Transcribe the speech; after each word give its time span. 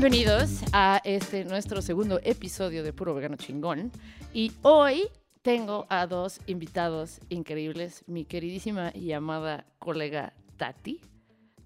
Bienvenidos 0.00 0.62
a 0.72 1.02
este 1.04 1.44
nuestro 1.44 1.82
segundo 1.82 2.20
episodio 2.24 2.82
de 2.82 2.90
Puro 2.90 3.14
Vegano 3.14 3.36
Chingón. 3.36 3.92
Y 4.32 4.50
hoy 4.62 5.10
tengo 5.42 5.84
a 5.90 6.06
dos 6.06 6.40
invitados 6.46 7.20
increíbles, 7.28 8.02
mi 8.06 8.24
queridísima 8.24 8.92
y 8.94 9.12
amada 9.12 9.66
colega 9.78 10.32
Tati. 10.56 11.02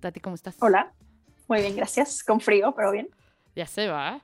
Tati, 0.00 0.18
¿cómo 0.18 0.34
estás? 0.34 0.56
Hola, 0.58 0.92
muy 1.46 1.60
bien, 1.60 1.76
gracias. 1.76 2.24
Con 2.24 2.40
frío, 2.40 2.74
pero 2.76 2.90
bien. 2.90 3.08
Ya 3.54 3.66
se 3.66 3.86
va. 3.86 4.20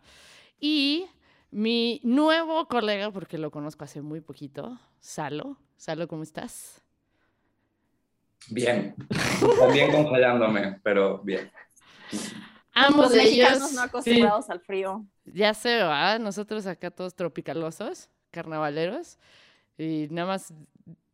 Y 0.59 1.07
mi 1.53 2.01
nuevo 2.03 2.67
colega, 2.67 3.13
porque 3.13 3.39
lo 3.39 3.53
conozco 3.53 3.85
hace 3.85 4.01
muy 4.01 4.21
poquito, 4.21 4.77
Salo. 4.99 5.57
Salo, 5.77 6.09
¿cómo 6.09 6.25
estás? 6.25 6.83
Bien. 8.49 8.93
También 9.61 9.93
congelándome, 9.93 10.81
pero 10.83 11.19
bien. 11.19 11.49
Ambos 12.87 13.07
Los 13.07 13.13
de 13.13 13.19
mexicanos 13.19 13.59
ellos. 13.59 13.73
no 13.73 13.83
acostumbrados 13.83 14.51
al 14.51 14.61
frío. 14.61 15.05
Ya 15.25 15.55
se 15.55 15.83
va, 15.83 16.19
nosotros 16.19 16.67
acá 16.67 16.91
todos 16.91 17.15
tropicalosos, 17.15 18.09
carnavaleros, 18.31 19.19
y 19.79 20.09
nada 20.11 20.29
más 20.29 20.53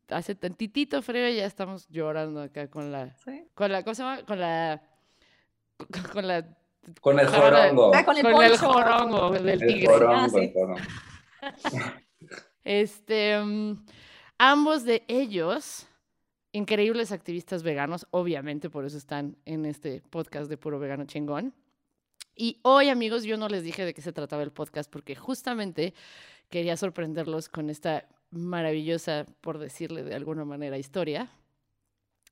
hace 0.08 0.34
tantitito 0.34 1.02
frío 1.02 1.28
y 1.28 1.36
ya 1.36 1.46
estamos 1.46 1.88
llorando 1.88 2.42
acá 2.42 2.68
con 2.70 2.92
la, 2.92 3.14
Sí. 3.24 3.44
con 3.54 3.72
la, 3.72 3.82
¿cómo 3.82 3.94
se 3.94 4.02
llama? 4.02 4.22
Con 4.24 4.38
la, 4.40 4.82
con 6.12 6.26
la, 6.26 6.46
Con 7.00 7.18
el 7.18 7.26
jorongo. 7.26 7.90
Ah, 7.94 8.04
con 8.04 8.16
el 8.16 8.22
con 8.32 8.44
el 8.44 8.56
jorongo 8.58 9.30
del 9.30 9.48
El 9.48 9.58
tigre. 9.66 9.86
jorongo, 9.88 10.14
Ah, 10.14 10.28
sí. 10.28 10.38
el 10.38 10.52
jorongo. 10.52 10.80
Este, 12.64 13.38
mm, 13.38 13.84
ambos 14.38 14.84
de 14.84 15.04
ellos, 15.08 15.86
increíbles 16.56 17.12
activistas 17.12 17.62
veganos, 17.62 18.06
obviamente 18.10 18.70
por 18.70 18.86
eso 18.86 18.96
están 18.96 19.36
en 19.44 19.66
este 19.66 20.00
podcast 20.08 20.48
de 20.48 20.56
Puro 20.56 20.78
Vegano 20.78 21.04
Chingón. 21.04 21.54
Y 22.34 22.60
hoy, 22.62 22.88
amigos, 22.88 23.24
yo 23.24 23.36
no 23.36 23.48
les 23.48 23.62
dije 23.62 23.84
de 23.84 23.92
qué 23.92 24.00
se 24.00 24.12
trataba 24.12 24.42
el 24.42 24.52
podcast 24.52 24.90
porque 24.90 25.14
justamente 25.14 25.92
quería 26.48 26.76
sorprenderlos 26.78 27.50
con 27.50 27.68
esta 27.68 28.08
maravillosa, 28.30 29.26
por 29.42 29.58
decirle 29.58 30.02
de 30.02 30.14
alguna 30.14 30.46
manera, 30.46 30.78
historia. 30.78 31.28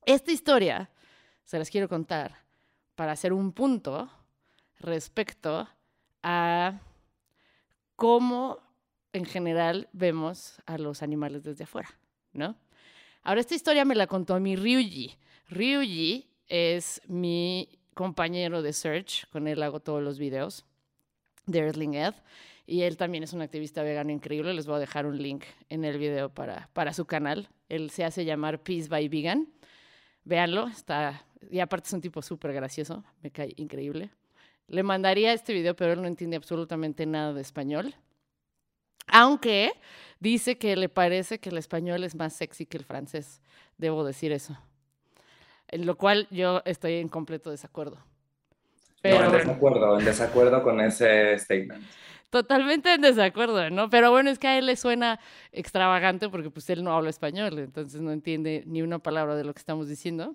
Esta 0.06 0.32
historia 0.32 0.90
se 1.44 1.58
las 1.58 1.68
quiero 1.68 1.88
contar 1.88 2.34
para 2.94 3.12
hacer 3.12 3.34
un 3.34 3.52
punto 3.52 4.10
respecto 4.78 5.68
a 6.22 6.80
cómo 7.96 8.58
en 9.12 9.26
general 9.26 9.88
vemos 9.92 10.62
a 10.64 10.78
los 10.78 11.02
animales 11.02 11.44
desde 11.44 11.64
afuera, 11.64 11.90
¿no? 12.32 12.56
Ahora, 13.26 13.40
esta 13.40 13.54
historia 13.54 13.86
me 13.86 13.94
la 13.94 14.06
contó 14.06 14.38
mi 14.38 14.54
Ryuji. 14.54 15.16
Ryuji 15.48 16.28
es 16.46 17.00
mi 17.06 17.70
compañero 17.94 18.60
de 18.60 18.74
Search, 18.74 19.26
con 19.30 19.48
él 19.48 19.62
hago 19.62 19.80
todos 19.80 20.02
los 20.02 20.18
videos 20.18 20.66
de 21.46 21.60
Earthling 21.60 21.94
Ed, 21.94 22.12
y 22.66 22.82
él 22.82 22.98
también 22.98 23.24
es 23.24 23.32
un 23.32 23.40
activista 23.40 23.82
vegano 23.82 24.12
increíble. 24.12 24.52
Les 24.52 24.66
voy 24.66 24.76
a 24.76 24.78
dejar 24.78 25.06
un 25.06 25.16
link 25.16 25.44
en 25.70 25.84
el 25.84 25.96
video 25.96 26.28
para, 26.28 26.68
para 26.74 26.92
su 26.92 27.06
canal. 27.06 27.48
Él 27.70 27.88
se 27.88 28.04
hace 28.04 28.26
llamar 28.26 28.62
Peace 28.62 28.88
by 28.88 29.08
Vegan. 29.08 29.48
Véanlo, 30.24 30.66
está, 30.66 31.24
y 31.50 31.60
aparte 31.60 31.86
es 31.86 31.92
un 31.94 32.02
tipo 32.02 32.20
súper 32.20 32.52
gracioso, 32.52 33.04
me 33.22 33.30
cae 33.30 33.54
increíble. 33.56 34.10
Le 34.68 34.82
mandaría 34.82 35.32
este 35.32 35.54
video, 35.54 35.74
pero 35.74 35.94
él 35.94 36.02
no 36.02 36.08
entiende 36.08 36.36
absolutamente 36.36 37.06
nada 37.06 37.32
de 37.32 37.40
español. 37.40 37.94
Aunque 39.06 39.72
dice 40.24 40.56
que 40.56 40.74
le 40.74 40.88
parece 40.88 41.38
que 41.38 41.50
el 41.50 41.58
español 41.58 42.02
es 42.02 42.14
más 42.14 42.32
sexy 42.32 42.64
que 42.64 42.78
el 42.78 42.84
francés. 42.84 43.42
Debo 43.76 44.04
decir 44.04 44.32
eso. 44.32 44.58
En 45.68 45.84
lo 45.84 45.96
cual 45.96 46.26
yo 46.30 46.62
estoy 46.64 46.94
en 46.94 47.08
completo 47.08 47.50
desacuerdo. 47.50 47.98
Pero 49.02 49.20
no, 49.20 49.26
en 49.26 49.32
desacuerdo, 49.32 49.98
en 49.98 50.04
desacuerdo 50.04 50.62
con 50.62 50.80
ese 50.80 51.38
statement. 51.38 51.84
totalmente 52.30 52.94
en 52.94 53.02
desacuerdo, 53.02 53.68
¿no? 53.68 53.90
Pero 53.90 54.10
bueno, 54.10 54.30
es 54.30 54.38
que 54.38 54.48
a 54.48 54.58
él 54.58 54.64
le 54.64 54.76
suena 54.76 55.20
extravagante 55.52 56.30
porque 56.30 56.50
pues 56.50 56.68
él 56.70 56.82
no 56.82 56.96
habla 56.96 57.10
español, 57.10 57.58
entonces 57.58 58.00
no 58.00 58.10
entiende 58.10 58.64
ni 58.66 58.80
una 58.80 58.98
palabra 58.98 59.36
de 59.36 59.44
lo 59.44 59.52
que 59.52 59.60
estamos 59.60 59.88
diciendo. 59.88 60.34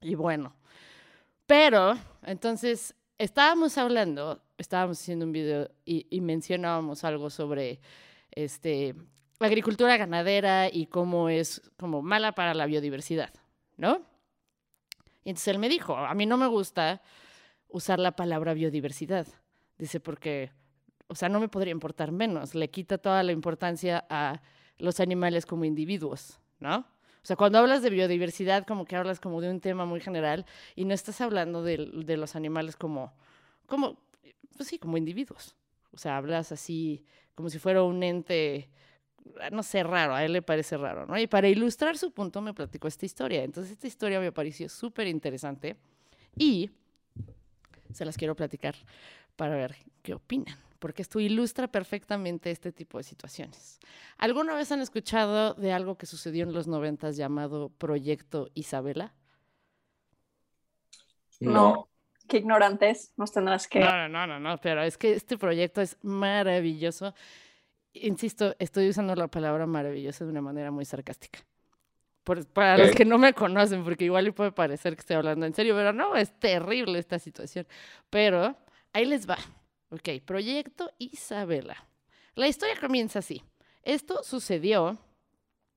Y 0.00 0.14
bueno, 0.14 0.54
pero 1.46 1.98
entonces 2.24 2.94
estábamos 3.18 3.78
hablando, 3.78 4.40
estábamos 4.58 5.00
haciendo 5.00 5.24
un 5.24 5.32
video 5.32 5.68
y, 5.84 6.06
y 6.08 6.20
mencionábamos 6.20 7.02
algo 7.02 7.30
sobre 7.30 7.80
este, 8.32 8.94
agricultura 9.38 9.96
ganadera 9.96 10.68
y 10.70 10.86
cómo 10.86 11.28
es 11.28 11.62
como 11.78 12.02
mala 12.02 12.32
para 12.32 12.54
la 12.54 12.66
biodiversidad, 12.66 13.32
¿no? 13.76 14.02
Y 15.24 15.30
entonces 15.30 15.48
él 15.48 15.58
me 15.58 15.68
dijo, 15.68 15.96
a 15.96 16.14
mí 16.14 16.26
no 16.26 16.36
me 16.36 16.46
gusta 16.46 17.02
usar 17.68 17.98
la 17.98 18.16
palabra 18.16 18.54
biodiversidad. 18.54 19.26
Dice, 19.78 20.00
porque, 20.00 20.50
o 21.06 21.14
sea, 21.14 21.28
no 21.28 21.40
me 21.40 21.48
podría 21.48 21.72
importar 21.72 22.12
menos. 22.12 22.54
Le 22.54 22.70
quita 22.70 22.98
toda 22.98 23.22
la 23.22 23.32
importancia 23.32 24.04
a 24.10 24.42
los 24.78 25.00
animales 25.00 25.46
como 25.46 25.64
individuos, 25.64 26.40
¿no? 26.58 26.78
O 26.78 27.24
sea, 27.24 27.36
cuando 27.36 27.58
hablas 27.58 27.82
de 27.82 27.90
biodiversidad, 27.90 28.66
como 28.66 28.84
que 28.84 28.96
hablas 28.96 29.20
como 29.20 29.40
de 29.40 29.48
un 29.48 29.60
tema 29.60 29.84
muy 29.84 30.00
general 30.00 30.44
y 30.74 30.84
no 30.84 30.92
estás 30.92 31.20
hablando 31.20 31.62
de, 31.62 31.76
de 32.04 32.16
los 32.16 32.34
animales 32.34 32.74
como, 32.74 33.14
como, 33.66 33.96
pues 34.56 34.68
sí, 34.68 34.78
como 34.78 34.96
individuos. 34.96 35.54
O 35.92 35.98
sea, 35.98 36.16
hablas 36.16 36.50
así 36.50 37.04
como 37.34 37.50
si 37.50 37.58
fuera 37.58 37.82
un 37.82 38.02
ente, 38.02 38.68
no 39.50 39.62
sé, 39.62 39.82
raro, 39.82 40.14
a 40.14 40.24
él 40.24 40.32
le 40.32 40.42
parece 40.42 40.76
raro, 40.76 41.06
¿no? 41.06 41.18
Y 41.18 41.26
para 41.26 41.48
ilustrar 41.48 41.98
su 41.98 42.12
punto 42.12 42.40
me 42.40 42.54
platicó 42.54 42.88
esta 42.88 43.06
historia. 43.06 43.42
Entonces, 43.44 43.72
esta 43.72 43.86
historia 43.86 44.20
me 44.20 44.32
pareció 44.32 44.68
súper 44.68 45.06
interesante 45.06 45.76
y 46.36 46.70
se 47.92 48.04
las 48.04 48.16
quiero 48.16 48.34
platicar 48.34 48.74
para 49.36 49.54
ver 49.56 49.76
qué 50.02 50.14
opinan, 50.14 50.58
porque 50.78 51.02
esto 51.02 51.20
ilustra 51.20 51.68
perfectamente 51.68 52.50
este 52.50 52.72
tipo 52.72 52.98
de 52.98 53.04
situaciones. 53.04 53.78
¿Alguna 54.18 54.54
vez 54.54 54.72
han 54.72 54.80
escuchado 54.80 55.54
de 55.54 55.72
algo 55.72 55.96
que 55.96 56.06
sucedió 56.06 56.44
en 56.44 56.52
los 56.52 56.66
noventas 56.66 57.16
llamado 57.16 57.70
Proyecto 57.70 58.48
Isabela? 58.54 59.14
No. 61.40 61.88
Qué 62.32 62.38
ignorantes 62.38 63.12
nos 63.18 63.30
tendrás 63.30 63.68
que... 63.68 63.78
No, 63.80 64.08
no, 64.08 64.26
no, 64.26 64.40
no, 64.40 64.56
pero 64.56 64.82
es 64.82 64.96
que 64.96 65.12
este 65.12 65.36
proyecto 65.36 65.82
es 65.82 65.98
maravilloso. 66.00 67.14
Insisto, 67.92 68.56
estoy 68.58 68.88
usando 68.88 69.14
la 69.14 69.28
palabra 69.28 69.66
maravilloso 69.66 70.24
de 70.24 70.30
una 70.30 70.40
manera 70.40 70.70
muy 70.70 70.86
sarcástica. 70.86 71.40
Por- 72.24 72.46
para 72.46 72.78
los 72.78 72.92
que 72.92 73.04
no 73.04 73.18
me 73.18 73.34
conocen, 73.34 73.84
porque 73.84 74.06
igual 74.06 74.24
le 74.24 74.32
puede 74.32 74.50
parecer 74.50 74.94
que 74.94 75.00
estoy 75.00 75.16
hablando 75.16 75.44
en 75.44 75.52
serio, 75.52 75.74
pero 75.74 75.92
no, 75.92 76.16
es 76.16 76.32
terrible 76.40 76.98
esta 76.98 77.18
situación. 77.18 77.66
Pero 78.08 78.56
ahí 78.94 79.04
les 79.04 79.28
va. 79.28 79.36
Ok, 79.90 80.08
Proyecto 80.24 80.90
Isabela. 80.96 81.84
La 82.34 82.48
historia 82.48 82.76
comienza 82.80 83.18
así. 83.18 83.42
Esto 83.82 84.22
sucedió 84.22 84.96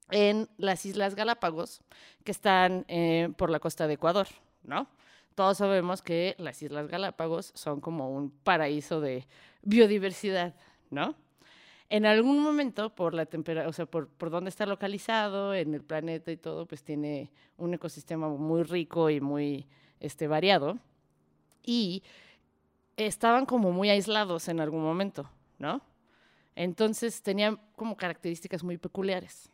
en 0.10 0.48
las 0.56 0.86
Islas 0.86 1.16
Galápagos, 1.16 1.82
que 2.24 2.32
están 2.32 2.86
eh, 2.88 3.28
por 3.38 3.50
la 3.50 3.60
costa 3.60 3.88
de 3.88 3.96
Ecuador, 3.96 4.28
¿no? 4.64 4.88
Todos 5.36 5.58
sabemos 5.58 6.02
que 6.02 6.36
las 6.38 6.62
Islas 6.62 6.88
Galápagos 6.88 7.52
son 7.56 7.82
como 7.82 8.10
un 8.10 8.32
paraíso 8.32 9.02
de 9.02 9.28
biodiversidad, 9.64 10.56
¿no? 10.90 11.16
En 11.90 12.06
algún 12.06 12.42
momento, 12.42 12.96
por 12.96 13.14
la 13.14 13.26
temperatura, 13.26 13.70
o 13.70 13.74
sea, 13.74 13.86
por, 13.86 14.08
por 14.08 14.32
dónde 14.32 14.50
está 14.50 14.66
localizado 14.66 15.54
en 15.54 15.74
el 15.74 15.84
planeta 15.84 16.32
y 16.32 16.38
todo, 16.38 16.66
pues 16.66 16.84
tiene 16.84 17.32
un 17.58 17.74
ecosistema 17.74 18.28
muy 18.30 18.64
rico 18.64 19.10
y 19.10 19.22
muy 19.22 19.68
este, 20.00 20.28
variado. 20.28 20.80
Y 21.64 22.02
estaban 22.98 23.46
como 23.46 23.72
muy 23.72 23.90
aislados 23.90 24.48
en 24.48 24.62
algún 24.62 24.84
momento, 24.84 25.30
¿no? 25.60 25.82
Entonces 26.56 27.22
tenían 27.22 27.60
como 27.76 27.98
características 27.98 28.64
muy 28.64 28.78
peculiares. 28.78 29.52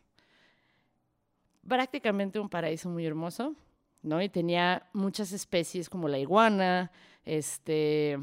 Prácticamente 1.66 2.38
un 2.38 2.48
paraíso 2.48 2.88
muy 2.88 3.04
hermoso, 3.04 3.54
¿no? 4.02 4.20
Y 4.20 4.28
tenía 4.28 4.88
muchas 4.92 5.32
especies 5.32 5.88
como 5.88 6.08
la 6.08 6.18
iguana, 6.18 6.90
este, 7.24 8.18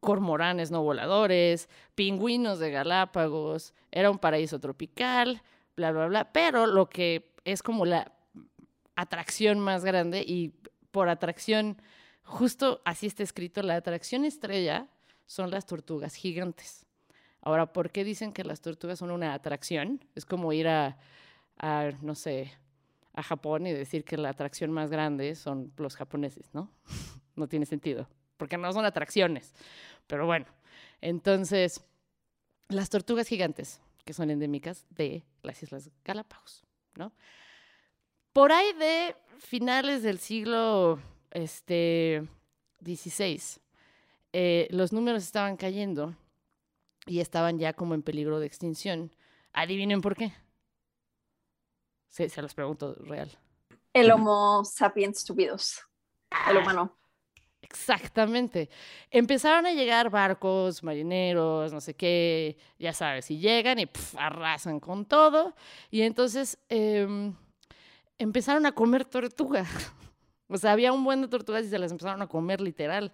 cormoranes 0.00 0.70
no 0.70 0.82
voladores, 0.82 1.68
pingüinos 1.94 2.58
de 2.58 2.70
Galápagos, 2.70 3.74
era 3.90 4.10
un 4.10 4.18
paraíso 4.18 4.60
tropical, 4.60 5.42
bla, 5.76 5.92
bla, 5.92 6.06
bla. 6.06 6.32
Pero 6.32 6.66
lo 6.66 6.88
que 6.88 7.32
es 7.44 7.62
como 7.62 7.86
la 7.86 8.12
atracción 8.96 9.60
más 9.60 9.84
grande, 9.84 10.24
y 10.26 10.54
por 10.90 11.08
atracción, 11.08 11.80
justo 12.22 12.80
así 12.84 13.06
está 13.06 13.22
escrito, 13.22 13.62
la 13.62 13.76
atracción 13.76 14.24
estrella 14.24 14.88
son 15.26 15.50
las 15.50 15.66
tortugas 15.66 16.14
gigantes. 16.14 16.86
Ahora, 17.40 17.72
¿por 17.72 17.90
qué 17.90 18.02
dicen 18.02 18.32
que 18.32 18.42
las 18.42 18.60
tortugas 18.60 18.98
son 18.98 19.10
una 19.10 19.32
atracción? 19.34 20.04
Es 20.14 20.24
como 20.24 20.52
ir 20.52 20.66
a, 20.68 20.98
a, 21.58 21.90
no 22.00 22.14
sé, 22.14 22.52
a 23.16 23.22
Japón 23.22 23.66
y 23.66 23.72
decir 23.72 24.04
que 24.04 24.16
la 24.16 24.28
atracción 24.28 24.70
más 24.70 24.90
grande 24.90 25.34
son 25.34 25.72
los 25.78 25.96
japoneses, 25.96 26.50
¿no? 26.52 26.70
no 27.34 27.48
tiene 27.48 27.66
sentido, 27.66 28.08
porque 28.36 28.58
no 28.58 28.72
son 28.72 28.84
atracciones. 28.84 29.54
Pero 30.06 30.26
bueno, 30.26 30.46
entonces, 31.00 31.84
las 32.68 32.90
tortugas 32.90 33.26
gigantes, 33.26 33.80
que 34.04 34.12
son 34.12 34.30
endémicas 34.30 34.86
de 34.90 35.24
las 35.42 35.62
Islas 35.62 35.90
Galápagos, 36.04 36.64
¿no? 36.94 37.12
Por 38.32 38.52
ahí 38.52 38.72
de 38.74 39.16
finales 39.38 40.02
del 40.02 40.18
siglo 40.18 41.00
este, 41.30 42.22
XVI, 42.84 43.40
eh, 44.34 44.68
los 44.70 44.92
números 44.92 45.24
estaban 45.24 45.56
cayendo 45.56 46.14
y 47.06 47.20
estaban 47.20 47.58
ya 47.58 47.72
como 47.72 47.94
en 47.94 48.02
peligro 48.02 48.40
de 48.40 48.46
extinción. 48.46 49.10
Adivinen 49.54 50.02
por 50.02 50.16
qué. 50.16 50.32
Sí, 52.16 52.30
se 52.30 52.40
los 52.40 52.54
pregunto 52.54 52.94
real. 53.00 53.30
El 53.92 54.10
Homo 54.10 54.64
sapiens 54.64 55.18
stupidos. 55.18 55.82
El 56.48 56.56
humano. 56.56 56.96
Exactamente. 57.60 58.70
Empezaron 59.10 59.66
a 59.66 59.72
llegar 59.74 60.08
barcos, 60.08 60.82
marineros, 60.82 61.74
no 61.74 61.80
sé 61.82 61.92
qué, 61.92 62.56
ya 62.78 62.94
sabes, 62.94 63.30
y 63.30 63.38
llegan 63.38 63.80
y 63.80 63.90
arrasan 64.16 64.80
con 64.80 65.04
todo. 65.04 65.54
Y 65.90 66.02
entonces 66.02 66.58
em, 66.70 67.34
empezaron 68.16 68.64
a 68.64 68.72
comer 68.72 69.04
tortugas. 69.04 69.68
O 70.48 70.56
sea, 70.58 70.70
había 70.70 70.92
un 70.92 71.02
buen 71.02 71.22
de 71.22 71.26
tortugas 71.26 71.66
y 71.66 71.68
se 71.68 71.76
las 71.76 71.90
empezaron 71.90 72.22
a 72.22 72.28
comer 72.28 72.60
literal. 72.60 73.12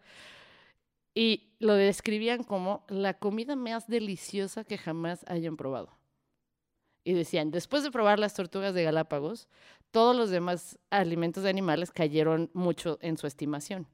Y 1.14 1.54
lo 1.60 1.72
describían 1.72 2.44
como 2.44 2.84
la 2.88 3.14
comida 3.14 3.56
más 3.56 3.86
deliciosa 3.86 4.64
que 4.64 4.76
jamás 4.76 5.24
hayan 5.26 5.56
probado. 5.56 5.96
Y 7.04 7.14
decían, 7.14 7.50
después 7.50 7.82
de 7.82 7.90
probar 7.90 8.18
las 8.18 8.34
tortugas 8.34 8.74
de 8.74 8.84
Galápagos, 8.84 9.48
todos 9.90 10.16
los 10.16 10.30
demás 10.30 10.78
alimentos 10.90 11.42
de 11.42 11.50
animales 11.50 11.90
cayeron 11.90 12.50
mucho 12.54 12.98
en 13.02 13.16
su 13.16 13.26
estimación, 13.26 13.86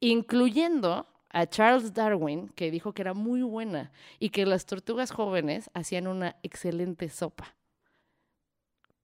incluyendo 0.00 1.06
a 1.30 1.46
Charles 1.46 1.94
Darwin, 1.94 2.48
que 2.50 2.70
dijo 2.70 2.92
que 2.92 3.02
era 3.02 3.14
muy 3.14 3.42
buena 3.42 3.92
y 4.18 4.30
que 4.30 4.46
las 4.46 4.66
tortugas 4.66 5.10
jóvenes 5.10 5.70
hacían 5.74 6.06
una 6.06 6.36
excelente 6.42 7.08
sopa. 7.08 7.54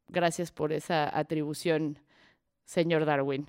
Gracias 0.08 0.52
por 0.52 0.72
esa 0.72 1.16
atribución, 1.16 1.98
señor 2.64 3.04
Darwin. 3.04 3.48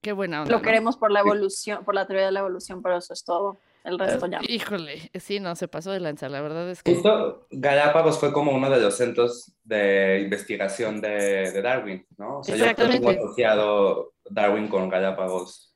Qué 0.00 0.12
buena 0.12 0.42
onda. 0.42 0.52
Lo 0.52 0.58
¿no? 0.58 0.62
queremos 0.62 0.96
por 0.96 1.10
la 1.10 1.20
evolución, 1.20 1.84
por 1.84 1.94
la 1.94 2.06
teoría 2.06 2.26
de 2.26 2.32
la 2.32 2.40
evolución, 2.40 2.82
pero 2.82 2.98
eso 2.98 3.12
es 3.12 3.24
todo. 3.24 3.58
El 3.84 3.98
resto 3.98 4.26
ya. 4.26 4.40
Híjole, 4.42 5.10
sí, 5.18 5.40
no, 5.40 5.54
se 5.56 5.68
pasó 5.68 5.90
de 5.92 6.00
lanza. 6.00 6.28
La 6.28 6.40
verdad 6.40 6.68
es 6.68 6.82
que 6.82 6.94
Justo 6.94 7.46
Galápagos 7.50 8.18
fue 8.18 8.32
como 8.32 8.52
uno 8.52 8.68
de 8.68 8.80
los 8.80 8.96
centros 8.96 9.52
de 9.64 10.20
investigación 10.22 11.00
de, 11.00 11.50
de 11.52 11.62
Darwin, 11.62 12.06
¿no? 12.16 12.40
O 12.40 12.44
sea, 12.44 12.56
yo 12.56 12.74
creo 12.74 13.00
que 13.00 13.18
asociado 13.18 14.12
Darwin 14.28 14.68
con 14.68 14.88
Galápagos. 14.88 15.74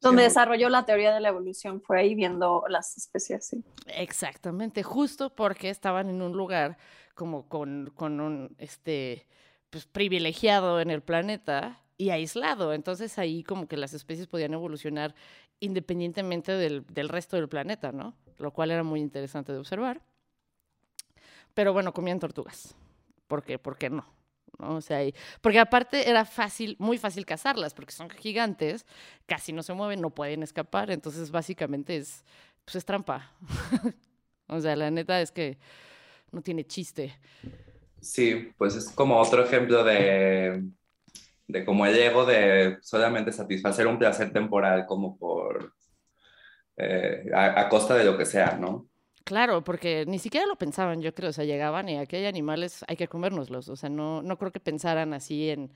Donde 0.00 0.24
desarrolló 0.24 0.68
la 0.68 0.84
teoría 0.84 1.14
de 1.14 1.20
la 1.20 1.28
evolución 1.28 1.80
fue 1.80 2.00
ahí 2.00 2.14
viendo 2.16 2.64
las 2.68 2.96
especies, 2.96 3.46
sí. 3.46 3.62
Exactamente, 3.86 4.82
justo 4.82 5.32
porque 5.32 5.70
estaban 5.70 6.08
en 6.08 6.22
un 6.22 6.32
lugar 6.32 6.76
como 7.14 7.48
con, 7.48 7.92
con 7.94 8.20
un 8.20 8.56
este 8.58 9.26
pues 9.70 9.86
privilegiado 9.86 10.80
en 10.80 10.90
el 10.90 11.02
planeta 11.02 11.82
y 11.96 12.10
aislado. 12.10 12.72
Entonces 12.74 13.18
ahí 13.18 13.42
como 13.42 13.66
que 13.68 13.76
las 13.76 13.94
especies 13.94 14.26
podían 14.26 14.52
evolucionar 14.52 15.14
independientemente 15.62 16.52
del, 16.52 16.84
del 16.88 17.08
resto 17.08 17.36
del 17.36 17.48
planeta, 17.48 17.92
¿no? 17.92 18.16
Lo 18.38 18.52
cual 18.52 18.72
era 18.72 18.82
muy 18.82 19.00
interesante 19.00 19.52
de 19.52 19.58
observar. 19.58 20.02
Pero 21.54 21.72
bueno, 21.72 21.92
comían 21.92 22.18
tortugas. 22.18 22.74
¿Por 23.28 23.44
qué? 23.44 23.58
¿Por 23.58 23.78
qué 23.78 23.88
no? 23.88 24.04
¿No? 24.58 24.76
O 24.76 24.80
sea, 24.80 24.98
porque 25.40 25.60
aparte 25.60 26.10
era 26.10 26.24
fácil, 26.24 26.76
muy 26.80 26.98
fácil 26.98 27.24
cazarlas, 27.24 27.74
porque 27.74 27.92
son 27.92 28.10
gigantes, 28.10 28.86
casi 29.26 29.52
no 29.52 29.62
se 29.62 29.72
mueven, 29.72 30.00
no 30.00 30.10
pueden 30.10 30.42
escapar, 30.42 30.90
entonces 30.90 31.30
básicamente 31.30 31.96
es, 31.96 32.24
pues 32.64 32.76
es 32.76 32.84
trampa. 32.84 33.32
o 34.48 34.60
sea, 34.60 34.74
la 34.74 34.90
neta 34.90 35.20
es 35.20 35.30
que 35.30 35.58
no 36.32 36.42
tiene 36.42 36.66
chiste. 36.66 37.16
Sí, 38.00 38.52
pues 38.58 38.74
es 38.74 38.90
como 38.90 39.18
otro 39.20 39.44
ejemplo 39.44 39.84
de, 39.84 40.64
de 41.52 41.64
como 41.64 41.86
el 41.86 41.96
ego 41.96 42.24
de 42.24 42.78
solamente 42.82 43.32
satisfacer 43.32 43.86
un 43.86 43.98
placer 43.98 44.32
temporal 44.32 44.86
como 44.86 45.16
por 45.18 45.74
eh, 46.76 47.30
a, 47.34 47.60
a 47.60 47.68
costa 47.68 47.94
de 47.94 48.04
lo 48.04 48.16
que 48.16 48.24
sea, 48.26 48.56
¿no? 48.58 48.88
Claro, 49.24 49.62
porque 49.62 50.04
ni 50.06 50.18
siquiera 50.18 50.46
lo 50.46 50.56
pensaban, 50.56 51.00
yo 51.00 51.14
creo, 51.14 51.30
o 51.30 51.32
sea, 51.32 51.44
llegaban 51.44 51.88
y 51.88 51.96
aquí 51.98 52.16
hay 52.16 52.26
animales, 52.26 52.84
hay 52.88 52.96
que 52.96 53.06
comérnoslos, 53.06 53.68
o 53.68 53.76
sea, 53.76 53.88
no, 53.88 54.20
no 54.22 54.36
creo 54.36 54.50
que 54.50 54.58
pensaran 54.58 55.14
así 55.14 55.50
en, 55.50 55.72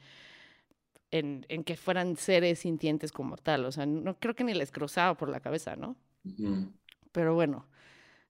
en, 1.13 1.47
en 1.49 1.63
que 1.63 1.77
fueran 1.77 2.17
seres 2.17 2.61
sintientes 2.61 3.13
como 3.13 3.37
tal, 3.37 3.65
o 3.65 3.71
sea, 3.73 3.87
no 3.87 4.19
creo 4.19 4.35
que 4.35 4.43
ni 4.43 4.53
les 4.55 4.73
cruzaba 4.73 5.17
por 5.17 5.29
la 5.29 5.41
cabeza, 5.41 5.77
¿no? 5.77 5.97
Ujú. 6.25 6.73
Pero 7.13 7.35
bueno, 7.35 7.69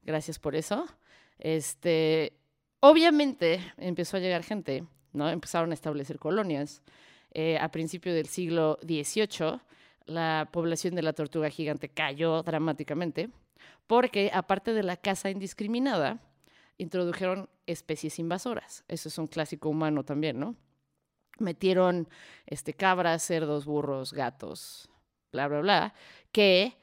gracias 0.03 0.39
por 0.39 0.55
eso. 0.55 0.87
Este, 1.39 2.35
obviamente 2.81 3.61
empezó 3.79 4.19
a 4.19 4.21
llegar 4.21 4.43
gente, 4.43 4.85
¿no? 5.13 5.31
Empezaron 5.31 5.71
a 5.71 5.75
establecer 5.75 6.19
colonias. 6.19 6.83
Eh, 7.39 7.59
a 7.59 7.71
principios 7.71 8.15
del 8.15 8.29
siglo 8.29 8.79
XVIII, 8.81 9.61
la 10.07 10.49
población 10.51 10.95
de 10.95 11.03
la 11.03 11.13
tortuga 11.13 11.51
gigante 11.51 11.91
cayó 11.91 12.43
dramáticamente 12.43 13.29
porque, 13.87 14.31
aparte 14.33 14.73
de 14.73 14.83
la 14.83 14.97
caza 14.97 15.29
indiscriminada, 15.29 16.19
introdujeron 16.79 17.51
especies 17.67 18.19
invasoras. 18.19 18.85
Eso 18.89 19.11
es 19.11 19.19
un 19.19 19.27
clásico 19.27 19.69
humano 19.69 20.03
también, 20.03 20.41
¿no? 20.41 20.57
Metieron 21.39 22.09
este, 22.47 22.73
cabras, 22.73 23.23
cerdos, 23.23 23.67
burros, 23.67 24.15
gatos, 24.15 24.89
bla, 25.31 25.47
bla, 25.47 25.61
bla, 25.61 25.95
que 26.33 26.79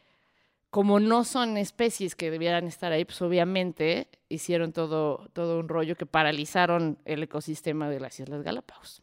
como 0.69 0.99
no 0.99 1.23
son 1.23 1.57
especies 1.57 2.13
que 2.13 2.29
debieran 2.29 2.67
estar 2.67 2.91
ahí, 2.91 3.05
pues 3.05 3.19
obviamente 3.23 4.07
hicieron 4.29 4.71
todo, 4.71 5.29
todo 5.33 5.59
un 5.59 5.67
rollo 5.67 5.95
que 5.95 6.05
paralizaron 6.05 6.99
el 7.05 7.23
ecosistema 7.23 7.89
de 7.89 7.99
las 7.99 8.19
Islas 8.19 8.43
Galápagos. 8.43 9.02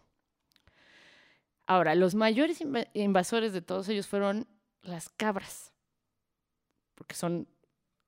Ahora, 1.71 1.95
los 1.95 2.17
mayores 2.17 2.61
inva- 2.61 2.89
invasores 2.95 3.53
de 3.53 3.63
todos 3.63 3.89
ellos 3.89 4.09
fueron 4.09 4.49
las 4.83 5.09
cabras, 5.09 5.73
porque 6.97 7.15
son 7.15 7.47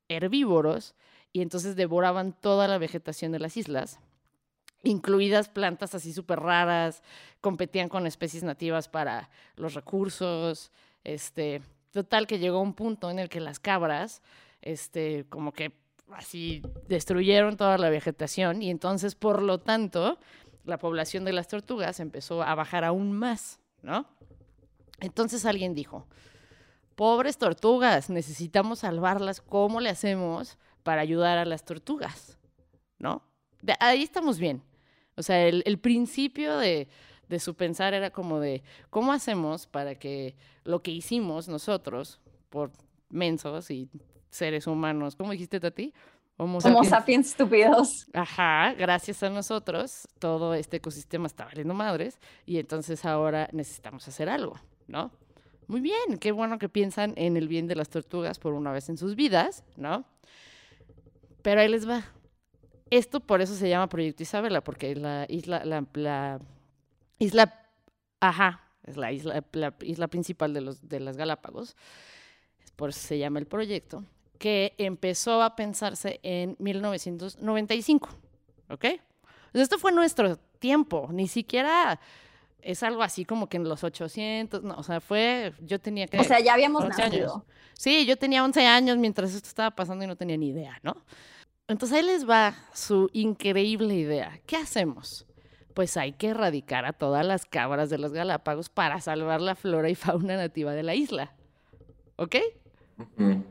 herbívoros 0.09 0.97
y 1.33 1.43
entonces 1.43 1.77
devoraban 1.77 2.33
toda 2.33 2.67
la 2.67 2.79
vegetación 2.79 3.31
de 3.31 3.39
las 3.39 3.57
islas, 3.57 4.01
incluidas 4.83 5.49
plantas 5.49 5.95
así 5.95 6.13
súper 6.13 6.41
raras, 6.41 7.05
competían 7.41 7.89
con 7.89 8.05
especies 8.09 8.43
nativas 8.43 8.89
para 8.89 9.31
los 9.55 9.75
recursos, 9.75 10.73
este, 11.05 11.63
total 11.93 12.27
que 12.27 12.41
llegó 12.41 12.61
un 12.61 12.75
punto 12.75 13.13
en 13.13 13.21
el 13.21 13.29
que 13.29 13.39
las 13.39 13.61
cabras, 13.61 14.23
este, 14.61 15.25
como 15.29 15.53
que 15.53 15.71
así 16.11 16.63
destruyeron 16.89 17.57
toda 17.57 17.79
la 17.79 17.91
vegetación 17.91 18.61
y 18.61 18.71
entonces, 18.71 19.15
por 19.15 19.41
lo 19.41 19.61
tanto, 19.61 20.19
la 20.65 20.79
población 20.79 21.25
de 21.25 21.33
las 21.33 21.49
tortugas 21.49 22.01
empezó 22.01 22.43
a 22.43 22.55
bajar 22.55 22.85
aún 22.85 23.13
más, 23.13 23.61
¿no? 23.83 24.07
Entonces 25.01 25.45
alguien 25.45 25.75
dijo, 25.75 26.07
pobres 26.95 27.39
tortugas, 27.39 28.11
necesitamos 28.11 28.81
salvarlas, 28.81 29.41
¿cómo 29.41 29.81
le 29.81 29.91
hacemos 29.91 30.59
para 30.83 31.01
ayudar 31.01 31.39
a 31.39 31.45
las 31.45 31.65
tortugas? 31.65 32.39
¿No? 32.99 33.23
De 33.61 33.75
ahí 33.81 34.03
estamos 34.03 34.39
bien. 34.39 34.63
O 35.17 35.23
sea, 35.23 35.47
el, 35.47 35.79
principio 35.79 36.57
de, 36.57 36.89
de 37.29 37.41
su 37.41 37.55
pensar 37.55 37.95
era 37.95 38.11
como 38.11 38.41
de, 38.41 38.63
¿cómo 38.91 39.13
hacemos 39.13 39.67
para 39.67 39.97
que 39.97 40.37
lo 40.65 40.83
que 40.83 40.91
hicimos 40.91 41.49
nosotros, 41.49 42.21
por 42.49 42.73
mensos 43.11 43.71
y 43.71 43.91
seres 44.31 44.67
humanos, 44.67 45.17
¿cómo 45.17 45.33
dijiste, 45.33 45.61
Tati? 45.61 45.93
Homo 46.43 46.59
Homo 46.59 46.83
sapiens. 46.83 47.29
estúpidos. 47.29 48.07
Ajá, 48.13 48.75
gracias 48.75 49.23
a 49.23 49.31
nosotros, 49.31 50.09
todo 50.19 50.55
este 50.55 50.79
ecosistema 50.79 51.27
está 51.27 51.45
valiendo 51.45 51.73
madres 51.73 52.19
y 52.45 52.59
entonces 52.59 53.05
ahora 53.05 53.49
necesitamos 53.53 54.09
hacer 54.09 54.29
algo, 54.29 54.59
¿no? 54.89 55.13
Muy 55.69 55.81
bien, 55.81 56.19
qué 56.19 56.33
bueno 56.33 56.59
que 56.59 56.69
piensan 56.69 57.15
en 57.17 57.37
el 57.37 57.47
bien 57.47 57.69
de 57.69 57.77
las 57.77 57.89
tortugas 57.89 58.41
por 58.41 58.55
una 58.55 58.73
vez 58.73 58.89
en 58.89 58.99
sus 58.99 59.15
vidas, 59.15 59.63
¿no? 59.77 60.05
Pero 61.43 61.61
ahí 61.61 61.69
les 61.69 61.89
va. 61.89 62.03
Esto 62.91 63.21
por 63.21 63.41
eso 63.41 63.55
se 63.55 63.69
llama 63.69 63.89
Proyecto 63.89 64.25
Isabela, 64.25 64.63
porque 64.63 64.97
la 64.97 65.27
isla, 65.29 65.65
la, 65.65 65.87
la 65.95 66.41
isla, 67.19 67.69
ajá, 68.21 68.69
es 68.85 68.97
la 68.97 69.13
isla, 69.13 69.45
la 69.53 69.75
isla 69.83 70.09
principal 70.09 70.53
de, 70.53 70.61
los, 70.61 70.89
de 70.89 70.99
las 70.99 71.17
Galápagos, 71.17 71.77
por 72.75 72.91
eso 72.91 73.01
se 73.01 73.19
llama 73.19 73.39
el 73.39 73.47
proyecto, 73.47 74.05
que 74.43 74.75
empezó 74.77 75.41
a 75.41 75.55
pensarse 75.55 76.19
en 76.25 76.57
1995, 76.59 78.09
¿ok? 78.71 78.87
Esto 79.53 79.79
fue 79.79 79.93
nuestro 79.93 80.37
tiempo, 80.59 81.09
ni 81.13 81.29
siquiera 81.29 82.01
es 82.61 82.83
algo 82.83 83.05
así 83.05 83.25
como 83.25 83.49
que 83.49 83.59
en 83.59 83.69
los 83.69 83.85
800, 83.85 84.65
no, 84.65 84.75
o 84.75 84.83
sea, 84.83 85.01
fue, 85.01 85.53
yo 85.61 85.79
tenía 85.79 86.09
que... 86.09 86.19
O 86.19 86.25
sea, 86.25 86.41
ya 86.41 86.55
habíamos 86.55 86.83
11 86.83 87.03
años. 87.03 87.13
nacido. 87.13 87.47
Sí, 87.75 88.05
yo 88.05 88.17
tenía 88.17 88.43
11 88.43 88.67
años 88.67 88.99
mientras 88.99 89.33
esto 89.33 89.47
estaba 89.47 89.71
pasando 89.71 90.03
y 90.03 90.09
no 90.09 90.17
tenía 90.17 90.37
ni 90.37 90.49
idea, 90.49 90.77
¿no? 90.83 90.97
Entonces 91.69 91.99
ahí 91.99 92.05
les 92.05 92.29
va 92.29 92.57
su 92.75 93.11
increíble 93.13 93.95
idea. 93.95 94.41
¿Qué 94.47 94.57
hacemos? 94.57 95.25
Pues 95.73 95.97
hay 95.97 96.15
que 96.15 96.31
erradicar 96.31 96.85
a 96.85 96.93
todas 96.93 97.25
las 97.25 97.47
cabras 97.47 97.91
de 97.91 97.99
los 97.99 98.13
Galápagos 98.13 98.71
para 98.71 99.01
salvar 99.01 99.41
la 99.41 99.55
flora 99.55 99.89
y 99.89 99.95
fauna 99.95 100.37
nativa 100.37 100.73
de 100.73 100.83
la 100.83 100.97
isla. 100.97 101.33
¿Ok? 102.17 102.37
Ujú. 102.99 103.45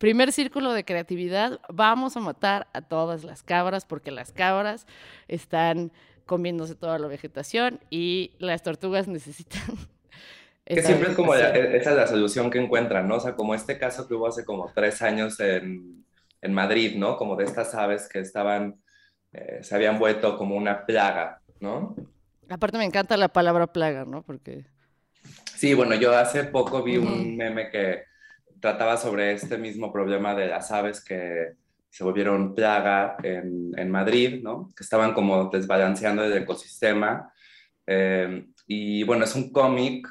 Primer 0.00 0.32
círculo 0.32 0.72
de 0.72 0.86
creatividad, 0.86 1.60
vamos 1.68 2.16
a 2.16 2.20
matar 2.20 2.68
a 2.72 2.80
todas 2.80 3.22
las 3.22 3.42
cabras 3.42 3.84
porque 3.84 4.10
las 4.10 4.32
cabras 4.32 4.86
están 5.28 5.92
comiéndose 6.24 6.74
toda 6.74 6.98
la 6.98 7.06
vegetación 7.06 7.80
y 7.90 8.32
las 8.38 8.62
tortugas 8.62 9.08
necesitan 9.08 9.60
Que 10.64 10.82
siempre 10.82 11.10
es 11.10 11.16
como 11.16 11.34
esa 11.34 11.90
es 11.90 11.96
la 11.96 12.06
solución 12.06 12.50
que 12.50 12.58
encuentran, 12.58 13.08
¿no? 13.08 13.16
O 13.16 13.20
sea, 13.20 13.34
como 13.34 13.54
este 13.54 13.76
caso 13.76 14.08
que 14.08 14.14
hubo 14.14 14.26
hace 14.26 14.46
como 14.46 14.72
tres 14.74 15.02
años 15.02 15.38
en, 15.38 16.06
en 16.40 16.54
Madrid, 16.54 16.96
¿no? 16.96 17.18
Como 17.18 17.36
de 17.36 17.44
estas 17.44 17.74
aves 17.74 18.08
que 18.08 18.20
estaban, 18.20 18.80
eh, 19.34 19.58
se 19.60 19.74
habían 19.74 19.98
vuelto 19.98 20.38
como 20.38 20.56
una 20.56 20.86
plaga, 20.86 21.42
¿no? 21.58 21.94
Aparte 22.48 22.78
me 22.78 22.84
encanta 22.84 23.18
la 23.18 23.28
palabra 23.28 23.66
plaga, 23.66 24.06
¿no? 24.06 24.22
Porque... 24.22 24.64
Sí, 25.56 25.74
bueno, 25.74 25.94
yo 25.96 26.16
hace 26.16 26.44
poco 26.44 26.82
vi 26.82 26.96
un 26.96 27.36
meme 27.36 27.68
que 27.68 28.09
trataba 28.60 28.96
sobre 28.96 29.32
este 29.32 29.58
mismo 29.58 29.92
problema 29.92 30.34
de 30.34 30.48
las 30.48 30.70
aves 30.70 31.02
que 31.04 31.54
se 31.88 32.04
volvieron 32.04 32.54
plaga 32.54 33.16
en, 33.22 33.72
en 33.76 33.90
Madrid, 33.90 34.40
¿no? 34.42 34.68
Que 34.76 34.84
estaban 34.84 35.12
como 35.12 35.50
desbalanceando 35.50 36.24
el 36.24 36.36
ecosistema. 36.36 37.32
Eh, 37.86 38.46
y 38.66 39.02
bueno, 39.02 39.24
es 39.24 39.34
un 39.34 39.50
cómic 39.50 40.06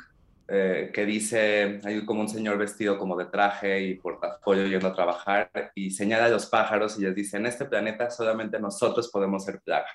eh, 0.51 0.89
que 0.91 1.05
dice, 1.05 1.79
hay 1.83 2.03
como 2.05 2.21
un 2.21 2.27
señor 2.27 2.57
vestido 2.57 2.97
como 2.97 3.15
de 3.15 3.25
traje 3.25 3.83
y 3.83 3.95
portafolio 3.95 4.65
yendo 4.65 4.87
a 4.87 4.95
trabajar 4.95 5.51
y 5.75 5.91
señala 5.91 6.25
a 6.25 6.29
los 6.29 6.47
pájaros 6.47 6.97
y 6.97 7.03
les 7.03 7.13
dice, 7.13 7.37
en 7.37 7.45
este 7.45 7.65
planeta 7.65 8.09
solamente 8.09 8.59
nosotros 8.59 9.09
podemos 9.09 9.45
ser 9.45 9.61
plaga. 9.61 9.87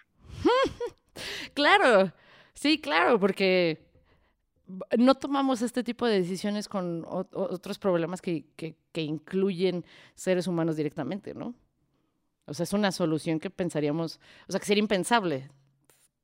claro, 1.55 2.13
sí, 2.55 2.81
claro, 2.81 3.19
porque 3.19 3.83
no 4.97 5.15
tomamos 5.15 5.63
este 5.63 5.85
tipo 5.85 6.07
de 6.07 6.21
decisiones 6.21 6.69
con 6.69 7.05
otros 7.09 7.79
problemas 7.79 8.23
que, 8.23 8.45
que, 8.57 9.03
incluyen 9.03 9.85
seres 10.15 10.47
humanos 10.47 10.77
directamente, 10.77 11.35
¿no? 11.35 11.55
O 12.47 12.55
sea, 12.55 12.65
es 12.65 12.73
una 12.73 12.93
solución 12.93 13.41
que 13.41 13.51
pensaríamos, 13.51 14.21
o 14.49 14.53
sea, 14.53 14.61
que 14.61 14.67
sería 14.67 14.83
impensable 14.83 15.51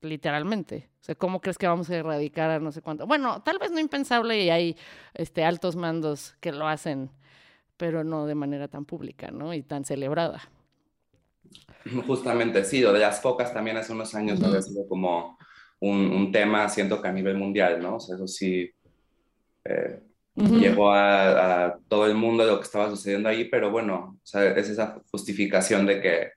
literalmente. 0.02 0.90
O 1.00 1.04
sea, 1.04 1.14
¿cómo 1.14 1.40
crees 1.40 1.58
que 1.58 1.66
vamos 1.66 1.90
a 1.90 1.96
erradicar 1.96 2.50
a 2.50 2.60
no 2.60 2.72
sé 2.72 2.82
cuánto? 2.82 3.06
Bueno, 3.06 3.42
tal 3.42 3.58
vez 3.58 3.70
no 3.70 3.80
impensable 3.80 4.42
y 4.42 4.50
hay 4.50 4.76
este, 5.14 5.44
altos 5.44 5.76
mandos 5.76 6.36
que 6.40 6.52
lo 6.52 6.66
hacen, 6.66 7.10
pero 7.76 8.04
no 8.04 8.26
de 8.26 8.34
manera 8.34 8.68
tan 8.68 8.84
pública, 8.84 9.30
¿no? 9.30 9.52
Y 9.52 9.62
tan 9.62 9.84
celebrada. 9.84 10.40
Justamente, 12.06 12.64
sí, 12.64 12.80
de 12.80 12.98
las 12.98 13.20
focas 13.20 13.52
también 13.52 13.76
hace 13.76 13.92
unos 13.92 14.14
años 14.14 14.42
había 14.42 14.62
sido 14.62 14.86
como 14.88 15.38
un, 15.80 16.30
tema, 16.30 16.68
siento 16.68 17.00
que 17.00 17.08
a 17.08 17.12
nivel 17.12 17.36
mundial, 17.36 17.80
¿no? 17.80 17.96
O 17.96 18.00
sea, 18.00 18.16
eso 18.16 18.26
sí 18.26 18.70
eh, 19.64 20.00
llegó 20.34 20.92
a, 20.92 21.66
a, 21.66 21.78
todo 21.88 22.06
el 22.06 22.14
mundo 22.14 22.44
lo 22.44 22.58
que 22.58 22.64
estaba 22.64 22.90
sucediendo 22.90 23.28
ahí, 23.28 23.46
pero 23.46 23.70
bueno, 23.70 24.18
o 24.22 24.26
sea, 24.26 24.44
es 24.44 24.68
esa 24.68 25.00
justificación 25.10 25.86
de 25.86 26.00
que 26.00 26.32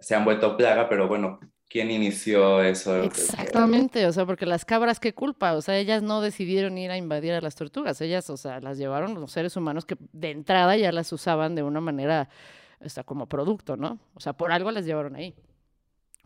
se 0.00 0.14
han 0.14 0.24
vuelto 0.24 0.56
plaga, 0.56 0.88
pero 0.88 1.08
bueno, 1.08 1.40
quién 1.68 1.90
inició 1.90 2.62
eso. 2.62 3.02
Exactamente, 3.02 4.06
o 4.06 4.12
sea, 4.12 4.26
porque 4.26 4.46
las 4.46 4.64
cabras, 4.64 5.00
¿qué 5.00 5.14
culpa? 5.14 5.54
O 5.54 5.62
sea, 5.62 5.76
ellas 5.78 6.02
no 6.02 6.20
decidieron 6.20 6.78
ir 6.78 6.90
a 6.90 6.96
invadir 6.96 7.32
a 7.32 7.40
las 7.40 7.54
tortugas, 7.54 8.00
ellas, 8.00 8.28
o 8.30 8.36
sea, 8.36 8.60
las 8.60 8.78
llevaron 8.78 9.14
los 9.14 9.30
seres 9.30 9.56
humanos 9.56 9.84
que 9.84 9.96
de 10.12 10.30
entrada 10.30 10.76
ya 10.76 10.92
las 10.92 11.12
usaban 11.12 11.54
de 11.54 11.62
una 11.62 11.80
manera, 11.80 12.28
o 12.80 12.88
sea, 12.88 13.04
como 13.04 13.26
producto, 13.26 13.76
¿no? 13.76 13.98
O 14.14 14.20
sea, 14.20 14.32
por 14.32 14.52
algo 14.52 14.70
las 14.70 14.86
llevaron 14.86 15.16
ahí, 15.16 15.34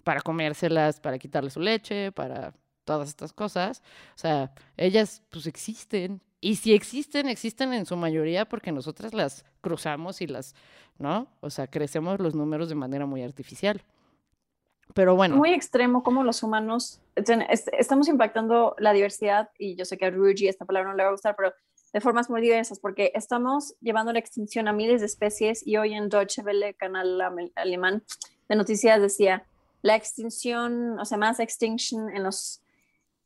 para 0.04 0.20
comérselas, 0.20 1.00
para 1.00 1.18
quitarle 1.18 1.50
su 1.50 1.60
leche, 1.60 2.12
para 2.12 2.54
todas 2.84 3.08
estas 3.08 3.32
cosas. 3.32 3.82
O 4.14 4.18
sea, 4.18 4.52
ellas 4.76 5.22
pues 5.30 5.46
existen. 5.46 6.20
Y 6.40 6.56
si 6.56 6.74
existen, 6.74 7.28
existen 7.28 7.72
en 7.72 7.86
su 7.86 7.96
mayoría 7.96 8.48
porque 8.48 8.72
nosotras 8.72 9.14
las 9.14 9.44
cruzamos 9.60 10.20
y 10.20 10.26
las, 10.26 10.54
¿no? 10.98 11.28
O 11.40 11.50
sea, 11.50 11.68
crecemos 11.68 12.18
los 12.18 12.34
números 12.34 12.68
de 12.68 12.74
manera 12.74 13.06
muy 13.06 13.22
artificial. 13.22 13.84
Pero 14.94 15.14
bueno. 15.14 15.36
Muy 15.36 15.52
extremo 15.52 16.02
como 16.02 16.24
los 16.24 16.42
humanos 16.42 17.00
estamos 17.14 18.08
impactando 18.08 18.74
la 18.78 18.92
diversidad 18.92 19.50
y 19.58 19.76
yo 19.76 19.84
sé 19.84 19.96
que 19.96 20.06
a 20.06 20.10
Rugi 20.10 20.48
esta 20.48 20.64
palabra 20.64 20.90
no 20.90 20.96
le 20.96 21.02
va 21.02 21.10
a 21.10 21.12
gustar, 21.12 21.36
pero 21.36 21.52
de 21.92 22.00
formas 22.00 22.30
muy 22.30 22.40
diversas 22.40 22.78
porque 22.78 23.12
estamos 23.14 23.74
llevando 23.80 24.12
la 24.12 24.18
extinción 24.18 24.66
a 24.66 24.72
miles 24.72 25.00
de 25.00 25.06
especies 25.06 25.66
y 25.66 25.76
hoy 25.76 25.94
en 25.94 26.08
Deutsche 26.08 26.42
Welle, 26.42 26.74
canal 26.74 27.20
alemán 27.54 28.02
de 28.48 28.56
noticias, 28.56 29.00
decía 29.00 29.46
la 29.82 29.96
extinción, 29.96 30.98
o 30.98 31.04
sea, 31.04 31.18
más 31.18 31.40
extinction 31.40 32.08
en 32.08 32.22
los, 32.22 32.62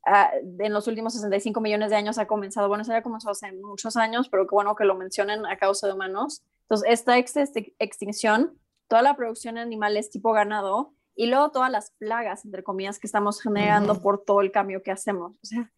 uh, 0.07 0.63
en 0.63 0.73
los 0.73 0.87
últimos 0.87 1.15
65 1.15 1.61
millones 1.61 1.91
de 1.91 1.97
años 1.97 2.19
ha 2.19 2.27
comenzado. 2.27 2.69
Bueno, 2.69 2.83
eso 2.83 2.93
ya 2.93 3.03
comenzó 3.03 3.31
hace 3.31 3.53
muchos 3.53 3.97
años, 3.97 4.29
pero 4.29 4.47
qué 4.47 4.55
bueno 4.55 4.75
que 4.75 4.85
lo 4.85 4.97
mencionen 4.97 5.47
a 5.47 5.57
causa 5.59 5.87
de 5.87 5.93
humanos. 5.93 6.43
Entonces, 6.63 6.91
esta 6.91 7.19
ex 7.19 7.35
extinción, 7.79 8.59
toda 8.89 9.03
la 9.03 9.15
producción 9.15 9.57
de 9.57 9.61
animales 9.61 10.11
tipo 10.11 10.33
ganado, 10.33 10.93
y 11.15 11.27
luego 11.27 11.51
todas 11.51 11.71
las 11.71 11.93
plagas, 11.93 12.45
entre 12.45 12.63
comillas, 12.63 12.99
que 12.99 13.07
estamos 13.07 13.41
generando 13.41 14.01
por 14.03 14.23
todo 14.23 14.43
el 14.43 14.53
cambio 14.53 14.83
que 14.83 14.91
hacemos. 14.91 15.37
O 15.43 15.47
sea, 15.47 15.73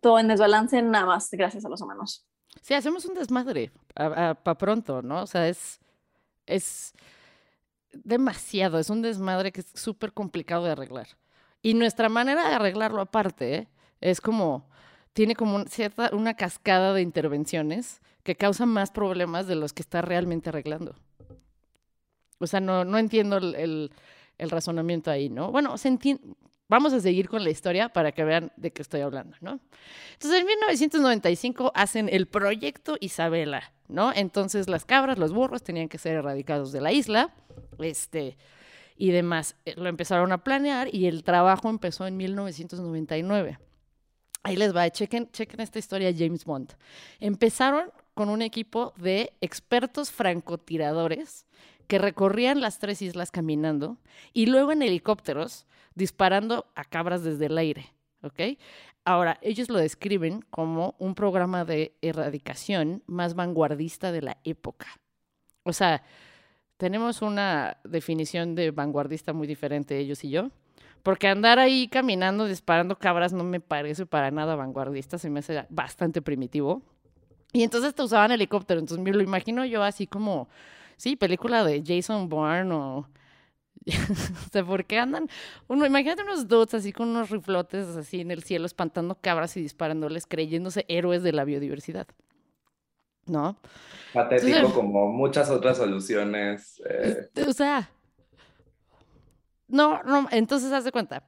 todo 0.00 0.18
en 0.18 0.28
desbalance 0.28 0.82
nada 0.82 1.06
más 1.06 1.30
gracias 1.30 1.64
a 1.64 1.68
los 1.68 1.80
humanos. 1.80 2.26
Sí, 2.62 2.74
hacemos 2.74 3.04
un 3.04 3.14
desmadre 3.14 3.70
para 3.94 4.58
pronto, 4.58 5.02
¿no? 5.02 5.22
O 5.22 5.26
sea, 5.26 5.48
es, 5.48 5.78
es 6.46 6.94
demasiado, 8.04 8.78
es 8.78 8.90
un 8.90 9.02
desmadre 9.02 9.52
que 9.52 9.60
es 9.60 9.70
súper 9.74 10.12
complicado 10.12 10.64
de 10.64 10.72
arreglar. 10.72 11.08
Y 11.62 11.74
nuestra 11.74 12.08
manera 12.08 12.48
de 12.48 12.54
arreglarlo 12.54 13.00
aparte 13.00 13.68
es 14.00 14.20
como, 14.20 14.68
tiene 15.12 15.34
como 15.34 15.64
cierta, 15.64 16.10
una 16.12 16.34
cascada 16.34 16.92
de 16.92 17.02
intervenciones 17.02 18.00
que 18.22 18.36
causan 18.36 18.68
más 18.68 18.90
problemas 18.90 19.46
de 19.46 19.56
los 19.56 19.72
que 19.72 19.82
está 19.82 20.02
realmente 20.02 20.48
arreglando. 20.48 20.94
O 22.38 22.46
sea, 22.46 22.60
no, 22.60 22.84
no 22.84 22.98
entiendo 22.98 23.38
el 23.38 23.90
el 24.38 24.50
razonamiento 24.50 25.10
ahí, 25.10 25.28
¿no? 25.28 25.50
Bueno, 25.50 25.78
se 25.78 25.88
vamos 26.68 26.92
a 26.92 27.00
seguir 27.00 27.28
con 27.28 27.44
la 27.44 27.50
historia 27.50 27.88
para 27.88 28.12
que 28.12 28.24
vean 28.24 28.52
de 28.56 28.72
qué 28.72 28.82
estoy 28.82 29.00
hablando, 29.00 29.36
¿no? 29.40 29.60
Entonces, 30.12 30.40
en 30.40 30.46
1995 30.46 31.72
hacen 31.74 32.08
el 32.10 32.26
proyecto 32.26 32.96
Isabela, 33.00 33.72
¿no? 33.88 34.12
Entonces, 34.14 34.68
las 34.68 34.84
cabras, 34.84 35.18
los 35.18 35.32
burros 35.32 35.62
tenían 35.62 35.88
que 35.88 35.98
ser 35.98 36.14
erradicados 36.14 36.72
de 36.72 36.80
la 36.80 36.92
isla, 36.92 37.34
este, 37.78 38.36
y 38.96 39.10
demás. 39.10 39.56
Eh, 39.64 39.74
lo 39.76 39.88
empezaron 39.88 40.32
a 40.32 40.42
planear 40.42 40.94
y 40.94 41.06
el 41.06 41.22
trabajo 41.24 41.68
empezó 41.68 42.06
en 42.06 42.16
1999. 42.16 43.58
Ahí 44.42 44.56
les 44.56 44.74
va, 44.74 44.88
chequen, 44.90 45.30
chequen 45.32 45.60
esta 45.60 45.78
historia 45.78 46.14
James 46.16 46.44
Bond. 46.44 46.74
Empezaron 47.18 47.90
con 48.14 48.28
un 48.28 48.42
equipo 48.42 48.94
de 48.96 49.32
expertos 49.40 50.10
francotiradores 50.10 51.46
que 51.88 51.98
recorrían 51.98 52.60
las 52.60 52.78
tres 52.78 53.02
islas 53.02 53.30
caminando 53.30 53.98
y 54.32 54.46
luego 54.46 54.72
en 54.72 54.82
helicópteros 54.82 55.66
disparando 55.96 56.66
a 56.76 56.84
cabras 56.84 57.24
desde 57.24 57.46
el 57.46 57.58
aire. 57.58 57.92
¿Ok? 58.22 58.58
Ahora, 59.04 59.38
ellos 59.42 59.68
lo 59.68 59.78
describen 59.78 60.42
como 60.50 60.94
un 60.98 61.14
programa 61.14 61.64
de 61.64 61.96
erradicación 62.02 63.02
más 63.06 63.34
vanguardista 63.34 64.12
de 64.12 64.22
la 64.22 64.36
época. 64.44 64.86
O 65.64 65.72
sea, 65.72 66.02
tenemos 66.76 67.22
una 67.22 67.78
definición 67.84 68.54
de 68.54 68.70
vanguardista 68.70 69.32
muy 69.32 69.46
diferente 69.46 69.98
ellos 69.98 70.22
y 70.24 70.30
yo. 70.30 70.50
Porque 71.02 71.28
andar 71.28 71.60
ahí 71.60 71.86
caminando, 71.86 72.46
disparando 72.46 72.98
cabras 72.98 73.32
no 73.32 73.44
me 73.44 73.60
parece 73.60 74.06
para 74.06 74.32
nada 74.32 74.56
vanguardista, 74.56 75.18
se 75.18 75.30
me 75.30 75.38
hace 75.38 75.64
bastante 75.68 76.20
primitivo. 76.20 76.82
Y 77.52 77.62
entonces 77.62 77.94
te 77.94 78.02
usaban 78.02 78.32
helicóptero, 78.32 78.80
entonces 78.80 79.02
me 79.02 79.12
lo 79.12 79.22
imagino 79.22 79.64
yo 79.64 79.84
así 79.84 80.08
como 80.08 80.48
sí, 80.96 81.14
película 81.14 81.64
de 81.64 81.82
Jason 81.86 82.28
Bourne 82.28 82.72
o... 82.74 83.08
o 84.46 84.50
sea, 84.50 84.64
¿por 84.64 84.84
qué 84.84 84.98
andan? 84.98 85.28
Uno, 85.68 85.86
imagínate 85.86 86.22
unos 86.22 86.48
dudes 86.48 86.74
así 86.74 86.92
con 86.92 87.08
unos 87.08 87.30
riflotes 87.30 87.88
así 87.96 88.20
en 88.20 88.30
el 88.30 88.42
cielo 88.42 88.66
espantando 88.66 89.16
cabras 89.20 89.56
y 89.56 89.62
disparándoles, 89.62 90.26
creyéndose 90.26 90.84
héroes 90.88 91.22
de 91.22 91.32
la 91.32 91.44
biodiversidad. 91.44 92.06
¿No? 93.26 93.56
Patético 94.12 94.72
como 94.72 95.08
muchas 95.08 95.50
otras 95.50 95.76
soluciones. 95.76 96.80
Eh. 96.88 97.28
O 97.46 97.52
sea, 97.52 97.90
no, 99.68 100.02
no, 100.04 100.28
entonces 100.30 100.72
haz 100.72 100.84
de 100.84 100.92
cuenta. 100.92 101.24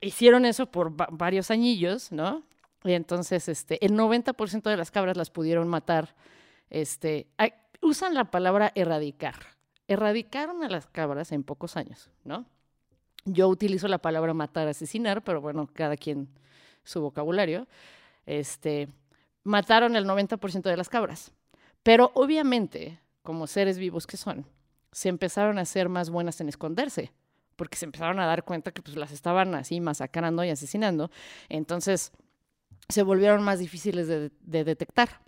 Hicieron 0.00 0.44
eso 0.44 0.66
por 0.66 0.92
varios 0.94 1.50
añillos, 1.50 2.12
¿no? 2.12 2.42
Y 2.84 2.92
entonces, 2.92 3.48
este, 3.48 3.84
el 3.84 3.92
90% 3.92 4.62
de 4.62 4.76
las 4.76 4.90
cabras 4.90 5.16
las 5.16 5.30
pudieron 5.30 5.68
matar. 5.68 6.14
Este, 6.70 7.28
usan 7.80 8.14
la 8.14 8.30
palabra 8.30 8.72
erradicar. 8.74 9.55
Erradicaron 9.88 10.64
a 10.64 10.68
las 10.68 10.86
cabras 10.86 11.32
en 11.32 11.42
pocos 11.42 11.76
años, 11.76 12.10
¿no? 12.24 12.46
Yo 13.24 13.48
utilizo 13.48 13.88
la 13.88 13.98
palabra 13.98 14.34
matar, 14.34 14.68
asesinar, 14.68 15.22
pero 15.22 15.40
bueno, 15.40 15.68
cada 15.72 15.96
quien 15.96 16.28
su 16.84 17.00
vocabulario. 17.00 17.66
Este, 18.24 18.88
mataron 19.44 19.96
el 19.96 20.06
90% 20.06 20.62
de 20.62 20.76
las 20.76 20.88
cabras. 20.88 21.32
Pero 21.82 22.12
obviamente, 22.14 23.00
como 23.22 23.46
seres 23.46 23.78
vivos 23.78 24.06
que 24.06 24.16
son, 24.16 24.46
se 24.92 25.08
empezaron 25.08 25.58
a 25.58 25.64
ser 25.64 25.88
más 25.88 26.10
buenas 26.10 26.40
en 26.40 26.48
esconderse, 26.48 27.12
porque 27.56 27.76
se 27.76 27.84
empezaron 27.84 28.18
a 28.20 28.26
dar 28.26 28.44
cuenta 28.44 28.72
que 28.72 28.82
pues, 28.82 28.96
las 28.96 29.12
estaban 29.12 29.54
así 29.54 29.80
masacrando 29.80 30.44
y 30.44 30.50
asesinando. 30.50 31.10
Entonces, 31.48 32.12
se 32.88 33.02
volvieron 33.02 33.42
más 33.42 33.58
difíciles 33.58 34.08
de 34.08 34.64
detectar. 34.64 35.20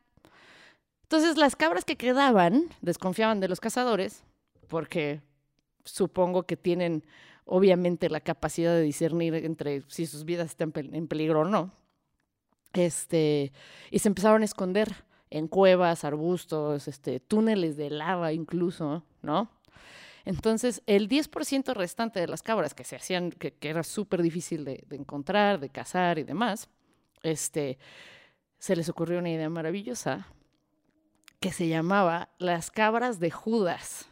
Entonces 1.09 1.38
las 1.38 1.57
cabras 1.57 1.87
que 1.87 1.97
quedaban 1.97 2.69
desconfiaban 2.83 3.41
de 3.41 3.49
los 3.49 3.61
cazadores 3.61 4.25
porque 4.69 5.23
supongo 5.85 6.45
que 6.45 6.57
tienen 6.57 7.05
obviamente 7.45 8.11
la 8.11 8.21
capacidad 8.21 8.73
de 8.75 8.83
discernir 8.83 9.35
entre 9.35 9.83
si 9.89 10.07
sus 10.07 10.25
vidas 10.25 10.49
están 10.51 10.73
en 10.77 11.09
peligro 11.09 11.41
o 11.41 11.45
no. 11.45 11.73
Este, 12.75 13.53
y 13.91 13.99
se 13.99 14.09
empezaron 14.09 14.43
a 14.43 14.45
esconder 14.45 14.95
en 15.31 15.49
cuevas, 15.49 16.05
arbustos, 16.05 16.89
este, 16.89 17.21
túneles 17.21 17.77
de 17.77 17.91
lava 17.91 18.33
incluso, 18.33 19.05
¿no? 19.23 19.51
Entonces, 20.25 20.83
el 20.87 21.09
10% 21.09 21.75
restante 21.75 22.21
de 22.21 22.29
las 22.29 22.43
cabras 22.43 22.75
que 22.75 22.85
se 22.85 22.97
hacían, 22.97 23.31
que, 23.31 23.57
era 23.63 23.83
súper 23.83 24.21
difícil 24.21 24.65
de, 24.65 24.85
de, 24.87 24.97
encontrar, 24.97 25.59
de 25.59 25.71
cazar 25.71 26.19
y 26.19 26.25
demás, 26.25 26.69
este, 27.23 27.79
se 28.59 28.77
les 28.77 28.89
ocurrió 28.89 29.21
una 29.21 29.31
idea 29.31 29.49
maravillosa 29.49 30.27
que 31.41 31.53
se 31.53 31.69
llamaba 31.69 32.31
las 32.39 32.71
cabras 32.71 33.21
de 33.21 33.31
Judas. 33.31 34.08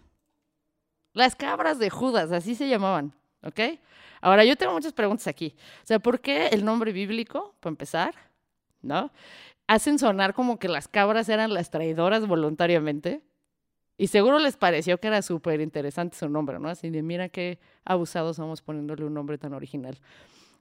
Las 1.16 1.34
cabras 1.34 1.78
de 1.78 1.88
Judas, 1.88 2.30
así 2.30 2.54
se 2.54 2.68
llamaban, 2.68 3.14
¿ok? 3.42 3.58
Ahora, 4.20 4.44
yo 4.44 4.54
tengo 4.54 4.74
muchas 4.74 4.92
preguntas 4.92 5.26
aquí. 5.26 5.56
O 5.82 5.86
sea, 5.86 5.98
¿por 5.98 6.20
qué 6.20 6.48
el 6.48 6.62
nombre 6.62 6.92
bíblico, 6.92 7.54
para 7.60 7.70
empezar? 7.70 8.14
¿No? 8.82 9.10
Hacen 9.66 9.98
sonar 9.98 10.34
como 10.34 10.58
que 10.58 10.68
las 10.68 10.88
cabras 10.88 11.30
eran 11.30 11.54
las 11.54 11.70
traidoras 11.70 12.26
voluntariamente. 12.26 13.22
Y 13.96 14.08
seguro 14.08 14.38
les 14.38 14.58
pareció 14.58 15.00
que 15.00 15.06
era 15.06 15.22
súper 15.22 15.62
interesante 15.62 16.18
su 16.18 16.28
nombre, 16.28 16.58
¿no? 16.58 16.68
Así 16.68 16.90
de, 16.90 17.02
mira 17.02 17.30
qué 17.30 17.60
abusados 17.86 18.36
somos 18.36 18.60
poniéndole 18.60 19.06
un 19.06 19.14
nombre 19.14 19.38
tan 19.38 19.54
original. 19.54 19.98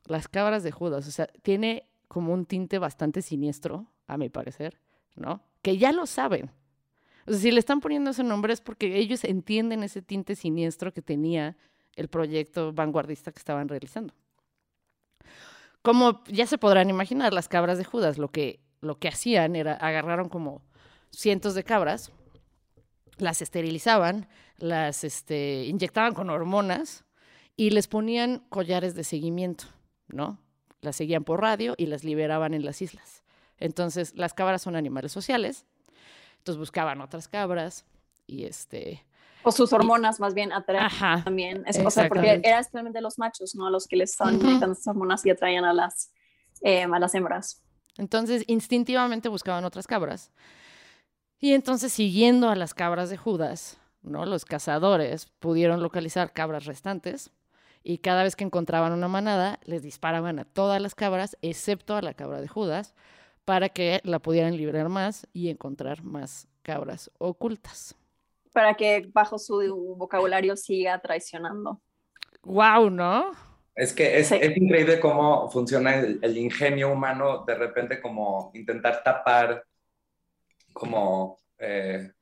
Las 0.05 0.29
cabras 0.29 0.63
de 0.63 0.71
Judas, 0.71 1.05
o 1.05 1.11
sea, 1.11 1.27
tiene 1.41 1.89
como 2.07 2.31
un 2.31 2.45
tinte 2.45 2.79
bastante 2.79 3.21
siniestro, 3.21 3.87
a 4.07 4.15
mi 4.15 4.29
parecer, 4.29 4.79
¿no? 5.15 5.41
Que 5.61 5.77
ya 5.77 5.91
lo 5.91 6.05
saben. 6.05 6.49
O 7.25 7.31
sea, 7.31 7.39
si 7.39 7.51
le 7.51 7.59
están 7.59 7.79
poniendo 7.79 8.11
ese 8.11 8.23
nombre 8.23 8.53
es 8.53 8.61
porque 8.61 8.97
ellos 8.97 9.23
entienden 9.23 9.83
ese 9.83 10.01
tinte 10.01 10.35
siniestro 10.35 10.93
que 10.93 11.01
tenía 11.01 11.57
el 11.95 12.07
proyecto 12.07 12.73
vanguardista 12.73 13.31
que 13.31 13.39
estaban 13.39 13.67
realizando. 13.67 14.13
Como 15.81 16.23
ya 16.25 16.47
se 16.47 16.57
podrán 16.57 16.89
imaginar, 16.89 17.33
las 17.33 17.47
cabras 17.47 17.77
de 17.77 17.83
Judas 17.83 18.17
lo 18.17 18.29
que, 18.29 18.59
lo 18.81 18.97
que 18.97 19.07
hacían 19.07 19.55
era 19.55 19.73
agarraron 19.73 20.29
como 20.29 20.61
cientos 21.11 21.55
de 21.55 21.63
cabras, 21.63 22.11
las 23.17 23.41
esterilizaban, 23.41 24.27
las 24.57 25.03
este, 25.03 25.65
inyectaban 25.65 26.13
con 26.13 26.29
hormonas 26.29 27.05
y 27.55 27.69
les 27.69 27.87
ponían 27.87 28.39
collares 28.49 28.95
de 28.95 29.03
seguimiento, 29.03 29.65
¿no? 30.07 30.39
Las 30.81 30.97
seguían 30.97 31.23
por 31.23 31.41
radio 31.41 31.75
y 31.77 31.85
las 31.85 32.03
liberaban 32.03 32.53
en 32.53 32.65
las 32.65 32.81
islas. 32.81 33.23
Entonces, 33.57 34.13
las 34.15 34.33
cabras 34.33 34.61
son 34.61 34.75
animales 34.75 35.11
sociales, 35.11 35.65
entonces 36.45 36.59
buscaban 36.59 37.01
otras 37.01 37.27
cabras 37.27 37.85
y 38.27 38.45
este 38.45 39.03
o 39.41 39.51
sus 39.51 39.73
hormonas 39.73 40.19
más 40.19 40.35
bien 40.35 40.51
atraen 40.51 40.89
también. 41.23 41.63
Es, 41.65 41.79
o 41.79 41.89
sea, 41.89 42.07
porque 42.07 42.41
era 42.43 42.59
especialmente 42.59 43.01
los 43.01 43.17
machos, 43.17 43.55
¿no? 43.55 43.69
Los 43.69 43.87
que 43.87 43.95
les 43.95 44.11
estaban 44.11 44.35
inyectando 44.35 44.73
esas 44.73 44.87
hormonas 44.87 45.25
y 45.25 45.29
atraían 45.29 45.65
a 45.65 45.73
las, 45.73 46.11
eh, 46.61 46.83
a 46.83 46.99
las 46.99 47.13
hembras. 47.13 47.63
Entonces, 47.97 48.43
instintivamente 48.47 49.29
buscaban 49.29 49.63
otras 49.63 49.85
cabras. 49.85 50.31
Y 51.39 51.53
entonces, 51.53 51.93
siguiendo 51.93 52.49
a 52.49 52.55
las 52.55 52.73
cabras 52.73 53.11
de 53.11 53.17
Judas, 53.17 53.77
¿no? 54.01 54.25
Los 54.25 54.45
cazadores 54.45 55.27
pudieron 55.39 55.81
localizar 55.81 56.33
cabras 56.33 56.65
restantes 56.65 57.31
y 57.83 57.99
cada 57.99 58.23
vez 58.23 58.35
que 58.35 58.43
encontraban 58.43 58.93
una 58.93 59.07
manada, 59.07 59.59
les 59.63 59.83
disparaban 59.83 60.39
a 60.39 60.45
todas 60.45 60.81
las 60.81 60.95
cabras, 60.95 61.37
excepto 61.43 61.95
a 61.95 62.01
la 62.01 62.15
cabra 62.15 62.41
de 62.41 62.47
Judas, 62.47 62.95
para 63.45 63.69
que 63.69 64.01
la 64.03 64.19
pudieran 64.19 64.57
liberar 64.57 64.89
más 64.89 65.27
y 65.33 65.49
encontrar 65.49 66.03
más 66.03 66.47
cabras 66.63 67.11
ocultas 67.19 67.95
para 68.55 68.73
que 68.73 69.09
bajo 69.13 69.37
su 69.37 69.95
vocabulario 69.97 70.55
siga 70.55 70.97
traicionando. 71.01 71.81
Wow, 72.43 72.89
¿no? 72.89 73.31
Es 73.75 73.91
que 73.91 74.17
es, 74.17 74.31
es 74.31 74.55
increíble 74.55 75.01
cómo 75.01 75.51
funciona 75.51 75.95
el, 75.95 76.37
ingenio 76.37 76.93
humano 76.93 77.43
de 77.45 77.53
repente 77.53 78.01
como 78.01 78.51
intentar 78.53 79.03
tapar 79.03 79.65
como 80.71 81.41
eh, 81.57 82.13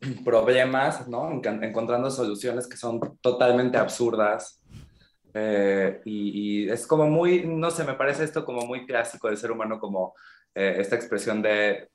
problemas, 0.24 1.06
¿no? 1.06 1.30
encontrando 1.30 2.10
soluciones 2.10 2.66
que 2.66 2.76
son 2.76 2.98
totalmente 3.20 3.78
absurdas. 3.78 4.60
Eh, 5.34 6.00
y, 6.04 6.64
y, 6.64 6.68
es 6.68 6.84
como 6.84 7.06
muy, 7.06 7.46
no 7.46 7.70
sé, 7.70 7.84
me 7.84 7.94
parece 7.94 8.24
esto 8.24 8.44
como 8.44 8.66
muy 8.66 8.86
clásico 8.86 9.28
del 9.28 9.36
ser 9.36 9.52
humano, 9.52 9.78
como 9.78 10.14
eh, 10.56 10.76
esta 10.78 10.96
expresión 10.96 11.42
de 11.42 11.88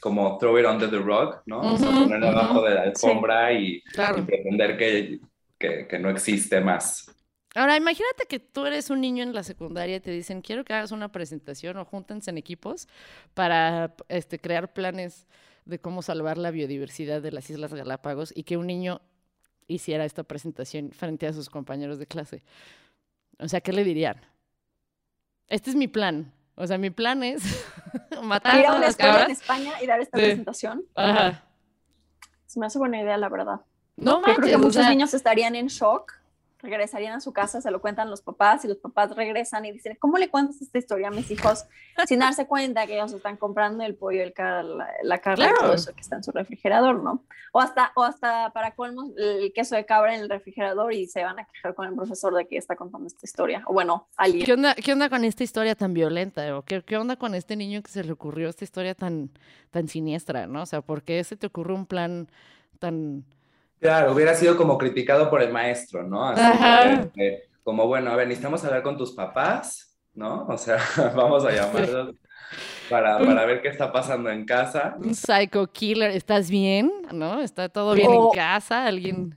como 0.00 0.38
throw 0.38 0.58
it 0.58 0.66
under 0.66 0.90
the 0.90 0.98
rug, 0.98 1.42
¿no? 1.46 1.60
o 1.60 1.78
sea, 1.78 1.90
ponerlo 1.90 2.28
abajo 2.28 2.62
de 2.62 2.74
la 2.74 2.82
alfombra 2.82 3.52
y, 3.52 3.82
pretender 4.26 4.76
que, 4.76 5.20
que, 5.58 5.86
que, 5.86 5.98
no 5.98 6.08
existe 6.08 6.60
más. 6.60 7.06
Ahora, 7.54 7.76
imagínate 7.76 8.24
que 8.26 8.40
tú 8.40 8.64
eres 8.64 8.90
un 8.90 9.00
niño 9.00 9.22
en 9.22 9.34
la 9.34 9.42
secundaria 9.42 9.96
y 9.96 10.00
te 10.00 10.10
dicen, 10.10 10.40
quiero 10.40 10.64
que 10.64 10.72
hagas 10.72 10.90
una 10.90 11.12
presentación 11.12 11.76
o 11.76 11.84
júntense 11.84 12.30
en 12.30 12.38
equipos 12.38 12.88
para 13.34 13.94
este, 14.08 14.38
crear 14.38 14.72
planes 14.72 15.26
de 15.66 15.78
cómo 15.78 16.00
salvar 16.00 16.38
la 16.38 16.50
biodiversidad 16.50 17.20
de 17.20 17.32
las 17.32 17.50
Islas 17.50 17.74
Galápagos 17.74 18.32
y 18.34 18.44
que 18.44 18.56
un 18.56 18.66
niño 18.66 19.02
hiciera 19.66 20.04
esta 20.04 20.22
presentación 20.22 20.92
frente 20.92 21.26
a 21.26 21.32
sus 21.32 21.50
compañeros 21.50 21.98
de 21.98 22.06
clase. 22.06 22.42
O 23.38 23.48
sea, 23.48 23.60
¿qué 23.60 23.72
le 23.72 23.84
dirían? 23.84 24.20
Este 25.48 25.70
es 25.70 25.76
mi 25.76 25.88
plan. 25.88 26.32
O 26.60 26.66
sea, 26.66 26.76
mi 26.76 26.90
plan 26.90 27.22
es 27.22 27.42
matar 28.22 28.58
Ir 28.58 28.66
a 28.66 28.74
una 28.74 28.88
escuela 28.88 29.24
en 29.24 29.30
España 29.30 29.72
y 29.80 29.86
dar 29.86 29.98
esta 30.00 30.18
presentación. 30.18 30.84
Ajá. 30.94 31.42
Se 32.44 32.60
me 32.60 32.66
hace 32.66 32.78
buena 32.78 33.00
idea, 33.00 33.16
la 33.16 33.30
verdad. 33.30 33.60
No 33.96 34.20
creo 34.20 34.36
que 34.36 34.56
muchos 34.58 34.86
niños 34.86 35.14
estarían 35.14 35.54
en 35.54 35.68
shock 35.68 36.19
regresarían 36.62 37.14
a 37.14 37.20
su 37.20 37.32
casa, 37.32 37.60
se 37.60 37.70
lo 37.70 37.80
cuentan 37.80 38.10
los 38.10 38.22
papás 38.22 38.64
y 38.64 38.68
los 38.68 38.78
papás 38.78 39.14
regresan 39.14 39.64
y 39.64 39.72
dicen, 39.72 39.96
¿cómo 39.98 40.18
le 40.18 40.28
cuentas 40.28 40.60
esta 40.60 40.78
historia 40.78 41.08
a 41.08 41.10
mis 41.10 41.30
hijos? 41.30 41.66
Sin 42.06 42.18
darse 42.20 42.46
cuenta 42.46 42.86
que 42.86 42.94
ellos 42.94 43.12
están 43.12 43.36
comprando 43.36 43.84
el 43.84 43.94
pollo, 43.94 44.22
el 44.22 44.34
la, 44.36 44.88
la 45.02 45.18
carne 45.18 45.46
y 45.46 45.60
todo 45.60 45.74
eso 45.74 45.92
que 45.94 46.00
está 46.00 46.16
en 46.16 46.24
su 46.24 46.32
refrigerador, 46.32 47.02
¿no? 47.02 47.24
O 47.52 47.60
hasta, 47.60 47.92
o 47.96 48.04
hasta 48.04 48.52
para 48.52 48.74
colmos 48.74 49.10
el 49.16 49.52
queso 49.52 49.74
de 49.74 49.84
cabra 49.84 50.14
en 50.14 50.20
el 50.20 50.28
refrigerador 50.28 50.92
y 50.92 51.06
se 51.06 51.24
van 51.24 51.38
a 51.38 51.44
quejar 51.44 51.74
con 51.74 51.88
el 51.88 51.94
profesor 51.94 52.34
de 52.34 52.46
que 52.46 52.56
está 52.56 52.76
contando 52.76 53.06
esta 53.06 53.24
historia. 53.24 53.62
O 53.66 53.72
bueno, 53.72 54.06
alguien. 54.16 54.46
¿Qué 54.46 54.52
onda, 54.52 54.74
qué 54.74 54.92
onda 54.92 55.08
con 55.08 55.24
esta 55.24 55.42
historia 55.42 55.74
tan 55.74 55.92
violenta? 55.92 56.56
¿O 56.56 56.62
qué, 56.62 56.82
qué 56.82 56.96
onda 56.96 57.16
con 57.16 57.34
este 57.34 57.56
niño 57.56 57.82
que 57.82 57.90
se 57.90 58.04
le 58.04 58.12
ocurrió 58.12 58.48
esta 58.48 58.64
historia 58.64 58.94
tan, 58.94 59.30
tan 59.70 59.88
siniestra, 59.88 60.46
¿no? 60.46 60.62
O 60.62 60.66
sea, 60.66 60.80
¿por 60.80 61.02
qué 61.02 61.22
se 61.24 61.36
te 61.36 61.46
ocurrió 61.46 61.74
un 61.74 61.86
plan 61.86 62.28
tan 62.78 63.24
Claro, 63.80 64.12
hubiera 64.12 64.34
sido 64.34 64.56
como 64.56 64.76
criticado 64.76 65.30
por 65.30 65.42
el 65.42 65.52
maestro, 65.52 66.02
¿no? 66.02 66.28
Así 66.28 67.10
como, 67.62 67.86
bueno, 67.86 68.10
a 68.10 68.16
ver, 68.16 68.28
necesitamos 68.28 68.64
hablar 68.64 68.82
con 68.82 68.96
tus 68.96 69.12
papás, 69.12 69.96
¿no? 70.14 70.46
O 70.46 70.58
sea, 70.58 70.78
vamos 71.16 71.44
a 71.44 71.52
llamarlos 71.52 72.14
para, 72.88 73.18
para, 73.18 73.46
ver 73.46 73.62
qué 73.62 73.68
está 73.68 73.92
pasando 73.92 74.30
en 74.30 74.44
casa. 74.44 74.96
Un 74.98 75.14
psycho 75.14 75.66
killer, 75.72 76.10
¿estás 76.10 76.50
bien? 76.50 76.90
¿No? 77.12 77.40
¿Está 77.40 77.68
todo 77.68 77.94
bien 77.94 78.12
en 78.12 78.30
casa? 78.30 78.86
¿Alguien...? 78.86 79.36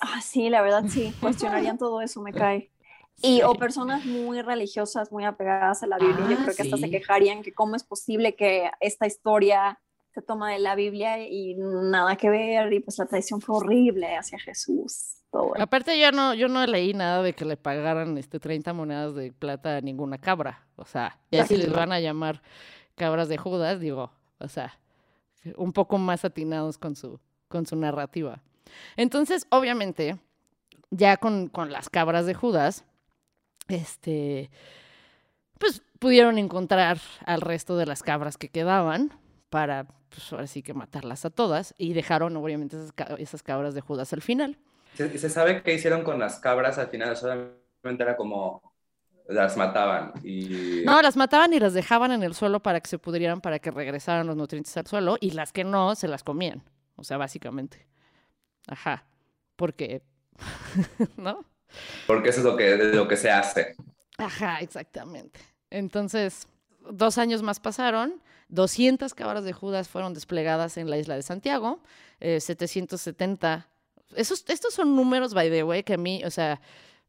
Ah, 0.00 0.20
sí, 0.20 0.48
la 0.48 0.62
verdad 0.62 0.84
sí, 0.88 1.12
cuestionarían 1.20 1.76
todo 1.76 2.00
eso, 2.02 2.22
me 2.22 2.32
cae. 2.32 2.70
Y 3.20 3.42
o 3.42 3.54
personas 3.54 4.04
muy 4.04 4.42
religiosas, 4.42 5.10
muy 5.10 5.24
apegadas 5.24 5.82
a 5.82 5.88
la 5.88 5.98
Biblia, 5.98 6.26
yo 6.28 6.36
ah, 6.38 6.42
creo 6.44 6.54
que 6.54 6.62
hasta 6.62 6.76
se 6.76 6.88
quejarían 6.90 7.42
que 7.42 7.52
cómo 7.52 7.74
es 7.74 7.82
posible 7.82 8.36
que 8.36 8.70
esta 8.78 9.08
historia 9.08 9.80
toma 10.26 10.52
de 10.52 10.58
la 10.58 10.74
Biblia 10.74 11.26
y 11.26 11.54
nada 11.56 12.16
que 12.16 12.28
ver, 12.28 12.72
y 12.72 12.80
pues 12.80 12.98
la 12.98 13.06
traición 13.06 13.40
fue 13.40 13.56
horrible 13.56 14.16
hacia 14.16 14.38
Jesús. 14.38 15.18
Aparte 15.58 15.98
yo 16.00 16.10
no, 16.10 16.34
yo 16.34 16.48
no 16.48 16.66
leí 16.66 16.94
nada 16.94 17.22
de 17.22 17.34
que 17.34 17.44
le 17.44 17.56
pagaran 17.56 18.16
este 18.16 18.40
30 18.40 18.72
monedas 18.72 19.14
de 19.14 19.32
plata 19.32 19.76
a 19.76 19.80
ninguna 19.80 20.18
cabra. 20.18 20.66
O 20.76 20.84
sea, 20.84 21.18
ya 21.30 21.46
si 21.46 21.56
les 21.56 21.70
van 21.70 21.92
a 21.92 22.00
llamar 22.00 22.42
cabras 22.94 23.28
de 23.28 23.36
Judas, 23.36 23.78
digo, 23.78 24.10
o 24.38 24.48
sea, 24.48 24.78
un 25.56 25.72
poco 25.72 25.98
más 25.98 26.24
atinados 26.24 26.78
con 26.78 26.96
su, 26.96 27.20
con 27.48 27.66
su 27.66 27.76
narrativa. 27.76 28.42
Entonces, 28.96 29.46
obviamente, 29.50 30.18
ya 30.90 31.18
con, 31.18 31.48
con 31.48 31.70
las 31.70 31.90
cabras 31.90 32.26
de 32.26 32.34
Judas, 32.34 32.84
este, 33.68 34.50
pues 35.58 35.82
pudieron 35.98 36.38
encontrar 36.38 36.98
al 37.26 37.40
resto 37.42 37.76
de 37.76 37.86
las 37.86 38.02
cabras 38.02 38.38
que 38.38 38.48
quedaban 38.48 39.12
para 39.50 39.86
pues 40.08 40.32
ahora 40.32 40.46
sí 40.46 40.62
que 40.62 40.74
matarlas 40.74 41.24
a 41.24 41.30
todas 41.30 41.74
y 41.78 41.92
dejaron 41.92 42.36
obviamente 42.36 42.76
esas, 43.18 43.42
cabras 43.42 43.74
de 43.74 43.80
Judas 43.80 44.12
al 44.12 44.22
final. 44.22 44.58
¿Se, 44.94 45.16
¿Se, 45.18 45.30
sabe 45.30 45.62
qué 45.62 45.74
hicieron 45.74 46.02
con 46.02 46.18
las 46.18 46.38
cabras 46.38 46.78
al 46.78 46.88
final? 46.88 47.16
Solamente 47.16 48.02
era 48.02 48.16
como 48.16 48.74
las 49.28 49.56
mataban 49.56 50.12
y... 50.24 50.82
No, 50.84 51.00
las 51.02 51.16
mataban 51.16 51.52
y 51.52 51.60
las 51.60 51.74
dejaban 51.74 52.12
en 52.12 52.22
el 52.22 52.34
suelo 52.34 52.60
para 52.60 52.80
que 52.80 52.88
se 52.88 52.98
pudrieran, 52.98 53.40
para 53.40 53.58
que 53.58 53.70
regresaran 53.70 54.26
los 54.26 54.36
nutrientes 54.36 54.76
al 54.76 54.86
suelo 54.86 55.16
y 55.20 55.32
las 55.32 55.52
que 55.52 55.64
no 55.64 55.94
se 55.94 56.08
las 56.08 56.24
comían, 56.24 56.62
o 56.96 57.04
sea, 57.04 57.18
básicamente. 57.18 57.86
Ajá, 58.66 59.04
porque, 59.56 60.02
¿no? 61.16 61.44
Porque 62.06 62.30
eso 62.30 62.40
es 62.40 62.44
lo 62.46 62.56
que, 62.56 62.76
lo 62.76 63.06
que 63.06 63.16
se 63.16 63.30
hace. 63.30 63.76
Ajá, 64.16 64.60
exactamente. 64.60 65.40
Entonces, 65.70 66.48
dos 66.90 67.18
años 67.18 67.42
más 67.42 67.60
pasaron 67.60 68.22
200 68.48 69.14
cabras 69.14 69.44
de 69.44 69.52
Judas 69.52 69.88
fueron 69.88 70.14
desplegadas 70.14 70.76
en 70.76 70.90
la 70.90 70.98
isla 70.98 71.16
de 71.16 71.22
Santiago, 71.22 71.80
770. 72.20 73.68
Eh, 73.68 74.14
Esos, 74.16 74.44
estos 74.48 74.74
son 74.74 74.96
números, 74.96 75.34
by 75.34 75.50
the 75.50 75.62
way, 75.62 75.82
que 75.82 75.94
a 75.94 75.98
mí, 75.98 76.22
o 76.24 76.30
sea, 76.30 76.60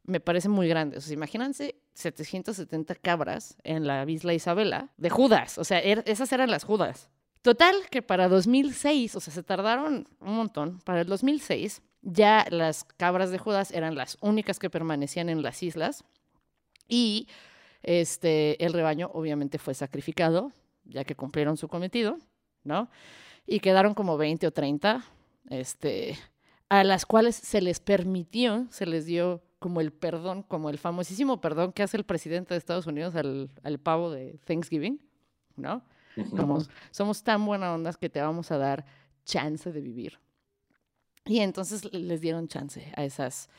me 0.03 0.19
parecen 0.19 0.51
muy 0.51 0.67
grandes. 0.67 0.99
O 0.99 1.07
sea, 1.07 1.13
imagínense 1.13 1.75
770 1.93 2.95
cabras 2.95 3.55
en 3.63 3.87
la 3.87 4.03
isla 4.09 4.33
Isabela 4.33 4.89
de 4.97 5.09
Judas. 5.09 5.57
O 5.57 5.63
sea, 5.63 5.79
er, 5.79 6.03
esas 6.07 6.31
eran 6.33 6.51
las 6.51 6.63
Judas. 6.63 7.09
Total, 7.41 7.75
que 7.89 8.01
para 8.01 8.27
2006, 8.27 9.15
o 9.15 9.19
sea, 9.21 9.33
se 9.33 9.43
tardaron 9.43 10.07
un 10.19 10.35
montón. 10.35 10.79
Para 10.79 11.01
el 11.01 11.07
2006, 11.07 11.81
ya 12.01 12.45
las 12.49 12.83
cabras 12.83 13.31
de 13.31 13.37
Judas 13.37 13.71
eran 13.71 13.95
las 13.95 14.17
únicas 14.19 14.59
que 14.59 14.69
permanecían 14.69 15.29
en 15.29 15.41
las 15.41 15.63
islas. 15.63 16.03
Y 16.87 17.27
este, 17.81 18.63
el 18.63 18.73
rebaño 18.73 19.09
obviamente 19.13 19.57
fue 19.57 19.73
sacrificado, 19.73 20.51
ya 20.89 21.03
que 21.03 21.15
cumplieron 21.15 21.57
su 21.57 21.67
cometido, 21.67 22.17
¿no? 22.63 22.89
Y 23.45 23.59
quedaron 23.59 23.93
como 23.93 24.17
20 24.17 24.47
o 24.47 24.51
30, 24.51 25.03
este, 25.49 26.17
a 26.69 26.83
las 26.83 27.05
cuales 27.05 27.35
se 27.35 27.61
les 27.61 27.79
permitió, 27.79 28.67
se 28.69 28.85
les 28.85 29.05
dio 29.05 29.41
como 29.59 29.81
el 29.81 29.91
perdón, 29.91 30.43
como 30.43 30.69
el 30.69 30.77
famosísimo 30.77 31.41
perdón 31.41 31.73
que 31.73 31.83
hace 31.83 31.97
el 31.97 32.05
presidente 32.05 32.53
de 32.53 32.57
Estados 32.57 32.87
Unidos 32.87 33.15
al, 33.15 33.49
al 33.63 33.79
pavo 33.79 34.11
de 34.11 34.39
Thanksgiving, 34.45 35.01
¿no? 35.55 35.83
Como 36.31 36.59
somos 36.91 37.23
tan 37.23 37.45
buena 37.45 37.73
ondas 37.73 37.97
que 37.97 38.09
te 38.09 38.21
vamos 38.21 38.51
a 38.51 38.57
dar 38.57 38.85
chance 39.25 39.71
de 39.71 39.81
vivir. 39.81 40.19
Y 41.25 41.39
entonces 41.39 41.93
les 41.93 42.21
dieron 42.21 42.47
chance 42.47 42.91
a 42.95 43.03
esas 43.03 43.49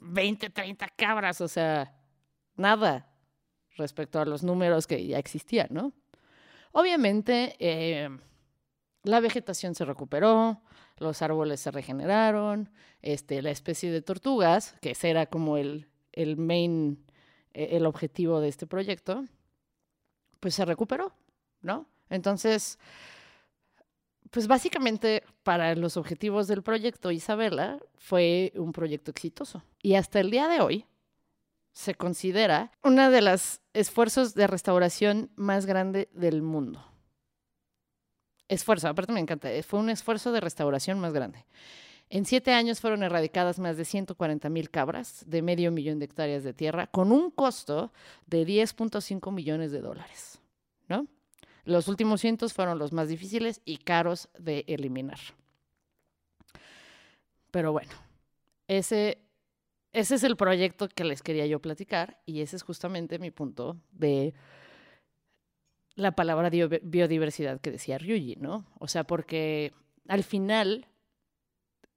20, 0.00 0.50
30 0.50 0.88
cabras, 0.96 1.40
o 1.40 1.48
sea, 1.48 1.94
nada 2.56 3.08
respecto 3.76 4.18
a 4.18 4.24
los 4.24 4.42
números 4.42 4.86
que 4.86 5.06
ya 5.06 5.18
existían, 5.18 5.68
¿no? 5.70 5.92
Obviamente, 6.78 7.56
eh, 7.58 8.06
la 9.02 9.20
vegetación 9.20 9.74
se 9.74 9.86
recuperó, 9.86 10.60
los 10.98 11.22
árboles 11.22 11.58
se 11.58 11.70
regeneraron, 11.70 12.68
este, 13.00 13.40
la 13.40 13.50
especie 13.50 13.90
de 13.90 14.02
tortugas, 14.02 14.76
que 14.82 14.94
era 15.02 15.24
como 15.24 15.56
el, 15.56 15.88
el 16.12 16.36
main, 16.36 17.02
eh, 17.54 17.68
el 17.72 17.86
objetivo 17.86 18.40
de 18.40 18.48
este 18.48 18.66
proyecto, 18.66 19.24
pues 20.38 20.54
se 20.54 20.66
recuperó, 20.66 21.14
¿no? 21.62 21.86
Entonces, 22.10 22.78
pues 24.30 24.46
básicamente 24.46 25.22
para 25.44 25.74
los 25.76 25.96
objetivos 25.96 26.46
del 26.46 26.62
proyecto 26.62 27.10
Isabela 27.10 27.78
fue 27.96 28.52
un 28.54 28.72
proyecto 28.72 29.10
exitoso. 29.10 29.62
Y 29.80 29.94
hasta 29.94 30.20
el 30.20 30.30
día 30.30 30.46
de 30.46 30.60
hoy 30.60 30.84
se 31.76 31.94
considera 31.94 32.72
uno 32.82 33.10
de 33.10 33.20
los 33.20 33.60
esfuerzos 33.74 34.32
de 34.32 34.46
restauración 34.46 35.30
más 35.36 35.66
grande 35.66 36.08
del 36.14 36.40
mundo. 36.40 36.82
Esfuerzo, 38.48 38.88
aparte 38.88 39.12
me 39.12 39.20
encanta, 39.20 39.52
eh, 39.52 39.62
fue 39.62 39.80
un 39.80 39.90
esfuerzo 39.90 40.32
de 40.32 40.40
restauración 40.40 40.98
más 40.98 41.12
grande. 41.12 41.44
En 42.08 42.24
siete 42.24 42.54
años 42.54 42.80
fueron 42.80 43.02
erradicadas 43.02 43.58
más 43.58 43.76
de 43.76 43.84
140 43.84 44.48
mil 44.48 44.70
cabras 44.70 45.22
de 45.26 45.42
medio 45.42 45.70
millón 45.70 45.98
de 45.98 46.06
hectáreas 46.06 46.44
de 46.44 46.54
tierra 46.54 46.86
con 46.86 47.12
un 47.12 47.30
costo 47.30 47.92
de 48.24 48.46
10.5 48.46 49.30
millones 49.30 49.70
de 49.70 49.82
dólares, 49.82 50.40
¿no? 50.88 51.06
Los 51.64 51.88
últimos 51.88 52.22
cientos 52.22 52.54
fueron 52.54 52.78
los 52.78 52.92
más 52.92 53.08
difíciles 53.08 53.60
y 53.66 53.76
caros 53.76 54.30
de 54.38 54.64
eliminar. 54.66 55.18
Pero 57.50 57.72
bueno, 57.72 57.92
ese, 58.66 59.25
ese 59.96 60.16
es 60.16 60.24
el 60.24 60.36
proyecto 60.36 60.90
que 60.90 61.04
les 61.04 61.22
quería 61.22 61.46
yo 61.46 61.58
platicar 61.60 62.20
y 62.26 62.42
ese 62.42 62.56
es 62.56 62.62
justamente 62.62 63.18
mi 63.18 63.30
punto 63.30 63.80
de 63.92 64.34
la 65.94 66.12
palabra 66.12 66.50
biodiversidad 66.50 67.62
que 67.62 67.70
decía 67.70 67.96
Ryuji, 67.96 68.36
¿no? 68.36 68.66
O 68.78 68.88
sea, 68.88 69.04
porque 69.04 69.72
al 70.06 70.22
final 70.22 70.86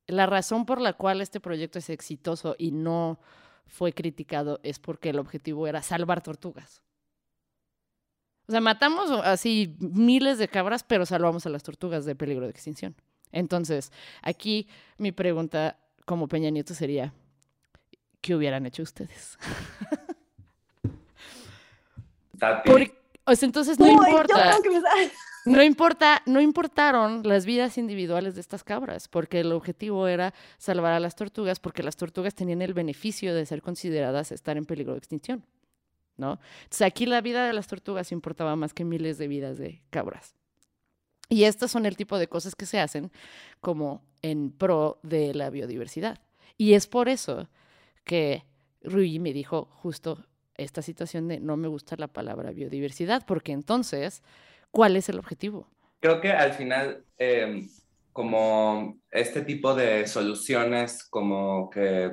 la 0.07 0.27
razón 0.27 0.65
por 0.65 0.79
la 0.79 0.93
cual 0.93 1.19
este 1.19 1.41
proyecto 1.41 1.77
es 1.77 1.89
exitoso 1.89 2.55
y 2.57 2.71
no 2.71 3.19
fue 3.67 3.91
criticado 3.91 4.61
es 4.63 4.79
porque 4.79 5.09
el 5.09 5.19
objetivo 5.19 5.67
era 5.67 5.81
salvar 5.81 6.23
tortugas. 6.23 6.81
O 8.47 8.53
sea, 8.53 8.61
matamos 8.61 9.11
así 9.25 9.75
miles 9.79 10.37
de 10.37 10.47
cabras, 10.47 10.83
pero 10.83 11.05
salvamos 11.05 11.45
a 11.45 11.49
las 11.49 11.63
tortugas 11.63 12.05
de 12.05 12.15
peligro 12.15 12.45
de 12.45 12.51
extinción. 12.51 12.95
Entonces, 13.33 13.91
aquí 14.21 14.69
mi 14.97 15.11
pregunta 15.11 15.77
como 16.05 16.29
Peña 16.29 16.49
Nieto 16.49 16.73
sería, 16.73 17.13
¿qué 18.21 18.35
hubieran 18.35 18.65
hecho 18.65 18.83
ustedes? 18.83 19.37
o 23.25 23.35
sea, 23.35 23.45
entonces 23.45 23.79
no 23.79 23.87
importa. 23.87 24.57
No 25.45 25.63
importa, 25.63 26.21
no 26.25 26.41
importaron 26.41 27.23
las 27.23 27.45
vidas 27.45 27.77
individuales 27.77 28.35
de 28.35 28.41
estas 28.41 28.63
cabras, 28.63 29.07
porque 29.07 29.39
el 29.39 29.51
objetivo 29.53 30.07
era 30.07 30.33
salvar 30.57 30.93
a 30.93 30.99
las 30.99 31.15
tortugas, 31.15 31.59
porque 31.59 31.81
las 31.81 31.95
tortugas 31.95 32.35
tenían 32.35 32.61
el 32.61 32.73
beneficio 32.73 33.33
de 33.33 33.45
ser 33.45 33.61
consideradas 33.61 34.31
estar 34.31 34.57
en 34.57 34.65
peligro 34.65 34.91
de 34.93 34.99
extinción. 34.99 35.45
¿no? 36.17 36.39
Entonces 36.63 36.81
aquí 36.81 37.05
la 37.05 37.21
vida 37.21 37.47
de 37.47 37.53
las 37.53 37.67
tortugas 37.67 38.11
importaba 38.11 38.55
más 38.55 38.73
que 38.73 38.85
miles 38.85 39.17
de 39.17 39.27
vidas 39.27 39.57
de 39.57 39.81
cabras. 39.89 40.35
Y 41.29 41.45
estas 41.45 41.71
son 41.71 41.85
el 41.85 41.95
tipo 41.95 42.17
de 42.17 42.27
cosas 42.27 42.55
que 42.55 42.65
se 42.65 42.79
hacen 42.79 43.11
como 43.61 44.03
en 44.21 44.51
pro 44.51 44.99
de 45.03 45.33
la 45.33 45.49
biodiversidad. 45.49 46.19
Y 46.57 46.73
es 46.73 46.87
por 46.87 47.07
eso 47.07 47.47
que 48.03 48.43
Rui 48.81 49.19
me 49.19 49.33
dijo 49.33 49.69
justo 49.71 50.25
esta 50.55 50.81
situación 50.81 51.27
de 51.27 51.39
no 51.39 51.57
me 51.57 51.67
gusta 51.67 51.95
la 51.97 52.07
palabra 52.07 52.51
biodiversidad, 52.51 53.25
porque 53.25 53.51
entonces, 53.51 54.23
¿cuál 54.71 54.95
es 54.95 55.09
el 55.09 55.19
objetivo? 55.19 55.67
Creo 55.99 56.21
que 56.21 56.31
al 56.31 56.53
final, 56.53 57.03
em, 57.17 57.69
como 58.13 58.97
este 59.11 59.41
tipo 59.41 59.75
de 59.75 60.07
soluciones, 60.07 61.03
como 61.03 61.69
que 61.69 62.11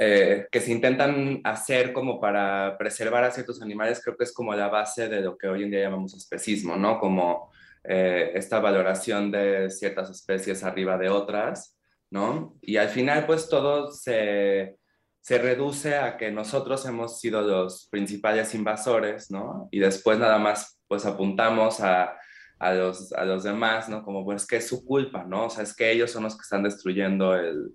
eh, 0.00 0.46
que 0.52 0.60
se 0.60 0.70
intentan 0.70 1.40
hacer 1.42 1.92
como 1.92 2.20
para 2.20 2.78
preservar 2.78 3.24
a 3.24 3.32
ciertos 3.32 3.60
animales, 3.60 4.00
creo 4.00 4.16
que 4.16 4.22
es 4.22 4.32
como 4.32 4.54
la 4.54 4.68
base 4.68 5.08
de 5.08 5.20
lo 5.22 5.36
que 5.36 5.48
hoy 5.48 5.64
en 5.64 5.72
día 5.72 5.80
llamamos 5.80 6.14
especismo, 6.14 6.76
¿no? 6.76 7.00
Como 7.00 7.50
eh, 7.82 8.30
esta 8.34 8.60
valoración 8.60 9.32
de 9.32 9.68
ciertas 9.70 10.08
especies 10.08 10.62
arriba 10.62 10.96
de 10.98 11.08
otras, 11.08 11.76
¿no? 12.10 12.56
Y 12.62 12.76
al 12.76 12.88
final, 12.88 13.26
pues 13.26 13.48
todo 13.48 13.90
se, 13.92 14.76
se 15.20 15.38
reduce 15.38 15.96
a 15.96 16.16
que 16.16 16.30
nosotros 16.30 16.84
hemos 16.86 17.20
sido 17.20 17.42
los 17.42 17.88
principales 17.90 18.54
invasores, 18.54 19.30
¿no? 19.30 19.68
Y 19.70 19.78
después 19.80 20.18
nada 20.18 20.38
más, 20.38 20.80
pues 20.86 21.04
apuntamos 21.04 21.80
a, 21.80 22.16
a 22.58 22.72
los, 22.72 23.12
a 23.12 23.24
los 23.24 23.44
demás, 23.44 23.88
¿no? 23.88 24.02
Como 24.02 24.24
pues 24.24 24.46
que 24.46 24.56
es 24.56 24.68
su 24.68 24.84
culpa, 24.84 25.24
¿no? 25.24 25.48
Es 25.48 25.74
que 25.74 25.90
ellos 25.90 26.10
son 26.10 26.24
los 26.24 26.36
que 26.36 26.42
están 26.42 26.62
destruyendo 26.62 27.34
el, 27.34 27.72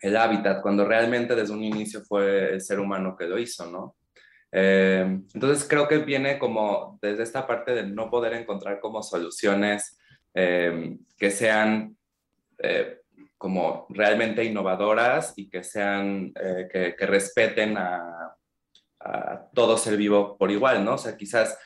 el 0.00 0.16
hábitat, 0.16 0.62
cuando 0.62 0.84
realmente 0.84 1.34
desde 1.34 1.52
un 1.52 1.64
inicio 1.64 2.02
fue 2.04 2.54
el 2.54 2.60
ser 2.60 2.80
humano 2.80 3.16
que 3.16 3.26
lo 3.26 3.38
hizo, 3.38 3.70
¿no? 3.70 3.96
Eh, 4.52 5.20
entonces 5.34 5.66
creo 5.68 5.88
que 5.88 5.98
viene 5.98 6.38
como 6.38 6.98
desde 7.02 7.24
esta 7.24 7.46
parte 7.46 7.74
de 7.74 7.82
no 7.84 8.08
poder 8.08 8.32
encontrar 8.34 8.80
como 8.80 9.02
soluciones 9.02 9.98
eh, 10.34 10.96
que 11.18 11.30
sean 11.30 11.96
eh, 12.58 13.00
como 13.38 13.86
realmente 13.90 14.44
innovadoras 14.44 15.34
y 15.36 15.48
que 15.48 15.62
sean, 15.62 16.32
que, 16.34 16.94
respeten 17.00 17.76
a, 17.78 18.34
todo 19.54 19.78
ser 19.78 19.96
vivo 19.96 20.36
por 20.36 20.50
igual, 20.50 20.84
¿no? 20.84 20.94
O 20.94 20.98
sea, 20.98 21.16
quizás 21.16 21.56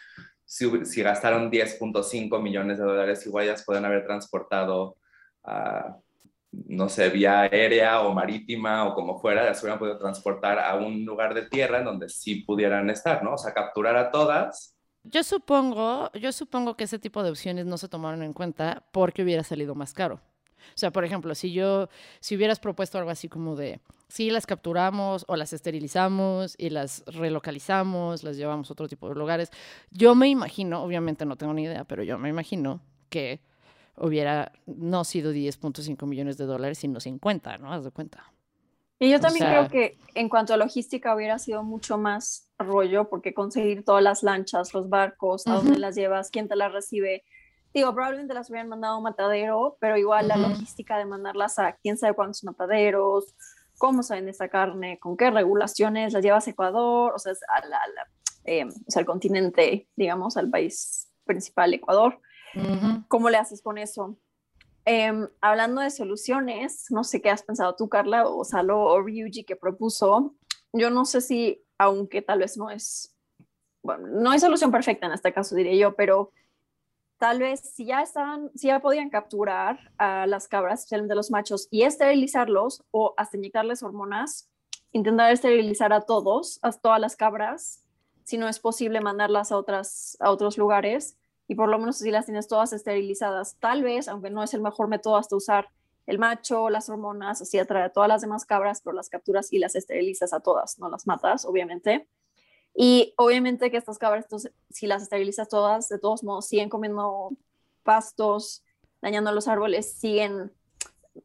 si, 0.45 0.85
si 0.85 1.03
gastaron 1.03 1.51
10.5 1.51 2.43
millones 2.43 2.79
de 2.79 2.85
dólares, 2.85 3.25
igual 3.27 3.47
ya 3.47 3.55
pueden 3.65 3.87
haber 3.87 4.05
transportado 4.05 4.97
a 5.45 5.97
no 6.53 6.89
sé, 6.89 7.09
vía 7.11 7.43
aérea 7.43 8.01
o 8.01 8.13
marítima 8.13 8.87
o 8.87 8.95
como 8.95 9.21
fuera, 9.21 9.45
las 9.45 9.63
hubieran 9.63 9.79
podido 9.79 9.99
transportar 9.99 10.59
a 10.59 10.75
un 10.77 11.05
lugar 11.05 11.35
de 11.35 11.43
tierra 11.43 11.79
en 11.79 11.85
donde 11.85 12.09
sí 12.09 12.37
pudieran 12.37 12.91
estar, 12.91 13.23
¿no? 13.23 13.35
O 13.35 13.39
sea, 13.39 13.55
capturar 13.55 13.97
a 13.97 14.11
todas. 14.11 14.77
Yo 15.05 15.23
supongo, 15.23 16.11
yo 16.13 16.33
supongo 16.33 16.77
que 16.77 16.85
ese 16.85 16.99
tipo 16.99 17.23
de 17.23 17.31
opciones 17.31 17.67
no 17.67 17.79
se 17.79 17.89
tomaron 17.89 18.23
en 18.23 18.33
cuenta 18.33 18.85
porque 18.93 19.23
hubiera 19.23 19.45
salido 19.45 19.75
más 19.75 19.95
caro. 19.95 20.21
O 20.75 20.79
sea, 20.79 20.91
por 20.91 21.05
ejemplo, 21.05 21.35
si 21.35 21.53
yo, 21.53 21.89
si 22.21 22.37
hubieras 22.37 22.61
propuesto 22.61 22.99
algo 22.99 23.11
así 23.11 23.29
como 23.29 23.57
de, 23.57 23.81
sí, 24.09 24.31
las 24.31 24.47
capturamos 24.47 25.25
o 25.29 25.37
las 25.37 25.53
esterilizamos 25.53 26.55
y 26.59 26.71
las 26.71 27.05
relocalizamos, 27.07 28.23
las 28.23 28.37
llevamos 28.37 28.71
a 28.71 28.73
otro 28.73 28.89
tipo 28.89 29.09
de 29.09 29.15
lugares, 29.15 29.51
yo 29.91 30.15
me 30.15 30.29
imagino, 30.29 30.83
obviamente 30.83 31.25
no 31.25 31.37
tengo 31.37 31.55
ni 31.55 31.65
idea, 31.65 31.85
pero 31.85 32.03
yo 32.03 32.19
me 32.19 32.29
imagino 32.29 32.81
que 33.09 33.41
hubiera 33.97 34.53
no 34.67 35.05
sido 35.05 35.33
10.5 35.33 36.07
millones 36.07 36.39
de 36.39 36.47
dólares, 36.47 36.79
sino 36.79 37.01
50, 37.01 37.59
¿no? 37.59 37.73
Haz 37.73 37.85
de 37.85 37.91
cuenta. 37.91 38.33
Y 38.99 39.11
yo 39.11 39.19
también 39.19 39.47
creo 39.47 39.69
que 39.69 39.97
en 40.15 40.29
cuanto 40.29 40.53
a 40.53 40.59
logística 40.59 41.15
hubiera 41.15 41.39
sido 41.39 41.63
mucho 41.63 41.97
más 41.97 42.51
rollo, 42.59 43.09
porque 43.09 43.33
conseguir 43.33 43.83
todas 43.83 44.03
las 44.03 44.23
lanchas, 44.23 44.75
los 44.75 44.91
barcos, 44.91 45.47
a 45.47 45.55
dónde 45.55 45.79
las 45.79 45.95
llevas, 45.95 46.31
quién 46.31 46.49
te 46.49 46.57
las 46.57 46.71
recibe. 46.71 47.25
Digo, 47.73 47.95
probablemente 47.95 48.35
las 48.35 48.51
hubieran 48.51 48.69
mandado 48.69 48.95
a 48.95 48.97
un 48.99 49.05
matadero, 49.05 49.77
pero 49.81 49.97
igual 49.97 50.29
la 50.29 50.37
logística 50.37 50.99
de 50.99 51.05
mandarlas 51.05 51.59
a 51.59 51.73
quién 51.75 51.97
sabe 51.97 52.15
cuántos 52.15 52.43
mataderos, 52.43 53.35
cómo 53.79 54.03
se 54.03 54.15
vende 54.15 54.33
esa 54.33 54.49
carne, 54.49 54.99
con 54.99 55.17
qué 55.17 55.31
regulaciones, 55.31 56.13
las 56.13 56.23
llevas 56.23 56.47
a 56.47 56.51
Ecuador, 56.51 57.13
o 57.15 57.19
sea, 57.19 57.33
eh, 58.45 58.67
o 58.67 58.91
sea, 58.91 59.01
al 59.01 59.07
continente, 59.07 59.89
digamos, 59.97 60.37
al 60.37 60.51
país 60.51 61.09
principal, 61.25 61.73
Ecuador. 61.73 62.21
¿Cómo 63.07 63.31
le 63.31 63.37
haces 63.37 63.63
con 63.63 63.79
eso? 63.79 64.19
Em, 64.85 65.29
hablando 65.41 65.81
de 65.81 65.91
soluciones, 65.91 66.87
no 66.91 67.05
sé 67.05 67.23
qué 67.23 67.31
has 67.31 67.43
pensado 67.43 67.77
tú, 67.77 67.89
Carla, 67.89 68.27
o 68.29 68.45
Salo 68.45 68.81
o 68.81 69.01
Ryuji 69.01 69.45
que 69.45 69.55
propuso, 69.55 70.35
yo 70.73 70.91
no 70.91 71.05
sé 71.05 71.21
si, 71.21 71.65
aunque 71.79 72.23
tal 72.23 72.41
vez 72.41 72.57
no 72.57 72.71
es, 72.71 73.17
bueno, 73.83 74.09
no 74.09 74.31
hay 74.31 74.41
solución 74.41 74.71
perfecta 74.71 75.07
en 75.07 75.13
este 75.13 75.33
caso, 75.33 75.55
diré 75.55 75.79
yo, 75.79 75.95
pero 75.95 76.33
tal 77.21 77.39
vez 77.39 77.61
si 77.61 77.85
ya 77.85 78.81
podían 78.81 79.11
capturar 79.11 79.93
a 79.99 80.27
las 80.27 80.49
cabras, 80.49 80.89
de 80.89 81.15
los 81.15 81.31
machos, 81.31 81.69
y 81.71 81.83
esterilizarlos 81.83 82.83
o 82.93 83.13
hasta 83.19 83.37
inyectarles 83.37 83.83
hormonas, 83.83 84.49
intentar 84.93 85.31
esterilizar 85.31 85.93
a 85.93 86.01
todos, 86.01 86.59
a 86.63 86.73
todas 86.73 86.99
las 86.99 87.17
cabras, 87.17 87.85
si 88.25 88.39
no 88.39 88.49
es 88.49 88.59
posible 88.59 89.03
mandarlas 89.03 89.53
a 89.53 89.59
otros 89.59 90.57
lugares, 90.57 91.19
y 91.47 91.57
por 91.57 91.69
lo 91.69 91.79
menos 91.79 91.99
si 91.99 92.11
las 92.11 92.25
tienes 92.25 92.49
todas 92.49 92.73
esterilizadas, 92.73 93.57
tal 93.61 93.83
vez, 93.83 94.09
aunque 94.09 94.31
no 94.31 94.43
es 94.43 94.55
el 94.55 94.63
mejor 94.63 94.89
método 94.89 95.19
hasta 95.19 95.37
usar 95.37 95.69
el 96.07 96.19
macho, 96.19 96.71
las 96.71 96.89
hormonas, 96.89 97.43
así 97.43 97.59
atrae 97.59 97.83
a 97.83 97.93
todas 97.93 98.09
las 98.09 98.23
demás 98.23 98.47
cabras, 98.47 98.81
pero 98.81 98.97
las 98.97 99.11
capturas 99.11 99.53
y 99.53 99.59
las 99.59 99.77
esterilizas 99.77 100.33
a 100.33 100.41
todas, 100.41 100.79
no 100.79 100.89
las 100.89 101.07
matas, 101.07 101.45
obviamente. 101.45 102.09
Y 102.75 103.15
obviamente 103.17 103.71
que 103.71 103.77
estas 103.77 103.99
cabras, 103.99 104.25
entonces, 104.25 104.53
si 104.71 104.87
las 104.87 105.03
esterilizas 105.03 105.49
todas, 105.49 105.89
de 105.89 105.99
todos 105.99 106.23
modos, 106.23 106.47
siguen 106.47 106.69
comiendo 106.69 107.31
pastos, 107.83 108.65
dañando 109.03 109.33
los 109.33 109.49
árboles, 109.49 109.93
siguen, 109.93 110.53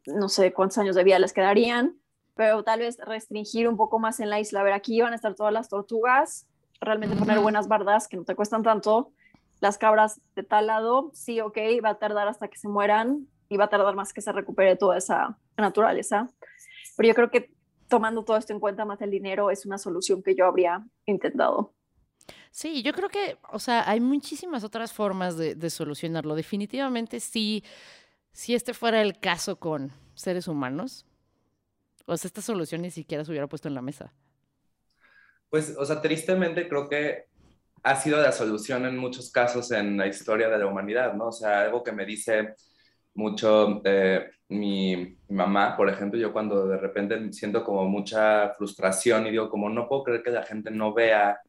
no 0.05 0.29
sé 0.29 0.53
cuántos 0.53 0.77
años 0.77 0.95
de 0.95 1.03
vida 1.03 1.19
les 1.19 1.33
quedarían, 1.33 1.99
pero 2.35 2.63
tal 2.63 2.79
vez 2.79 2.97
restringir 2.97 3.67
un 3.67 3.77
poco 3.77 3.99
más 3.99 4.19
en 4.19 4.29
la 4.29 4.39
isla. 4.39 4.61
A 4.61 4.63
ver, 4.63 4.73
aquí 4.73 4.99
van 5.01 5.13
a 5.13 5.15
estar 5.15 5.35
todas 5.35 5.53
las 5.53 5.69
tortugas, 5.69 6.47
realmente 6.81 7.15
poner 7.15 7.39
buenas 7.39 7.67
bardas 7.67 8.07
que 8.07 8.17
no 8.17 8.25
te 8.25 8.35
cuestan 8.35 8.63
tanto. 8.63 9.11
Las 9.61 9.77
cabras 9.77 10.19
de 10.35 10.43
tal 10.43 10.67
lado, 10.67 11.11
sí, 11.13 11.39
ok, 11.39 11.57
va 11.83 11.89
a 11.89 11.99
tardar 11.99 12.27
hasta 12.27 12.49
que 12.49 12.57
se 12.57 12.67
mueran 12.67 13.27
y 13.47 13.57
va 13.57 13.65
a 13.65 13.69
tardar 13.69 13.95
más 13.95 14.11
que 14.11 14.21
se 14.21 14.31
recupere 14.31 14.75
toda 14.75 14.97
esa 14.97 15.37
naturaleza. 15.57 16.27
Pero 16.97 17.07
yo 17.07 17.15
creo 17.15 17.31
que 17.31 17.54
tomando 17.87 18.23
todo 18.23 18.37
esto 18.37 18.53
en 18.53 18.59
cuenta 18.59 18.85
más 18.85 19.01
el 19.01 19.11
dinero 19.11 19.51
es 19.51 19.65
una 19.65 19.77
solución 19.77 20.23
que 20.23 20.35
yo 20.35 20.45
habría 20.45 20.85
intentado. 21.05 21.73
Sí, 22.51 22.81
yo 22.83 22.93
creo 22.93 23.09
que, 23.09 23.37
o 23.51 23.59
sea, 23.59 23.89
hay 23.89 23.99
muchísimas 23.99 24.63
otras 24.63 24.93
formas 24.93 25.37
de, 25.37 25.69
solucionarlo. 25.69 26.35
Definitivamente, 26.35 27.19
si, 27.19 27.63
si 28.31 28.55
este 28.55 28.73
fuera 28.73 29.01
el 29.01 29.19
caso 29.19 29.59
con 29.59 29.91
seres 30.15 30.47
humanos, 30.47 31.05
o 32.05 32.15
sea, 32.15 32.27
esta 32.27 32.41
solución 32.41 32.81
ni 32.81 32.91
siquiera 32.91 33.25
se 33.25 33.31
hubiera 33.31 33.47
puesto 33.47 33.67
en 33.67 33.73
la 33.73 33.81
mesa. 33.81 34.13
Pues, 35.49 35.75
o 35.77 35.85
sea, 35.85 36.01
tristemente 36.01 36.67
creo 36.67 36.87
que 36.87 37.25
ha 37.83 37.95
sido 37.97 38.21
la 38.21 38.31
solución 38.31 38.85
en 38.85 38.97
muchos 38.97 39.31
casos 39.31 39.71
en 39.71 39.97
la 39.97 40.07
historia 40.07 40.49
de 40.49 40.57
la 40.57 40.65
humanidad, 40.65 41.13
¿no? 41.13 41.27
O 41.27 41.31
sea, 41.31 41.61
algo 41.61 41.83
que 41.83 41.91
me 41.91 42.05
dice 42.05 42.55
mucho 43.15 43.81
eh, 43.85 44.29
mi, 44.49 45.17
mamá, 45.29 45.75
por 45.75 45.89
ejemplo, 45.89 46.19
yo 46.19 46.31
cuando 46.31 46.67
de 46.67 46.77
repente 46.77 47.33
siento 47.33 47.63
como 47.63 47.85
mucha 47.85 48.53
frustración 48.55 49.25
y 49.25 49.31
digo, 49.31 49.49
como 49.49 49.69
no 49.69 49.87
puedo 49.87 50.03
creer 50.03 50.21
que 50.23 50.29
la 50.29 50.43
gente 50.43 50.69
no 50.69 50.93
vea 50.93 51.39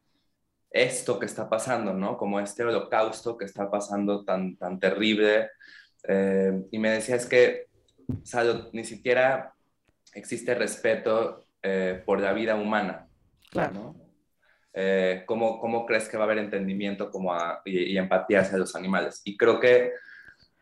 esto 0.71 1.19
que 1.19 1.25
está 1.25 1.47
pasando, 1.49 1.93
¿no? 1.93 2.17
Como 2.17 2.39
este 2.39 2.63
holocausto 2.63 3.37
que 3.37 3.45
está 3.45 3.69
pasando 3.69 4.23
tan, 4.23 4.57
tan 4.57 4.79
terrible. 4.79 5.49
Eh, 6.07 6.63
y 6.71 6.79
me 6.79 6.91
decía, 6.91 7.15
es 7.15 7.25
que, 7.25 7.67
o 8.07 8.69
ni 8.73 8.83
siquiera 8.83 9.53
existe 10.13 10.55
respeto 10.55 11.45
eh, 11.61 12.01
por 12.05 12.19
la 12.19 12.33
vida 12.33 12.55
humana. 12.55 13.07
Claro. 13.51 13.73
¿no? 13.73 14.07
¿cómo, 15.25 15.59
¿cómo, 15.59 15.87
crees 15.87 16.07
que 16.07 16.17
va 16.17 16.25
a 16.25 16.27
haber 16.27 16.37
entendimiento 16.37 17.09
como 17.09 17.35
y, 17.65 17.93
y, 17.93 17.97
empatía 17.97 18.41
hacia 18.41 18.59
los 18.59 18.75
animales? 18.75 19.21
Y 19.25 19.35
creo 19.35 19.59
que 19.59 19.91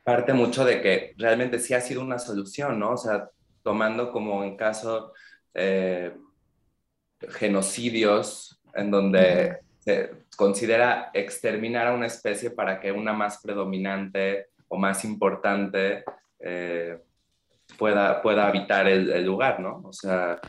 parte 0.06 0.34
mucho 0.34 0.64
de 0.64 0.82
que 0.82 1.16
realmente 1.18 1.58
sí 1.58 1.74
ha 1.74 1.82
sido 1.82 2.02
una 2.02 2.20
solución, 2.20 2.80
¿no? 2.80 2.92
O 2.92 2.98
sea, 2.98 3.28
tomando 3.64 4.12
como 4.12 4.44
en 4.44 4.56
caso 4.56 5.14
eh, 5.56 6.16
genocidios 7.28 8.62
en 8.76 8.92
donde 8.92 9.62
se 9.80 10.12
considera 10.38 11.10
exterminar 11.12 11.88
a 11.88 11.94
una 11.94 12.06
especie 12.06 12.52
para 12.52 12.80
que 12.80 12.92
una 12.92 13.14
más 13.14 13.40
predominante 13.42 14.50
o 14.68 14.78
más 14.78 15.04
importante 15.06 16.04
eh, 16.40 17.00
pueda, 17.76 18.22
pueda 18.22 18.48
habitar 18.48 18.88
el, 18.88 19.26
lugar, 19.26 19.60
¿no? 19.60 19.82
O 19.86 19.94
sea... 19.94 20.40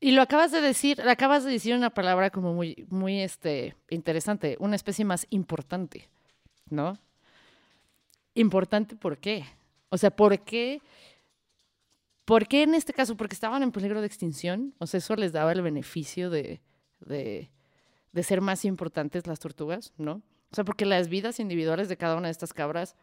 Y 0.00 0.12
lo 0.12 0.22
acabas 0.22 0.52
de 0.52 0.60
decir, 0.60 1.02
acabas 1.02 1.42
de 1.42 1.50
decir 1.50 1.74
una 1.74 1.90
palabra 1.90 2.30
como 2.30 2.54
muy, 2.54 2.86
muy 2.90 3.22
este, 3.22 3.74
interesante, 3.90 4.56
una 4.60 4.76
especie 4.76 5.04
más 5.04 5.26
importante, 5.30 6.08
¿no? 6.70 6.96
Importante, 8.34 8.96
¿por 8.96 9.18
qué? 9.18 9.44
O 9.90 9.96
sea, 9.98 10.10
¿por 10.10 10.38
qué? 10.40 10.82
¿Por 12.24 12.48
qué 12.48 12.62
en 12.62 12.74
este 12.74 12.92
caso? 12.92 13.16
Porque 13.16 13.34
estaban 13.34 13.62
en 13.62 13.70
peligro 13.70 14.00
de 14.00 14.06
extinción. 14.06 14.74
O 14.78 14.86
sea, 14.86 14.98
eso 14.98 15.14
les 15.16 15.32
daba 15.32 15.52
el 15.52 15.62
beneficio 15.62 16.30
de, 16.30 16.60
de, 17.00 17.50
de 18.12 18.22
ser 18.22 18.40
más 18.40 18.64
importantes 18.64 19.26
las 19.26 19.38
tortugas, 19.38 19.92
¿no? 19.98 20.22
O 20.50 20.54
sea, 20.54 20.64
porque 20.64 20.86
las 20.86 21.08
vidas 21.08 21.40
individuales 21.40 21.88
de 21.88 21.96
cada 21.96 22.16
una 22.16 22.28
de 22.28 22.32
estas 22.32 22.52
cabras, 22.52 22.96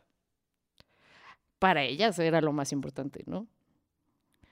para 1.59 1.83
ellas 1.83 2.17
era 2.19 2.41
lo 2.41 2.53
más 2.53 2.71
importante, 2.71 3.23
¿no? 3.25 3.47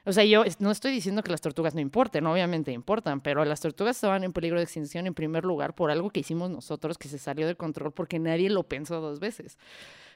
O 0.09 0.11
sea, 0.11 0.25
yo 0.25 0.43
no 0.57 0.71
estoy 0.71 0.91
diciendo 0.91 1.21
que 1.21 1.29
las 1.29 1.39
tortugas 1.39 1.75
no 1.75 1.81
importen, 1.81 2.25
obviamente 2.25 2.71
importan, 2.71 3.21
pero 3.21 3.45
las 3.45 3.61
tortugas 3.61 3.95
estaban 3.95 4.23
en 4.23 4.33
peligro 4.33 4.57
de 4.57 4.63
extinción 4.63 5.05
en 5.05 5.13
primer 5.13 5.45
lugar 5.45 5.75
por 5.75 5.91
algo 5.91 6.09
que 6.09 6.21
hicimos 6.21 6.49
nosotros 6.49 6.97
que 6.97 7.07
se 7.07 7.19
salió 7.19 7.45
de 7.45 7.53
control 7.53 7.91
porque 7.91 8.17
nadie 8.17 8.49
lo 8.49 8.63
pensó 8.63 9.01
dos 9.01 9.19
veces. 9.19 9.59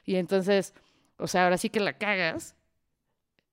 Y 0.04 0.16
entonces, 0.16 0.74
o 1.16 1.28
sea, 1.28 1.44
ahora 1.44 1.58
sí 1.58 1.70
que 1.70 1.78
la 1.78 1.96
cagas 1.96 2.56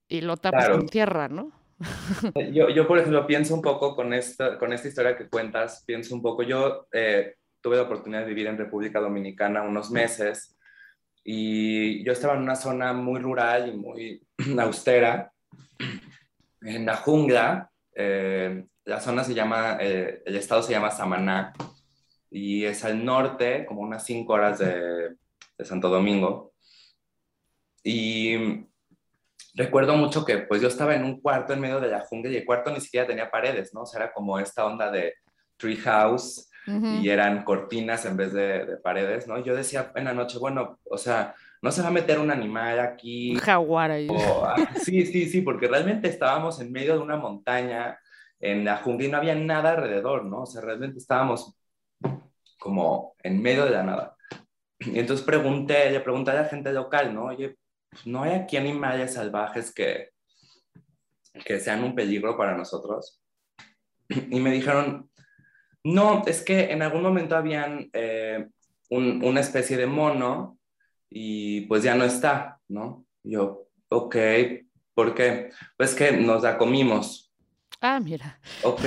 y 0.07 0.21
lo 0.21 0.35
tapas 0.35 0.69
con 0.69 0.87
tierra, 0.87 1.27
¿no? 1.27 1.51
yo, 2.51 2.69
yo, 2.69 2.87
por 2.87 2.97
ejemplo, 2.97 3.27
pienso 3.27 3.53
un 3.53 3.61
poco 3.61 3.95
con 3.95 4.11
esta, 4.11 4.57
con 4.57 4.73
esta 4.73 4.87
historia 4.87 5.15
que 5.15 5.29
cuentas, 5.29 5.83
pienso 5.85 6.15
un 6.15 6.23
poco, 6.23 6.41
yo 6.41 6.87
eh, 6.91 7.35
tuve 7.61 7.75
la 7.75 7.83
oportunidad 7.83 8.21
de 8.21 8.29
vivir 8.29 8.47
en 8.47 8.57
República 8.57 8.99
Dominicana 8.99 9.61
unos 9.61 9.91
meses 9.91 10.57
y 11.23 12.03
yo 12.03 12.13
estaba 12.13 12.33
en 12.33 12.41
una 12.41 12.55
zona 12.55 12.93
muy 12.93 13.19
rural 13.19 13.69
y 13.69 13.77
muy 13.77 14.27
austera, 14.59 15.31
en 16.61 16.85
la 16.85 16.97
jungla, 16.97 17.69
eh, 17.95 18.65
la 18.85 18.99
zona 18.99 19.23
se 19.23 19.33
llama, 19.33 19.77
eh, 19.79 20.21
el 20.25 20.35
estado 20.35 20.63
se 20.63 20.71
llama 20.71 20.91
Samaná 20.91 21.53
y 22.29 22.63
es 22.65 22.83
al 22.85 23.03
norte, 23.03 23.65
como 23.65 23.81
unas 23.81 24.05
cinco 24.05 24.33
horas 24.33 24.59
de, 24.59 25.15
de 25.57 25.65
Santo 25.65 25.89
Domingo. 25.89 26.53
Y 27.83 28.65
recuerdo 29.53 29.95
mucho 29.95 30.23
que 30.23 30.39
pues 30.39 30.61
yo 30.61 30.67
estaba 30.67 30.95
en 30.95 31.03
un 31.03 31.19
cuarto 31.19 31.53
en 31.53 31.59
medio 31.59 31.79
de 31.79 31.89
la 31.89 32.01
jungla 32.01 32.31
y 32.31 32.37
el 32.37 32.45
cuarto 32.45 32.71
ni 32.71 32.79
siquiera 32.79 33.07
tenía 33.07 33.31
paredes, 33.31 33.73
¿no? 33.73 33.81
O 33.81 33.85
sea, 33.85 34.03
era 34.03 34.13
como 34.13 34.39
esta 34.39 34.65
onda 34.65 34.91
de 34.91 35.15
tree 35.57 35.77
house 35.77 36.47
y 36.67 37.09
eran 37.09 37.43
cortinas 37.43 38.05
en 38.05 38.17
vez 38.17 38.33
de, 38.33 38.77
paredes, 38.83 39.27
¿no? 39.27 39.43
Yo 39.43 39.55
decía 39.55 39.91
en 39.95 40.05
la 40.05 40.13
noche, 40.13 40.37
bueno, 40.37 40.79
o 40.89 40.97
sea, 40.97 41.33
no 41.61 41.71
se 41.71 41.81
va 41.81 41.89
a 41.89 41.91
meter 41.91 42.19
un 42.19 42.31
animal 42.31 42.79
aquí. 42.79 43.33
Un 43.33 43.39
jaguar 43.39 43.91
ahí. 43.91 44.07
Ah, 44.43 44.55
sí, 44.83 45.05
sí, 45.05 45.27
sí, 45.27 45.41
porque 45.41 45.67
realmente 45.67 46.07
estábamos 46.07 46.59
en 46.59 46.71
medio 46.71 46.93
de 46.93 46.99
una 46.99 47.17
montaña, 47.17 47.99
en 48.39 48.65
la 48.65 48.77
jungla 48.77 49.07
y 49.07 49.11
no 49.11 49.17
había 49.17 49.35
nada 49.35 49.71
alrededor, 49.71 50.25
¿no? 50.25 50.41
O 50.41 50.45
sea, 50.45 50.61
realmente 50.61 50.97
estábamos 50.97 51.55
como 52.57 53.15
en 53.21 53.41
medio 53.41 53.65
de 53.65 53.71
la 53.71 53.83
nada. 53.83 54.15
Y 54.79 54.97
entonces 54.97 55.23
pregunté, 55.23 55.91
le 55.91 55.99
pregunté 55.99 56.31
a 56.31 56.35
la 56.35 56.45
gente 56.45 56.73
local, 56.73 57.13
¿no? 57.13 57.25
Oye, 57.25 57.57
pues, 57.89 58.07
¿no 58.07 58.23
hay 58.23 58.31
aquí 58.31 58.57
animales 58.57 59.13
salvajes 59.13 59.71
que, 59.71 60.09
que 61.45 61.59
sean 61.59 61.83
un 61.83 61.93
peligro 61.93 62.35
para 62.35 62.57
nosotros? 62.57 63.21
Y 64.09 64.39
me 64.39 64.51
dijeron, 64.51 65.09
no, 65.83 66.23
es 66.25 66.43
que 66.43 66.71
en 66.71 66.81
algún 66.81 67.03
momento 67.03 67.35
habían 67.35 67.89
eh, 67.93 68.47
una 68.89 69.39
especie 69.39 69.77
de 69.77 69.85
mono 69.85 70.57
y 71.11 71.61
pues 71.61 71.83
ya 71.83 71.93
no 71.93 72.05
está, 72.05 72.59
¿no? 72.69 73.05
Yo, 73.21 73.67
ok, 73.89 74.15
¿por 74.95 75.13
qué? 75.13 75.51
Pues 75.77 75.93
que 75.93 76.13
nos 76.13 76.41
la 76.41 76.57
comimos. 76.57 77.31
Ah, 77.81 77.99
mira. 77.99 78.39
Ok, 78.63 78.81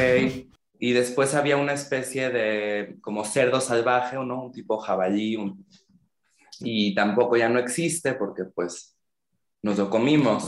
y 0.79 0.93
después 0.93 1.35
había 1.35 1.59
una 1.59 1.75
especie 1.75 2.31
de 2.31 2.97
como 3.03 3.25
cerdo 3.25 3.61
salvaje, 3.61 4.17
¿no? 4.17 4.47
Un 4.47 4.53
tipo 4.53 4.79
jabalí, 4.79 5.37
un, 5.37 5.67
y 6.61 6.95
tampoco 6.95 7.37
ya 7.37 7.49
no 7.49 7.59
existe 7.59 8.15
porque 8.15 8.45
pues 8.45 8.97
nos 9.63 9.77
lo 9.79 9.91
comimos. 9.91 10.47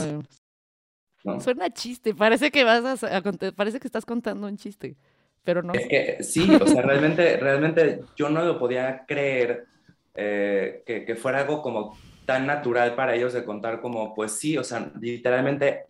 Suena 1.40 1.70
chiste, 1.70 2.14
parece 2.14 2.50
que 2.50 2.64
vas 2.64 3.02
a, 3.02 3.22
parece 3.54 3.80
que 3.80 3.88
estás 3.88 4.06
contando 4.06 4.46
un 4.46 4.56
chiste, 4.56 4.96
pero 5.44 5.62
no. 5.62 5.74
Es 5.74 5.88
que 5.88 6.22
sí, 6.22 6.48
o 6.54 6.66
sea, 6.66 6.82
realmente, 6.82 7.36
realmente 7.36 8.00
yo 8.16 8.30
no 8.30 8.44
lo 8.44 8.58
podía 8.58 9.04
creer 9.06 9.66
eh, 10.16 10.82
que, 10.86 11.04
que, 11.04 11.16
fuera 11.16 11.40
algo 11.40 11.62
como 11.62 11.96
tan 12.24 12.46
natural 12.46 12.94
para 12.94 13.14
ellos 13.14 13.32
de 13.32 13.44
contar 13.44 13.80
como, 13.80 14.14
pues 14.14 14.32
sí, 14.32 14.56
o 14.58 14.64
sea, 14.64 14.90
literalmente, 15.00 15.84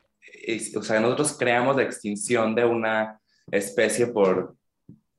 o 0.76 0.82
sea, 0.82 1.00
nosotros 1.00 1.36
creamos 1.38 1.76
la 1.76 1.82
extinción 1.82 2.54
de 2.54 2.64
una 2.64 3.20
especie 3.50 4.08
por 4.08 4.54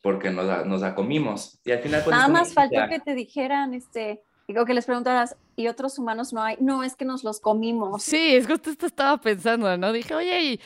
porque 0.01 0.29
nos 0.29 0.45
la, 0.45 0.63
nos 0.63 0.81
la 0.81 0.95
comimos. 0.95 1.59
Y 1.65 1.71
al 1.71 1.79
final... 1.79 2.01
Pues, 2.03 2.15
Nada 2.15 2.29
más 2.29 2.53
faltó 2.53 2.87
que 2.87 2.99
te 2.99 3.13
dijeran, 3.13 3.73
este, 3.73 4.21
Digo 4.47 4.65
que 4.65 4.73
les 4.73 4.85
preguntaras, 4.85 5.35
¿y 5.57 5.67
otros 5.67 5.99
humanos 5.99 6.31
no 6.31 6.41
hay? 6.41 6.55
No, 6.61 6.81
es 6.81 6.95
que 6.95 7.03
nos 7.03 7.25
los 7.25 7.41
comimos. 7.41 8.01
Sí, 8.01 8.35
es 8.35 8.47
justo 8.47 8.69
esto 8.69 8.85
estaba 8.85 9.19
pensando, 9.19 9.75
¿no? 9.77 9.91
Dije, 9.91 10.15
oye, 10.15 10.59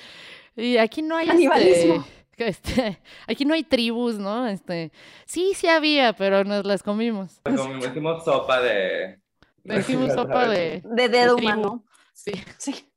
y, 0.55 0.77
aquí 0.77 1.01
no 1.01 1.17
hay... 1.17 1.25
Canibalismo. 1.25 1.95
este, 1.95 2.20
aquí 3.27 3.45
no 3.45 3.53
hay 3.53 3.63
tribus, 3.63 4.17
¿no? 4.17 4.47
Este, 4.47 4.91
sí, 5.25 5.53
sí 5.55 5.67
había, 5.67 6.13
pero 6.13 6.43
nos 6.43 6.65
las 6.65 6.83
comimos. 6.83 7.39
Comimos, 7.43 7.87
hicimos 7.87 8.23
sopa 8.23 8.61
de... 8.61 9.19
Hicimos 9.63 10.13
sopa 10.13 10.47
de... 10.47 10.81
De 10.85 11.09
dedo 11.09 11.35
humano. 11.35 11.83
Sí. 12.13 12.31
Sí. 12.57 12.87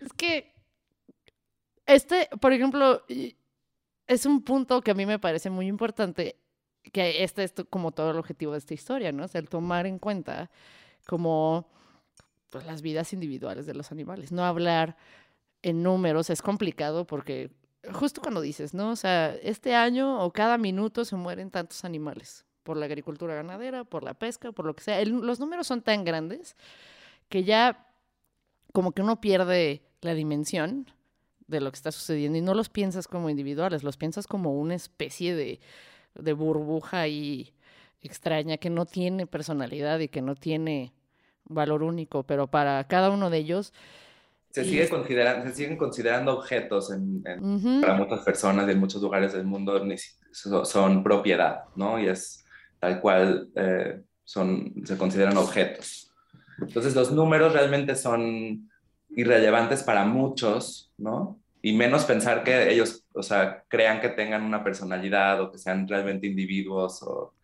Es 0.00 0.12
que, 0.12 0.54
este, 1.86 2.28
por 2.40 2.52
ejemplo, 2.52 3.04
es 4.06 4.26
un 4.26 4.42
punto 4.42 4.80
que 4.80 4.90
a 4.90 4.94
mí 4.94 5.06
me 5.06 5.18
parece 5.18 5.50
muy 5.50 5.66
importante, 5.66 6.36
que 6.92 7.24
este 7.24 7.44
es 7.44 7.54
como 7.70 7.92
todo 7.92 8.10
el 8.10 8.18
objetivo 8.18 8.52
de 8.52 8.58
esta 8.58 8.74
historia, 8.74 9.12
¿no? 9.12 9.24
O 9.24 9.28
sea, 9.28 9.40
el 9.40 9.48
tomar 9.48 9.86
en 9.86 9.98
cuenta 9.98 10.50
como 11.06 11.68
pues, 12.50 12.64
las 12.66 12.82
vidas 12.82 13.12
individuales 13.12 13.66
de 13.66 13.74
los 13.74 13.92
animales. 13.92 14.32
No 14.32 14.44
hablar 14.44 14.96
en 15.62 15.82
números 15.82 16.30
es 16.30 16.42
complicado 16.42 17.06
porque 17.06 17.50
justo 17.92 18.20
cuando 18.20 18.40
dices, 18.40 18.74
¿no? 18.74 18.90
O 18.90 18.96
sea, 18.96 19.34
este 19.42 19.74
año 19.74 20.22
o 20.24 20.32
cada 20.32 20.58
minuto 20.58 21.04
se 21.04 21.16
mueren 21.16 21.50
tantos 21.50 21.84
animales 21.84 22.44
por 22.62 22.76
la 22.76 22.86
agricultura 22.86 23.34
ganadera, 23.34 23.84
por 23.84 24.02
la 24.04 24.14
pesca, 24.14 24.52
por 24.52 24.66
lo 24.66 24.74
que 24.74 24.84
sea. 24.84 25.04
Los 25.04 25.40
números 25.40 25.66
son 25.66 25.82
tan 25.82 26.04
grandes 26.04 26.56
que 27.28 27.44
ya 27.44 27.86
como 28.72 28.92
que 28.92 29.02
uno 29.02 29.20
pierde 29.20 29.82
la 30.00 30.14
dimensión 30.14 30.86
de 31.46 31.60
lo 31.60 31.70
que 31.70 31.76
está 31.76 31.92
sucediendo 31.92 32.38
y 32.38 32.42
no 32.42 32.54
los 32.54 32.68
piensas 32.68 33.08
como 33.08 33.30
individuales, 33.30 33.82
los 33.82 33.96
piensas 33.96 34.26
como 34.26 34.52
una 34.52 34.74
especie 34.74 35.34
de, 35.34 35.60
de 36.14 36.32
burbuja 36.34 37.00
ahí 37.00 37.54
extraña 38.02 38.58
que 38.58 38.70
no 38.70 38.86
tiene 38.86 39.26
personalidad 39.26 39.98
y 40.00 40.08
que 40.08 40.22
no 40.22 40.34
tiene 40.34 40.92
valor 41.44 41.82
único, 41.82 42.24
pero 42.24 42.48
para 42.48 42.84
cada 42.84 43.10
uno 43.10 43.30
de 43.30 43.38
ellos, 43.38 43.72
Se, 44.64 44.70
sigue 44.70 44.88
considerando, 44.88 45.46
se 45.48 45.54
siguen 45.54 45.76
considerando 45.76 46.32
objetos 46.38 46.90
en, 46.92 47.22
en- 47.24 47.44
ujú, 47.44 47.80
para 47.80 47.94
muchas 47.94 48.20
personas 48.20 48.68
y 48.68 48.72
en 48.72 48.78
muchos 48.78 49.00
lugares 49.00 49.32
del 49.32 49.44
mundo 49.44 49.80
son 50.64 51.02
propiedad, 51.02 51.64
¿no? 51.76 51.98
Y 51.98 52.08
es 52.08 52.44
tal 52.80 53.00
cual 53.00 53.48
eh, 53.56 54.00
son, 54.24 54.74
se 54.84 54.96
consideran 54.96 55.36
objetos. 55.36 56.12
Entonces 56.60 56.94
los 56.94 57.12
números 57.12 57.52
realmente 57.52 57.94
son 57.94 58.68
irrelevantes 59.10 59.82
para 59.82 60.04
muchos, 60.04 60.92
¿no? 60.98 61.40
Y 61.62 61.72
menos 61.72 62.04
pensar 62.04 62.44
que 62.44 62.70
ellos, 62.70 63.04
o 63.14 63.22
sea, 63.22 63.64
crean 63.68 64.00
que 64.00 64.08
tengan 64.10 64.42
una 64.42 64.62
personalidad 64.62 65.40
o 65.40 65.50
que 65.50 65.58
sean 65.58 65.88
realmente 65.88 66.26
individuos 66.26 67.02
o 67.02 67.34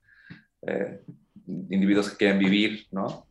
eh, 0.66 1.00
individuos 1.70 2.10
que 2.10 2.16
quieren 2.16 2.38
vivir, 2.38 2.86
¿no? 2.90 3.26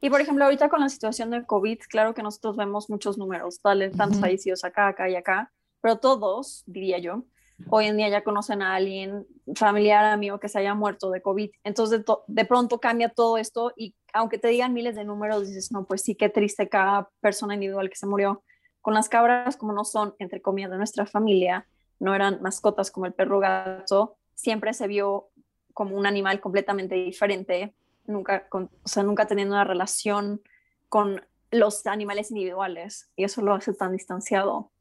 Y 0.00 0.10
por 0.10 0.20
ejemplo, 0.20 0.44
ahorita 0.44 0.68
con 0.68 0.80
la 0.80 0.88
situación 0.88 1.30
del 1.30 1.46
COVID, 1.46 1.78
claro 1.88 2.14
que 2.14 2.22
nosotros 2.22 2.56
vemos 2.56 2.90
muchos 2.90 3.18
números, 3.18 3.60
tal, 3.60 3.92
tantos 3.96 4.18
Ujú. 4.18 4.26
fallecidos 4.26 4.64
acá, 4.64 4.88
acá 4.88 5.08
y 5.08 5.16
acá, 5.16 5.52
pero 5.80 5.98
todos, 5.98 6.62
diría 6.66 6.98
yo, 6.98 7.24
hoy 7.68 7.86
en 7.86 7.96
día 7.96 8.08
ya 8.08 8.22
conocen 8.22 8.62
a 8.62 8.74
alguien 8.74 9.26
familiar, 9.54 10.04
amigo 10.04 10.38
que 10.38 10.48
se 10.48 10.58
haya 10.58 10.74
muerto 10.74 11.10
de 11.10 11.22
COVID. 11.22 11.50
Entonces, 11.64 12.04
de, 12.04 12.14
de 12.26 12.44
pronto 12.44 12.78
cambia 12.78 13.08
todo 13.08 13.38
esto 13.38 13.72
y 13.76 13.94
aunque 14.12 14.38
te 14.38 14.48
digan 14.48 14.72
miles 14.72 14.94
de 14.96 15.04
números, 15.04 15.46
dices, 15.46 15.72
no, 15.72 15.84
pues 15.84 16.02
sí, 16.02 16.14
qué 16.14 16.28
triste 16.28 16.68
cada 16.68 17.10
persona 17.20 17.54
individual 17.54 17.88
que 17.90 17.96
se 17.96 18.06
murió. 18.06 18.42
Con 18.80 18.94
las 18.94 19.08
cabras, 19.08 19.56
como 19.56 19.72
no 19.72 19.84
son, 19.84 20.14
entre 20.18 20.40
comillas, 20.40 20.70
de 20.70 20.76
nuestra 20.76 21.06
familia, 21.06 21.66
no 21.98 22.14
eran 22.14 22.40
mascotas 22.40 22.90
como 22.90 23.06
el 23.06 23.14
perro 23.14 23.40
gato, 23.40 24.16
siempre 24.34 24.72
se 24.74 24.86
vio 24.86 25.30
como 25.72 25.96
un 25.96 26.06
animal 26.06 26.40
completamente 26.40 26.94
diferente, 26.94 27.74
nunca, 28.08 28.48
con- 28.48 28.70
o 28.82 28.88
sea, 28.88 29.02
nunca 29.02 29.26
teniendo 29.26 29.54
una 29.54 29.64
relación 29.64 30.42
con 30.88 31.22
los 31.50 31.86
animales 31.86 32.30
individuales 32.30 33.10
y 33.16 33.24
eso 33.24 33.42
lo 33.42 33.54
hace 33.54 33.72
tan 33.74 33.92
distanciado. 33.92 34.72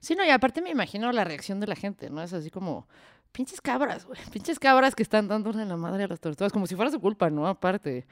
Sí, 0.00 0.14
no, 0.14 0.24
y 0.24 0.30
aparte 0.30 0.60
me 0.62 0.70
imagino 0.70 1.10
la 1.12 1.24
reacción 1.24 1.60
de 1.60 1.66
la 1.66 1.76
gente, 1.76 2.10
¿no? 2.10 2.22
Es 2.22 2.32
así 2.32 2.50
como, 2.50 2.88
pinches 3.32 3.60
cabras, 3.60 4.04
güey, 4.06 4.20
pinches 4.32 4.58
cabras 4.58 4.94
que 4.94 5.02
están 5.02 5.28
dándole 5.28 5.64
la 5.64 5.76
madre 5.76 6.04
a 6.04 6.08
las 6.08 6.20
tortugas, 6.20 6.52
como 6.52 6.66
si 6.66 6.76
fuera 6.76 6.90
su 6.90 7.00
culpa, 7.00 7.30
¿no? 7.30 7.46
Aparte, 7.48 8.06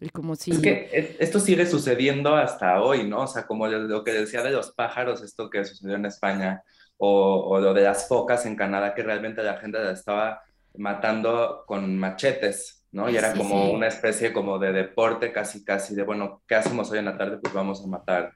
y 0.00 0.08
como 0.10 0.36
si... 0.36 0.52
Es 0.52 0.58
que 0.60 0.88
es- 0.92 1.16
esto 1.20 1.40
sigue 1.40 1.66
sucediendo 1.66 2.34
hasta 2.36 2.80
hoy, 2.82 3.08
¿no? 3.08 3.22
O 3.22 3.26
sea, 3.26 3.46
como 3.46 3.66
lo- 3.66 3.80
lo 3.80 4.04
que 4.04 4.12
decía 4.12 4.42
de 4.42 4.50
los 4.50 4.72
pájaros, 4.72 5.22
esto 5.22 5.50
que 5.50 5.64
sucedió 5.64 5.96
en 5.96 6.06
España, 6.06 6.62
o, 6.98 7.44
o 7.50 7.60
lo 7.60 7.74
de 7.74 7.82
las 7.82 8.08
focas 8.08 8.46
en 8.46 8.56
Canadá, 8.56 8.94
que 8.94 9.02
realmente 9.02 9.42
la 9.42 9.58
gente 9.58 9.78
la 9.78 9.92
estaba 9.92 10.42
matando 10.76 11.64
con 11.66 11.96
machetes, 11.98 12.75
¿no? 12.92 13.08
Y 13.10 13.16
era 13.16 13.32
Sí, 13.32 13.38
como 13.38 13.66
sí. 13.66 13.72
una 13.74 13.86
especie 13.88 14.32
como 14.32 14.58
de 14.58 14.72
deporte 14.72 15.32
casi, 15.32 15.64
casi, 15.64 15.94
de, 15.94 16.02
bueno, 16.02 16.42
¿qué 16.46 16.54
hacemos 16.56 16.90
hoy 16.90 16.98
en 16.98 17.06
la 17.06 17.18
tarde? 17.18 17.38
Pues 17.38 17.52
vamos 17.52 17.82
a 17.82 17.86
matar 17.86 18.32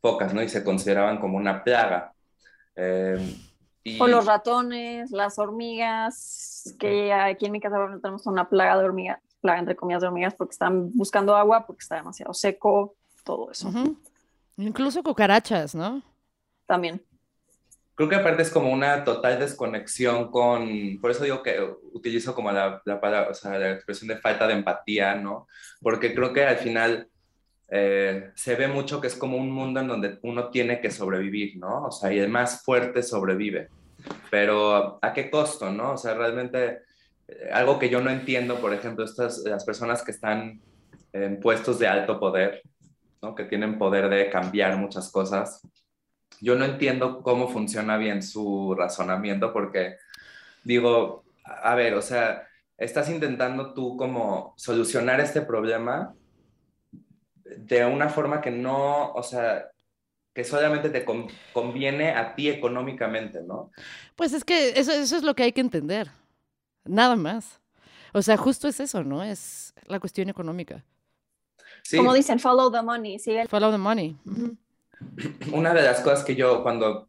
focas, 0.00 0.32
¿no? 0.34 0.42
Y 0.42 0.48
se 0.48 0.62
consideraban 0.64 1.18
como 1.18 1.36
una 1.36 1.64
plaga. 1.64 2.12
Eh, 2.76 3.18
y- 3.84 4.00
O 4.00 4.06
los 4.06 4.26
ratones, 4.26 5.10
las 5.10 5.38
hormigas, 5.38 6.76
que 6.78 7.12
aquí 7.12 7.46
en 7.46 7.52
mi 7.52 7.60
casa 7.60 7.78
bueno, 7.78 8.00
tenemos 8.00 8.26
una 8.26 8.48
plaga 8.48 8.78
de 8.78 8.84
hormigas, 8.84 9.20
plaga 9.40 9.58
entre 9.60 9.76
comillas 9.76 10.02
de 10.02 10.08
hormigas 10.08 10.34
porque 10.34 10.52
están 10.52 10.90
buscando 10.92 11.34
agua, 11.34 11.66
porque 11.66 11.80
está 11.82 11.96
demasiado 11.96 12.34
seco, 12.34 12.94
todo 13.24 13.50
eso. 13.50 13.70
Incluso 14.56 15.02
cucarachas, 15.02 15.74
¿no? 15.74 16.02
también. 16.66 17.02
Creo 17.98 18.08
que 18.08 18.14
aparte 18.14 18.42
es 18.42 18.50
como 18.50 18.70
una 18.70 19.02
total 19.02 19.40
desconexión 19.40 20.30
con, 20.30 21.00
por 21.00 21.10
eso 21.10 21.24
digo 21.24 21.42
que 21.42 21.58
utilizo 21.92 22.32
como 22.32 22.52
la, 22.52 22.80
la, 22.84 23.00
palabra- 23.00 23.30
o 23.30 23.34
sea, 23.34 23.58
la 23.58 23.72
expresión 23.72 24.06
de 24.06 24.18
falta 24.18 24.46
de 24.46 24.52
empatía, 24.54 25.16
¿no? 25.16 25.48
Porque 25.82 26.14
creo 26.14 26.32
que 26.32 26.44
al 26.44 26.58
final 26.58 27.08
eh, 27.68 28.30
se 28.36 28.54
ve 28.54 28.68
mucho 28.68 29.00
que 29.00 29.08
es 29.08 29.16
como 29.16 29.36
un 29.36 29.50
mundo 29.50 29.80
en 29.80 29.88
donde 29.88 30.20
uno 30.22 30.48
tiene 30.48 30.80
que 30.80 30.92
sobrevivir, 30.92 31.58
¿no? 31.58 31.86
O 31.86 31.90
sea, 31.90 32.12
y 32.12 32.20
el 32.20 32.28
más 32.28 32.62
fuerte 32.62 33.02
sobrevive. 33.02 33.68
Pero 34.30 35.00
¿a 35.02 35.12
qué 35.12 35.28
costo, 35.28 35.68
no? 35.72 35.94
O 35.94 35.96
sea, 35.96 36.14
realmente 36.14 36.82
eh, 37.26 37.50
algo 37.52 37.80
que 37.80 37.88
yo 37.88 38.00
no 38.00 38.10
entiendo, 38.10 38.60
por 38.60 38.72
ejemplo, 38.72 39.04
estas, 39.04 39.38
las 39.38 39.64
personas 39.64 40.04
que 40.04 40.12
están 40.12 40.60
en 41.12 41.40
puestos 41.40 41.80
de 41.80 41.88
alto 41.88 42.20
poder, 42.20 42.62
¿no? 43.20 43.34
Que 43.34 43.42
tienen 43.42 43.76
poder 43.76 44.08
de 44.08 44.30
cambiar 44.30 44.76
muchas 44.76 45.10
cosas 45.10 45.60
yo 46.40 46.54
no 46.54 46.64
entiendo 46.64 47.22
cómo 47.22 47.48
funciona 47.48 47.96
bien 47.96 48.22
su 48.22 48.74
razonamiento 48.76 49.52
porque 49.52 49.96
digo, 50.64 51.24
a 51.44 51.74
ver, 51.74 51.94
o 51.94 52.02
sea, 52.02 52.46
estás 52.76 53.08
intentando 53.10 53.74
tú 53.74 53.96
como 53.96 54.54
solucionar 54.56 55.20
este 55.20 55.40
problema 55.42 56.14
de 57.44 57.84
una 57.86 58.08
forma 58.08 58.40
que 58.40 58.50
no, 58.50 59.12
o 59.12 59.22
sea, 59.22 59.70
que 60.34 60.44
solamente 60.44 60.90
te 60.90 61.04
con- 61.04 61.26
conviene 61.52 62.10
a 62.12 62.34
ti 62.34 62.48
económicamente, 62.48 63.42
¿no? 63.42 63.72
Pues 64.14 64.32
es 64.32 64.44
que 64.44 64.70
eso, 64.78 64.92
eso 64.92 65.16
es 65.16 65.22
lo 65.22 65.34
que 65.34 65.42
hay 65.44 65.52
que 65.52 65.60
entender. 65.60 66.10
Nada 66.84 67.16
más. 67.16 67.60
O 68.12 68.22
sea, 68.22 68.36
justo 68.36 68.68
es 68.68 68.78
eso, 68.80 69.02
¿no? 69.02 69.22
Es 69.24 69.74
la 69.86 69.98
cuestión 70.00 70.28
económica. 70.28 70.84
Sí, 71.82 71.96
Como 71.96 72.14
dicen, 72.14 72.38
follow 72.38 72.70
the 72.70 72.82
money, 72.82 73.18
sigue 73.18 73.42
el- 73.42 73.48
Follow 73.48 73.70
the 73.72 73.78
money. 73.78 74.16
Ujú. 74.24 74.56
Una 75.52 75.74
de 75.74 75.82
las 75.82 76.00
cosas 76.00 76.24
que 76.24 76.34
yo 76.34 76.62
cuando, 76.62 77.08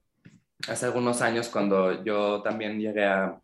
hace 0.67 0.85
algunos 0.85 1.21
años, 1.21 1.49
cuando 1.49 2.03
yo 2.03 2.41
también 2.41 2.79
llegué 2.79 3.05
a, 3.05 3.39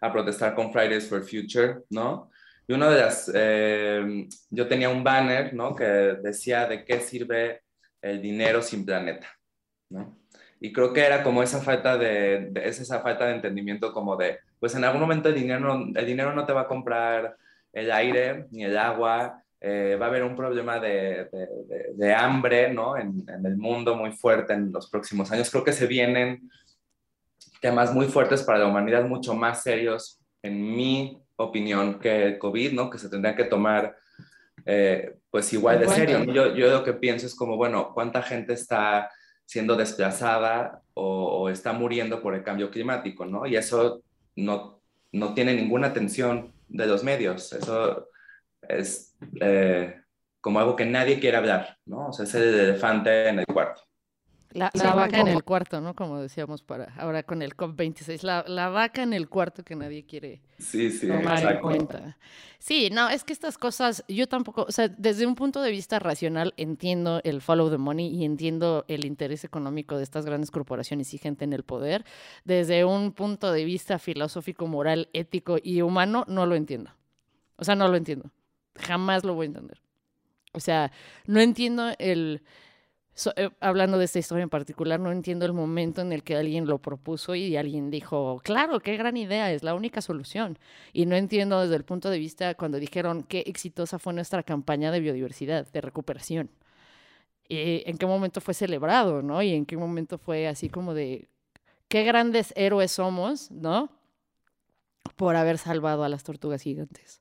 a 0.00 0.12
protestar 0.12 0.54
con 0.54 0.72
Fridays 0.72 1.08
for 1.08 1.22
Future, 1.22 1.80
¿no? 1.90 2.30
Y 2.66 2.72
una 2.72 2.88
de 2.90 3.00
las, 3.00 3.30
eh, 3.34 4.28
yo 4.50 4.68
tenía 4.68 4.88
un 4.88 5.02
banner, 5.02 5.52
¿no? 5.54 5.74
Que 5.74 5.84
decía 5.84 6.66
de 6.66 6.84
qué 6.84 7.00
sirve 7.00 7.62
el 8.00 8.22
dinero 8.22 8.62
sin 8.62 8.86
planeta, 8.86 9.26
¿no? 9.90 10.18
Y 10.60 10.72
creo 10.72 10.92
que 10.92 11.00
era 11.04 11.22
como 11.22 11.42
esa 11.42 11.60
falta 11.62 11.96
de, 11.96 12.48
de- 12.50 12.68
es 12.68 12.78
esa 12.80 13.00
falta 13.00 13.26
de 13.26 13.34
entendimiento 13.34 13.92
como 13.92 14.16
de, 14.16 14.38
pues 14.58 14.74
en 14.74 14.84
algún 14.84 15.00
momento 15.00 15.28
el 15.30 15.34
dinero, 15.34 15.86
el 15.94 16.06
dinero 16.06 16.34
no 16.34 16.44
te 16.46 16.52
va 16.52 16.62
a 16.62 16.68
comprar 16.68 17.36
el 17.72 17.90
aire 17.90 18.46
ni 18.50 18.64
el 18.64 18.76
agua, 18.76 19.42
eh, 19.60 19.96
va 20.00 20.06
a 20.06 20.08
haber 20.08 20.24
un 20.24 20.34
problema 20.36 20.78
de, 20.80 21.28
de- 21.30 21.48
de- 21.68 21.90
de 21.94 22.14
hambre, 22.14 22.72
¿no? 22.72 22.96
En, 22.96 23.24
en 23.28 23.44
el 23.44 23.56
mundo 23.56 23.94
muy 23.94 24.12
fuerte 24.12 24.52
en 24.54 24.72
los 24.72 24.88
próximos 24.88 25.30
años. 25.30 25.50
Creo 25.50 25.64
que 25.64 25.72
se 25.72 25.86
vienen 25.86 26.50
temas 27.60 27.92
muy 27.92 28.06
fuertes 28.06 28.42
para 28.42 28.58
la 28.58 28.66
humanidad, 28.66 29.04
mucho 29.04 29.34
más 29.34 29.62
serios, 29.62 30.18
en 30.42 30.74
mi 30.74 31.20
opinión, 31.36 31.98
que 31.98 32.24
el 32.24 32.38
COVID, 32.38 32.72
¿no? 32.72 32.88
Que 32.90 32.98
se 32.98 33.08
tendrían 33.10 33.36
que 33.36 33.44
tomar, 33.44 33.96
eh, 34.64 35.16
pues 35.30 35.52
igual 35.52 35.80
de 35.80 35.88
serio. 35.88 36.24
Yo, 36.24 36.54
yo 36.54 36.70
lo 36.70 36.82
que 36.84 36.94
pienso 36.94 37.26
es 37.26 37.34
como, 37.34 37.56
bueno, 37.56 37.92
¿cuánta 37.92 38.22
gente 38.22 38.54
está 38.54 39.10
siendo 39.44 39.74
desplazada 39.76 40.80
o, 40.94 41.42
o 41.42 41.48
está 41.50 41.72
muriendo 41.72 42.22
por 42.22 42.34
el 42.34 42.42
cambio 42.42 42.70
climático, 42.70 43.26
¿no? 43.26 43.46
Y 43.46 43.56
eso 43.56 44.02
no, 44.36 44.80
no 45.12 45.34
tiene 45.34 45.54
ninguna 45.54 45.88
atención 45.88 46.52
de 46.68 46.86
los 46.86 47.02
medios. 47.04 47.52
Eso 47.52 48.09
es 48.68 49.16
eh, 49.40 50.00
como 50.40 50.60
algo 50.60 50.76
que 50.76 50.86
nadie 50.86 51.20
quiere 51.20 51.36
hablar, 51.36 51.78
¿no? 51.86 52.08
O 52.08 52.12
sea, 52.12 52.24
es 52.24 52.34
el 52.34 52.54
elefante 52.54 53.28
en 53.28 53.40
el 53.40 53.46
cuarto. 53.46 53.82
La, 54.52 54.70
vaca 54.96 55.20
en 55.20 55.28
el 55.28 55.44
cuarto, 55.44 55.80
¿no? 55.80 55.94
Como 55.94 56.20
decíamos 56.20 56.62
para 56.62 56.92
ahora 56.96 57.22
con 57.22 57.40
el 57.40 57.56
COP26, 57.56 58.22
la, 58.22 58.44
la 58.48 58.68
vaca 58.68 59.02
en 59.02 59.12
el 59.12 59.28
cuarto 59.28 59.62
que 59.62 59.76
nadie 59.76 60.04
quiere 60.04 60.42
sí, 60.58 60.90
sí, 60.90 61.06
tomar 61.06 61.52
en 61.52 61.60
cuenta. 61.60 62.18
Sí, 62.58 62.90
no, 62.90 63.08
es 63.08 63.22
que 63.22 63.32
estas 63.32 63.56
cosas, 63.58 64.04
yo 64.08 64.26
tampoco, 64.26 64.66
o 64.68 64.72
sea, 64.72 64.88
desde 64.88 65.24
un 65.24 65.36
punto 65.36 65.62
de 65.62 65.70
vista 65.70 66.00
racional 66.00 66.52
entiendo 66.56 67.20
el 67.22 67.42
follow 67.42 67.70
the 67.70 67.78
money 67.78 68.08
y 68.08 68.24
entiendo 68.24 68.84
el 68.88 69.04
interés 69.04 69.44
económico 69.44 69.96
de 69.96 70.02
estas 70.02 70.26
grandes 70.26 70.50
corporaciones 70.50 71.14
y 71.14 71.18
gente 71.18 71.44
en 71.44 71.52
el 71.52 71.62
poder. 71.62 72.04
Desde 72.44 72.84
un 72.84 73.12
punto 73.12 73.52
de 73.52 73.64
vista 73.64 74.00
filosófico, 74.00 74.66
moral, 74.66 75.10
ético 75.12 75.58
y 75.62 75.82
humano, 75.82 76.24
no 76.26 76.44
lo 76.46 76.56
entiendo. 76.56 76.90
O 77.54 77.64
sea, 77.64 77.76
no 77.76 77.86
lo 77.86 77.96
entiendo. 77.96 78.32
Jamás 78.76 79.24
lo 79.24 79.34
voy 79.34 79.44
a 79.44 79.48
entender. 79.48 79.82
O 80.52 80.60
sea, 80.60 80.90
no 81.26 81.40
entiendo 81.40 81.92
el 81.98 82.42
eh, 83.36 83.50
hablando 83.60 83.98
de 83.98 84.04
esta 84.04 84.18
historia 84.18 84.42
en 84.42 84.50
particular, 84.50 84.98
no 84.98 85.12
entiendo 85.12 85.44
el 85.44 85.52
momento 85.52 86.00
en 86.00 86.12
el 86.12 86.22
que 86.22 86.36
alguien 86.36 86.66
lo 86.66 86.78
propuso 86.78 87.34
y 87.34 87.56
alguien 87.56 87.90
dijo, 87.90 88.40
claro, 88.44 88.80
qué 88.80 88.96
gran 88.96 89.16
idea, 89.16 89.52
es 89.52 89.62
la 89.62 89.74
única 89.74 90.00
solución. 90.00 90.58
Y 90.92 91.06
no 91.06 91.16
entiendo 91.16 91.60
desde 91.60 91.76
el 91.76 91.84
punto 91.84 92.08
de 92.10 92.18
vista 92.18 92.54
cuando 92.54 92.78
dijeron 92.78 93.22
qué 93.22 93.40
exitosa 93.46 93.98
fue 93.98 94.12
nuestra 94.14 94.42
campaña 94.42 94.90
de 94.90 95.00
biodiversidad, 95.00 95.66
de 95.70 95.80
recuperación. 95.80 96.50
Y 97.48 97.82
en 97.86 97.98
qué 97.98 98.06
momento 98.06 98.40
fue 98.40 98.54
celebrado, 98.54 99.22
¿no? 99.22 99.42
Y 99.42 99.54
en 99.54 99.66
qué 99.66 99.76
momento 99.76 100.18
fue 100.18 100.46
así 100.46 100.68
como 100.68 100.94
de, 100.94 101.28
qué 101.88 102.04
grandes 102.04 102.52
héroes 102.56 102.92
somos, 102.92 103.50
¿no? 103.50 103.90
Por 105.16 105.36
haber 105.36 105.58
salvado 105.58 106.04
a 106.04 106.08
las 106.08 106.22
tortugas 106.22 106.62
gigantes. 106.62 107.20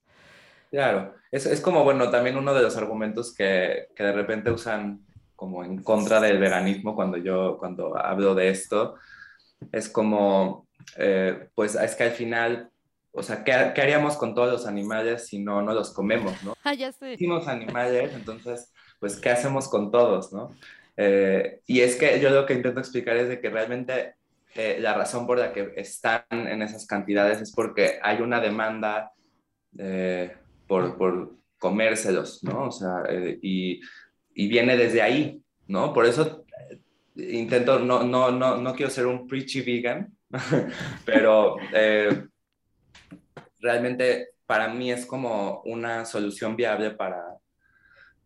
Claro, 0.70 1.16
es, 1.32 1.46
es 1.46 1.62
como, 1.62 1.84
bueno, 1.84 2.10
también 2.10 2.38
uno 2.38 2.54
de 2.54 2.62
los 2.62 2.78
argumentos 2.78 3.34
que, 3.34 3.88
que 3.96 4.04
de 4.04 4.12
repente 4.12 4.52
usan 4.52 5.06
como 5.40 5.64
en 5.64 5.82
contra 5.82 6.20
del 6.20 6.38
veganismo 6.38 6.96
cuando 6.96 7.16
yo 7.18 7.58
cuando 7.58 7.98
hablo 7.98 8.36
de 8.36 8.50
esto. 8.50 8.96
Es 9.72 9.88
como, 9.88 10.68
eh, 10.98 11.48
pues 11.56 11.76
es 11.76 11.96
que 11.96 12.04
al 12.04 12.12
final, 12.12 12.70
o 13.12 13.24
sea, 13.24 13.46
¿qué, 13.46 13.72
¿qué, 13.74 13.82
haríamos 13.82 14.18
con 14.18 14.36
todos 14.36 14.52
los 14.52 14.68
animales 14.68 15.28
si 15.28 15.40
no, 15.40 15.62
no 15.62 15.74
los 15.74 15.94
comemos, 15.94 16.44
no? 16.44 16.56
Ah, 16.64 16.74
ya 16.74 16.92
sé. 16.92 17.14
Hicimos 17.14 17.48
animales, 17.48 18.14
entonces, 18.14 18.74
pues, 19.00 19.16
¿qué 19.16 19.30
hacemos 19.30 19.70
con 19.70 19.92
todos, 19.92 20.34
no? 20.34 20.54
Eh, 20.98 21.62
y 21.66 21.80
es 21.80 21.96
que 21.96 22.20
yo 22.20 22.30
lo 22.32 22.46
que 22.46 22.54
intento 22.54 22.82
explicar 22.82 23.16
es 23.16 23.30
de 23.30 23.40
que 23.40 23.50
realmente 23.50 24.16
eh, 24.56 24.78
la 24.82 24.94
razón 24.94 25.26
por 25.26 25.38
la 25.38 25.54
que 25.54 25.72
están 25.78 26.26
en 26.32 26.62
esas 26.62 26.86
cantidades 26.86 27.40
es 27.40 27.54
porque 27.54 28.00
hay 28.04 28.20
una 28.22 28.42
demanda 28.42 29.14
por, 30.70 30.98
por 30.98 31.36
comérselos, 31.58 32.42
¿no? 32.46 32.68
O 32.68 32.72
sea, 32.72 33.04
y 33.42 33.82
y 34.40 34.48
viene 34.48 34.78
desde 34.78 35.02
ahí, 35.02 35.44
¿no? 35.68 35.94
Por 35.94 36.06
eso 36.06 36.46
eh, 36.70 36.80
intento, 37.18 37.78
no, 37.78 38.04
no, 38.04 38.32
no, 38.32 38.56
no 38.56 38.74
quiero 38.74 38.90
ser 38.90 39.06
un 39.06 39.28
preachy 39.28 39.60
vegan, 39.60 40.16
pero 41.06 41.58
eh, 41.74 42.26
realmente 43.60 44.30
para 44.46 44.70
mí 44.70 44.94
es 44.94 45.06
como 45.06 45.62
una 45.66 46.06
solución 46.06 46.56
viable 46.56 46.92
para, 46.92 47.22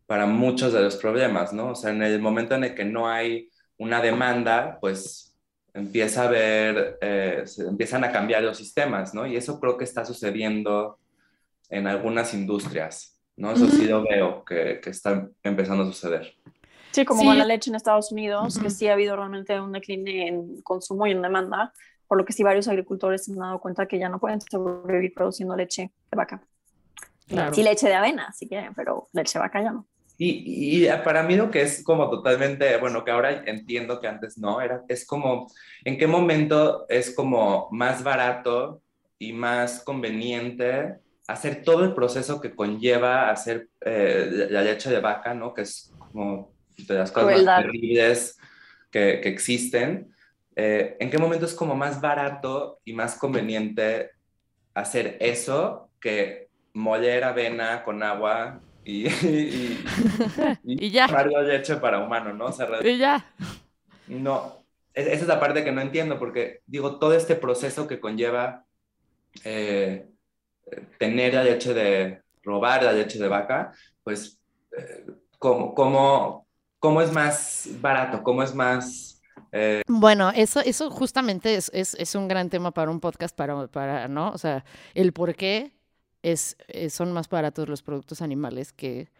para 0.06 0.24
muchos 0.26 0.72
de 0.72 0.82
los 0.82 0.94
problemas, 0.94 1.52
¿no? 1.52 1.70
O 1.70 1.74
sea, 1.74 1.90
en 1.90 2.04
el 2.04 2.20
momento 2.20 2.54
en 2.54 2.62
el 2.62 2.76
que 2.76 2.84
no 2.84 3.08
hay 3.08 3.48
una 3.76 4.00
demanda, 4.00 4.78
pues 4.80 5.36
empieza 5.74 6.22
a 6.22 6.28
haber, 6.28 6.96
eh, 7.00 7.42
se 7.44 7.64
empiezan 7.64 8.04
a 8.04 8.12
cambiar 8.12 8.44
los 8.44 8.56
sistemas, 8.56 9.12
¿no? 9.14 9.26
Y 9.26 9.34
eso 9.34 9.58
creo 9.58 9.76
que 9.76 9.82
está 9.82 10.04
sucediendo 10.04 11.00
en 11.68 11.86
algunas 11.86 12.34
industrias. 12.34 13.20
¿no? 13.36 13.52
Eso 13.52 13.66
sí 13.68 13.86
lo 13.86 14.02
veo 14.04 14.44
que, 14.44 14.80
que, 14.82 14.90
está 14.90 15.28
empezando 15.42 15.82
a 15.82 15.86
suceder. 15.86 16.34
Sí, 16.92 17.04
como 17.04 17.24
con 17.24 17.36
la 17.36 17.44
leche 17.44 17.70
en 17.70 17.74
Estados 17.74 18.12
Unidos, 18.12 18.58
que 18.58 18.70
sí 18.70 18.86
ha 18.86 18.92
habido 18.92 19.16
realmente 19.16 19.60
un 19.60 19.72
decline 19.72 20.28
en 20.28 20.62
consumo 20.62 21.06
y 21.06 21.10
en 21.10 21.22
demanda, 21.22 21.72
por 22.06 22.18
lo 22.18 22.24
que 22.24 22.32
sí 22.32 22.44
varios 22.44 22.68
agricultores 22.68 23.24
se 23.24 23.32
han 23.32 23.38
dado 23.38 23.58
cuenta 23.58 23.86
que 23.86 23.98
ya 23.98 24.08
no 24.08 24.20
pueden 24.20 24.40
sobrevivir 24.40 25.12
produciendo 25.12 25.56
leche 25.56 25.90
de 26.10 26.16
vaca. 26.16 26.46
Sí, 27.52 27.62
leche 27.62 27.88
de 27.88 27.94
avena, 27.94 28.32
si 28.32 28.46
quieren, 28.46 28.74
pero 28.74 29.08
leche 29.12 29.38
de 29.38 29.42
vaca 29.42 29.62
ya 29.62 29.72
no. 29.72 29.86
Y, 30.16 30.84
y, 30.84 30.88
para 31.02 31.24
mí 31.24 31.34
lo 31.34 31.50
que 31.50 31.62
es 31.62 31.82
como 31.82 32.08
totalmente, 32.08 32.76
bueno, 32.76 33.04
que 33.04 33.10
ahora 33.10 33.42
entiendo 33.46 34.00
que 34.00 34.06
antes 34.06 34.38
no, 34.38 34.60
era, 34.60 34.84
es 34.86 35.04
como, 35.04 35.50
¿en 35.84 35.98
qué 35.98 36.06
momento 36.06 36.86
es 36.88 37.12
como 37.12 37.68
más 37.72 38.04
barato 38.04 38.80
y 39.18 39.32
más 39.32 39.82
conveniente 39.82 41.00
hacer 41.26 41.62
todo 41.62 41.84
el 41.84 41.94
proceso 41.94 42.40
que 42.40 42.54
conlleva 42.54 43.30
hacer 43.30 43.68
eh, 43.80 44.48
la 44.50 44.62
leche 44.62 44.90
de 44.90 45.00
vaca, 45.00 45.34
¿no? 45.34 45.54
Que 45.54 45.62
es 45.62 45.92
como 45.98 46.52
de 46.76 46.94
las 46.94 47.10
cosas 47.10 47.42
más 47.42 47.62
terribles 47.62 48.38
que, 48.90 49.20
que 49.22 49.28
existen. 49.28 50.14
Eh, 50.56 50.96
¿En 51.00 51.10
qué 51.10 51.18
momento 51.18 51.46
es 51.46 51.54
como 51.54 51.74
más 51.74 52.00
barato 52.00 52.80
y 52.84 52.92
más 52.92 53.16
conveniente 53.16 54.10
hacer 54.74 55.16
eso 55.20 55.90
que 56.00 56.48
moler 56.74 57.24
avena 57.24 57.82
con 57.84 58.02
agua 58.02 58.60
y, 58.84 59.08
y, 59.26 59.84
y, 60.64 60.90
ya. 60.90 61.06
la 61.06 61.42
leche 61.42 61.76
para 61.76 62.00
humano, 62.00 62.32
¿no? 62.32 62.50
y 62.82 62.98
ya. 62.98 63.32
No, 64.08 64.64
esa 64.92 65.12
es 65.12 65.26
la 65.26 65.40
parte 65.40 65.64
que 65.64 65.72
no 65.72 65.80
entiendo 65.80 66.18
porque 66.18 66.60
digo, 66.66 66.98
todo 66.98 67.14
este 67.14 67.34
proceso 67.34 67.88
que 67.88 68.00
conlleva 68.00 68.64
eh, 69.44 70.08
tener 70.98 71.34
la 71.34 71.44
leche 71.44 71.74
de, 71.74 72.24
robar 72.44 72.82
la 72.82 72.92
leche 72.92 73.18
de 73.18 73.28
vaca, 73.28 73.72
pues, 74.02 74.38
eh, 74.76 75.06
¿cómo, 75.38 75.74
cómo, 75.74 76.46
cómo 76.78 77.02
es 77.02 77.12
más 77.12 77.68
barato? 77.80 78.22
¿Cómo 78.22 78.42
es 78.42 78.54
más... 78.54 79.22
Eh? 79.50 79.82
Bueno, 79.88 80.30
eso, 80.34 80.60
eso 80.60 80.90
justamente 80.90 81.54
es, 81.54 81.70
es, 81.74 81.94
es, 81.94 82.14
un 82.14 82.28
gran 82.28 82.50
tema 82.50 82.72
para 82.72 82.90
un 82.90 83.00
podcast, 83.00 83.34
para, 83.34 83.66
para, 83.68 84.08
¿no? 84.08 84.30
O 84.30 84.38
sea, 84.38 84.64
el 84.94 85.12
por 85.12 85.34
qué 85.34 85.72
es, 86.22 86.56
eh, 86.68 86.90
son 86.90 87.12
más 87.12 87.28
baratos 87.28 87.68
los 87.68 87.82
productos 87.82 88.20
animales 88.20 88.72
que, 88.72 89.10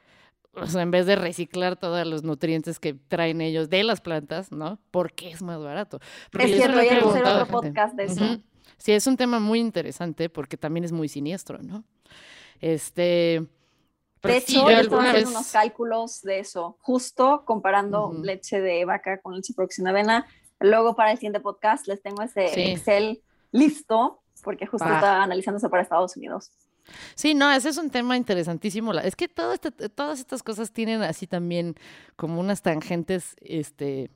o 0.52 0.66
sea, 0.66 0.82
en 0.82 0.90
vez 0.90 1.06
de 1.06 1.16
reciclar 1.16 1.76
todos 1.76 2.06
los 2.06 2.24
nutrientes 2.24 2.78
que 2.78 2.94
traen 2.94 3.40
ellos 3.40 3.70
de 3.70 3.84
las 3.84 4.00
plantas, 4.00 4.50
¿no? 4.52 4.78
¿Por 4.90 5.12
qué 5.12 5.30
es 5.30 5.42
más 5.42 5.60
barato? 5.60 6.00
Porque 6.30 6.46
es 6.46 6.56
cierto, 6.56 6.82
ya 6.82 6.98
hacer 6.98 7.24
otro 7.24 7.46
podcast 7.46 7.94
de 7.94 8.04
eso. 8.04 8.38
Sí, 8.76 8.92
es 8.92 9.06
un 9.06 9.16
tema 9.16 9.40
muy 9.40 9.60
interesante 9.60 10.28
porque 10.28 10.56
también 10.56 10.84
es 10.84 10.92
muy 10.92 11.08
siniestro, 11.08 11.58
¿no? 11.62 11.84
Este. 12.60 13.46
De 14.22 14.36
hecho, 14.38 14.70
yo 14.70 14.78
estaba 14.78 15.10
haciendo 15.10 15.30
unos 15.30 15.52
cálculos 15.52 16.22
de 16.22 16.38
eso, 16.38 16.78
justo 16.80 17.44
comparando 17.44 18.12
leche 18.22 18.60
de 18.60 18.84
vaca 18.86 19.20
con 19.20 19.34
leche 19.34 19.52
de 19.56 19.90
avena. 19.90 20.26
Luego, 20.60 20.96
para 20.96 21.12
el 21.12 21.18
siguiente 21.18 21.40
podcast, 21.40 21.86
les 21.86 22.00
tengo 22.00 22.22
ese 22.22 22.72
Excel 22.72 23.22
listo, 23.52 24.22
porque 24.42 24.66
justo 24.66 24.86
estaba 24.86 25.22
analizándose 25.22 25.68
para 25.68 25.82
Estados 25.82 26.16
Unidos. 26.16 26.50
Sí, 27.14 27.34
no, 27.34 27.50
ese 27.50 27.68
es 27.68 27.78
un 27.78 27.90
tema 27.90 28.16
interesantísimo. 28.16 28.92
Es 28.94 29.16
que 29.16 29.28
todo 29.28 29.52
este, 29.52 29.70
todas 29.70 30.20
estas 30.20 30.42
cosas 30.42 30.72
tienen 30.72 31.02
así 31.02 31.26
también 31.26 31.74
como 32.16 32.40
unas 32.40 32.62
tangentes 32.62 33.36
este, 33.40 34.10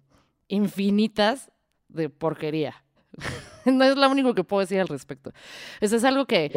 infinitas 0.48 1.50
de 1.88 2.08
porquería. 2.10 2.84
no 3.64 3.84
es 3.84 3.96
lo 3.96 4.08
único 4.08 4.34
que 4.34 4.44
puedo 4.44 4.60
decir 4.60 4.80
al 4.80 4.88
respecto. 4.88 5.32
Eso 5.80 5.96
es 5.96 6.04
algo 6.04 6.26
que, 6.26 6.50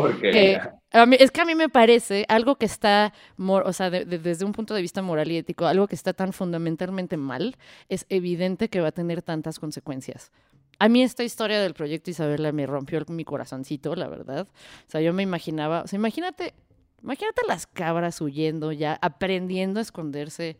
a 0.91 1.05
mí, 1.05 1.17
es 1.19 1.31
que 1.31 1.41
a 1.41 1.45
mí 1.45 1.55
me 1.55 1.69
parece 1.69 2.25
algo 2.27 2.55
que 2.55 2.65
está, 2.65 3.13
o 3.37 3.73
sea, 3.73 3.89
desde 3.89 4.45
un 4.45 4.51
punto 4.51 4.73
de 4.73 4.81
vista 4.81 5.01
moral 5.01 5.31
y 5.31 5.37
ético, 5.37 5.65
algo 5.65 5.87
que 5.87 5.95
está 5.95 6.13
tan 6.13 6.33
fundamentalmente 6.33 7.17
mal, 7.17 7.57
es 7.89 8.05
evidente 8.09 8.69
que 8.69 8.81
va 8.81 8.89
a 8.89 8.91
tener 8.91 9.21
tantas 9.21 9.59
consecuencias. 9.59 10.31
A 10.79 10.89
mí 10.89 11.03
esta 11.03 11.23
historia 11.23 11.61
del 11.61 11.75
proyecto 11.75 12.09
Isabela 12.09 12.51
me 12.51 12.65
rompió 12.65 13.03
mi 13.09 13.23
corazoncito, 13.23 13.95
la 13.95 14.07
verdad. 14.07 14.47
O 14.87 14.89
sea, 14.89 14.99
yo 14.99 15.13
me 15.13 15.21
imaginaba, 15.21 15.83
o 15.83 15.87
sea, 15.87 15.97
imagínate, 15.97 16.55
imagínate 17.03 17.41
las 17.47 17.67
cabras 17.67 18.19
huyendo 18.19 18.71
ya, 18.71 18.97
aprendiendo 18.99 19.79
a 19.79 19.83
esconderse. 19.83 20.57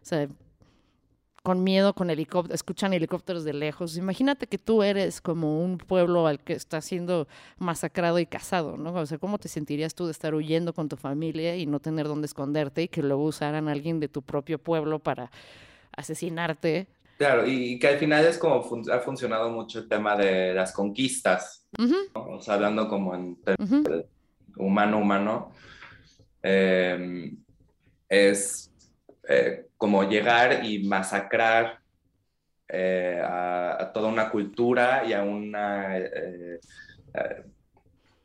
O 0.00 0.06
sea, 0.06 0.28
con 1.44 1.62
miedo, 1.62 1.92
con 1.92 2.08
helicópteros, 2.08 2.54
escuchan 2.54 2.94
helicópteros 2.94 3.44
de 3.44 3.52
lejos. 3.52 3.98
Imagínate 3.98 4.46
que 4.46 4.56
tú 4.56 4.82
eres 4.82 5.20
como 5.20 5.62
un 5.62 5.76
pueblo 5.76 6.26
al 6.26 6.40
que 6.40 6.54
está 6.54 6.80
siendo 6.80 7.28
masacrado 7.58 8.18
y 8.18 8.24
cazado, 8.24 8.78
¿no? 8.78 8.94
O 8.94 9.04
sea, 9.04 9.18
¿cómo 9.18 9.36
te 9.36 9.48
sentirías 9.48 9.94
tú 9.94 10.06
de 10.06 10.12
estar 10.12 10.34
huyendo 10.34 10.72
con 10.72 10.88
tu 10.88 10.96
familia 10.96 11.54
y 11.54 11.66
no 11.66 11.80
tener 11.80 12.08
dónde 12.08 12.24
esconderte 12.24 12.84
y 12.84 12.88
que 12.88 13.02
luego 13.02 13.24
usaran 13.24 13.68
a 13.68 13.72
alguien 13.72 14.00
de 14.00 14.08
tu 14.08 14.22
propio 14.22 14.58
pueblo 14.58 15.00
para 15.00 15.30
asesinarte? 15.94 16.86
Claro, 17.18 17.46
y 17.46 17.78
que 17.78 17.88
al 17.88 17.98
final 17.98 18.24
es 18.24 18.38
como 18.38 18.64
ha 18.90 19.00
funcionado 19.00 19.50
mucho 19.50 19.80
el 19.80 19.88
tema 19.88 20.16
de 20.16 20.54
las 20.54 20.72
conquistas, 20.72 21.66
o 22.14 22.40
sea, 22.40 22.54
hablando 22.54 22.88
como 22.88 23.14
en 23.14 23.38
humano, 24.56 24.98
humano, 24.98 25.52
eh, 26.42 27.34
es 28.08 28.70
eh, 29.28 29.66
como 29.84 30.02
llegar 30.08 30.64
y 30.64 30.78
masacrar 30.78 31.78
eh, 32.70 33.20
a, 33.22 33.90
toda 33.92 34.08
una 34.08 34.30
cultura 34.30 35.04
y 35.06 35.12
a 35.12 35.22
una 35.22 35.98
eh, 35.98 36.58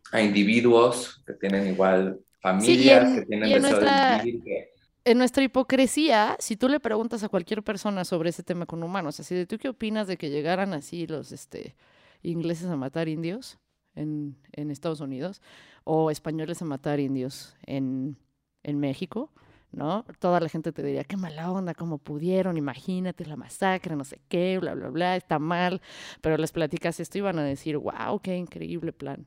a 0.10 0.22
individuos 0.22 1.22
que 1.28 1.34
tienen 1.34 1.68
igual 1.68 2.18
familias, 2.40 3.14
que 3.14 3.26
tienen 3.26 3.62
deseo 3.62 3.78
de 3.82 4.22
vivir, 4.24 4.70
en 5.04 5.18
nuestra 5.18 5.44
hipocresía, 5.44 6.38
si 6.40 6.56
tú 6.56 6.70
le 6.70 6.80
preguntas 6.80 7.26
a 7.26 7.28
cualquier 7.28 7.62
persona 7.62 8.06
sobre 8.06 8.30
ese 8.30 8.42
tema 8.42 8.66
con 8.66 8.82
humanos, 8.82 9.20
así 9.20 9.36
de 9.36 9.46
tú 9.46 9.58
qué 9.58 9.68
opinas 9.68 10.08
de 10.08 10.16
que 10.16 10.30
llegaran 10.30 10.74
así 10.74 11.08
los 11.08 11.34
este, 11.34 11.76
ingleses 12.24 12.70
a 12.70 12.78
matar 12.78 13.10
indios 13.10 13.60
en, 13.96 14.38
en 14.54 14.72
Estados 14.72 15.02
Unidos 15.02 15.42
o 15.84 16.10
españoles 16.10 16.62
a 16.62 16.66
matar 16.66 17.02
indios 17.02 17.58
en, 17.66 18.16
en 18.64 18.80
México, 18.80 19.34
¿no? 19.72 20.06
Toda 20.20 20.40
la 20.40 20.50
gente 20.50 20.72
te 20.72 20.82
diría, 20.84 21.04
qué 21.04 21.18
mala 21.18 21.52
onda, 21.52 21.74
cómo 21.74 21.98
pudieron, 21.98 22.58
imagínate 22.58 23.26
la 23.26 23.36
masacre, 23.36 23.96
no 23.96 24.04
sé 24.04 24.20
qué, 24.28 24.58
bla, 24.60 24.74
bla, 24.74 24.90
bla, 24.90 25.16
está 25.16 25.40
mal, 25.40 25.82
pero 26.22 26.38
les 26.38 26.52
platicas 26.52 27.00
esto 27.00 27.18
y 27.18 27.22
van 27.22 27.40
a 27.40 27.44
decir, 27.44 27.78
wow, 27.78 28.20
qué 28.22 28.36
increíble 28.36 28.92
plan. 28.94 29.26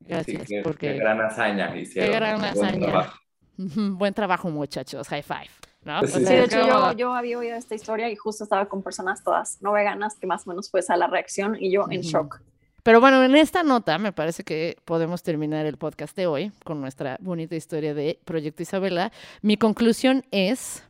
Gracias, 0.00 0.42
Sí, 0.48 0.54
qué, 0.54 0.62
porque 0.62 0.92
qué 0.92 0.98
gran 0.98 1.20
hazaña 1.20 1.76
hicieron. 1.76 2.10
qué 2.10 2.16
gran 2.16 2.38
buen 2.40 2.50
hazaña. 2.50 2.86
trabajo. 2.86 3.18
Buen 3.56 4.14
trabajo, 4.14 4.50
muchachos, 4.50 5.06
high 5.08 5.22
five. 5.22 5.50
¿no? 5.84 6.00
O 6.00 6.06
Sí, 6.06 6.24
de 6.24 6.44
hecho 6.44 6.66
yo, 6.66 6.92
yo 6.92 7.14
había 7.14 7.38
oído 7.38 7.56
esta 7.56 7.74
historia 7.74 8.10
y 8.10 8.16
justo 8.16 8.44
estaba 8.44 8.66
con 8.66 8.82
personas 8.82 9.22
todas 9.22 9.60
no 9.62 9.72
veganas 9.72 10.16
que 10.16 10.26
más 10.26 10.46
o 10.46 10.50
menos 10.50 10.70
fue 10.70 10.80
esa 10.80 10.96
la 10.96 11.06
reacción 11.06 11.56
y 11.58 11.70
yo 11.70 11.86
en 11.90 12.00
shock. 12.00 12.40
Pero 12.82 13.00
bueno, 13.00 13.22
en 13.22 13.36
esta 13.36 13.62
nota 13.62 13.98
me 13.98 14.12
parece 14.12 14.44
que 14.44 14.76
podemos 14.84 15.22
terminar 15.22 15.66
el 15.66 15.76
podcast 15.76 16.16
de 16.16 16.26
hoy 16.26 16.52
con 16.64 16.80
nuestra 16.80 17.18
bonita 17.20 17.54
historia 17.54 17.94
de 17.94 18.18
Proyecto 18.24 18.62
Isabela. 18.62 19.12
Mi 19.42 19.56
conclusión 19.56 20.24
es, 20.30 20.82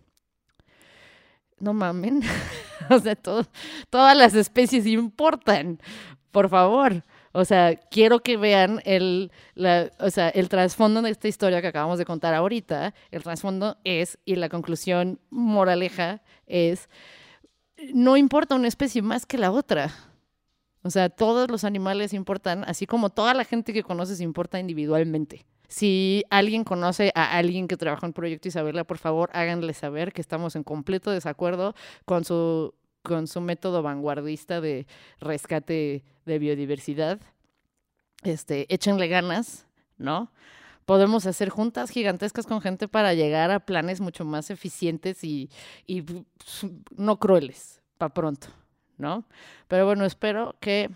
no 1.58 1.72
mamen, 1.72 2.22
o 2.90 2.98
sea, 2.98 3.16
todas 3.16 4.16
las 4.16 4.34
especies 4.34 4.86
importan, 4.86 5.80
por 6.30 6.48
favor. 6.48 7.02
O 7.32 7.44
sea, 7.44 7.76
quiero 7.76 8.20
que 8.20 8.36
vean 8.36 8.80
el, 8.84 9.30
o 9.98 10.10
sea, 10.10 10.30
el 10.30 10.48
trasfondo 10.48 11.00
de 11.02 11.10
esta 11.10 11.28
historia 11.28 11.60
que 11.60 11.68
acabamos 11.68 11.98
de 11.98 12.04
contar 12.04 12.34
ahorita. 12.34 12.92
El 13.12 13.22
trasfondo 13.22 13.78
es, 13.84 14.18
y 14.24 14.34
la 14.34 14.48
conclusión 14.48 15.20
moraleja 15.30 16.22
es, 16.46 16.88
no 17.94 18.16
importa 18.16 18.56
una 18.56 18.68
especie 18.68 19.00
más 19.02 19.26
que 19.26 19.38
la 19.38 19.52
otra. 19.52 20.09
O 20.82 20.90
sea, 20.90 21.10
todos 21.10 21.50
los 21.50 21.64
animales 21.64 22.14
importan, 22.14 22.64
así 22.64 22.86
como 22.86 23.10
toda 23.10 23.34
la 23.34 23.44
gente 23.44 23.72
que 23.72 23.82
conoces 23.82 24.20
importa 24.20 24.58
individualmente. 24.58 25.46
Si 25.68 26.24
alguien 26.30 26.64
conoce 26.64 27.12
a 27.14 27.36
alguien 27.36 27.68
que 27.68 27.76
trabajó 27.76 28.06
en 28.06 28.12
Proyecto 28.12 28.48
Isabela, 28.48 28.84
por 28.84 28.98
favor 28.98 29.30
háganle 29.32 29.72
saber 29.72 30.12
que 30.12 30.20
estamos 30.20 30.56
en 30.56 30.64
completo 30.64 31.12
desacuerdo 31.12 31.74
con 32.06 32.24
su, 32.24 32.74
con 33.02 33.28
su 33.28 33.40
método 33.40 33.82
vanguardista 33.82 34.60
de 34.60 34.86
rescate 35.20 36.02
de 36.26 36.38
biodiversidad. 36.38 37.20
Este, 38.24 38.72
échenle 38.74 39.06
ganas, 39.06 39.66
¿no? 39.96 40.32
Podemos 40.86 41.26
hacer 41.26 41.50
juntas 41.50 41.90
gigantescas 41.90 42.46
con 42.46 42.60
gente 42.60 42.88
para 42.88 43.14
llegar 43.14 43.52
a 43.52 43.60
planes 43.60 44.00
mucho 44.00 44.24
más 44.24 44.50
eficientes 44.50 45.22
y, 45.22 45.50
y 45.86 46.04
no 46.96 47.20
crueles, 47.20 47.80
para 47.96 48.12
pronto, 48.12 48.48
¿no? 49.00 49.24
Pero 49.66 49.86
bueno, 49.86 50.04
espero 50.04 50.54
que 50.60 50.90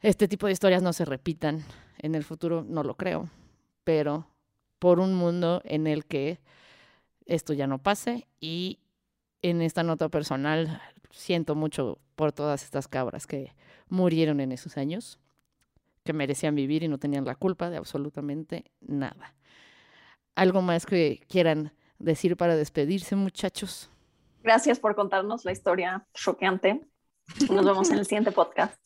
este 0.00 0.28
tipo 0.28 0.46
de 0.46 0.52
historias 0.52 0.82
no 0.82 0.92
se 0.92 1.04
repitan 1.04 1.64
en 1.98 2.14
el 2.14 2.24
futuro, 2.24 2.64
no 2.68 2.82
lo 2.82 2.96
creo, 2.96 3.30
pero 3.84 4.26
por 4.78 4.98
un 4.98 5.14
mundo 5.14 5.62
en 5.64 5.86
el 5.86 6.04
que 6.04 6.40
esto 7.24 7.52
ya 7.52 7.66
no 7.66 7.78
pase 7.78 8.26
y 8.40 8.80
en 9.42 9.62
esta 9.62 9.84
nota 9.84 10.08
personal 10.08 10.80
siento 11.10 11.54
mucho 11.54 11.98
por 12.16 12.32
todas 12.32 12.64
estas 12.64 12.88
cabras 12.88 13.26
que 13.26 13.54
murieron 13.88 14.40
en 14.40 14.50
esos 14.50 14.76
años, 14.76 15.18
que 16.04 16.12
merecían 16.12 16.56
vivir 16.56 16.82
y 16.82 16.88
no 16.88 16.98
tenían 16.98 17.24
la 17.24 17.36
culpa 17.36 17.70
de 17.70 17.76
absolutamente 17.76 18.64
nada. 18.80 19.34
¿Algo 20.34 20.62
más 20.62 20.86
que 20.86 21.20
quieran 21.28 21.72
decir 21.98 22.36
para 22.36 22.56
despedirse, 22.56 23.14
muchachos? 23.14 23.91
Gracias 24.42 24.80
por 24.80 24.94
contarnos 24.94 25.44
la 25.44 25.52
historia 25.52 26.06
choqueante. 26.14 26.80
Nos 27.48 27.64
vemos 27.64 27.90
en 27.90 27.98
el 27.98 28.04
siguiente 28.04 28.32
podcast. 28.32 28.76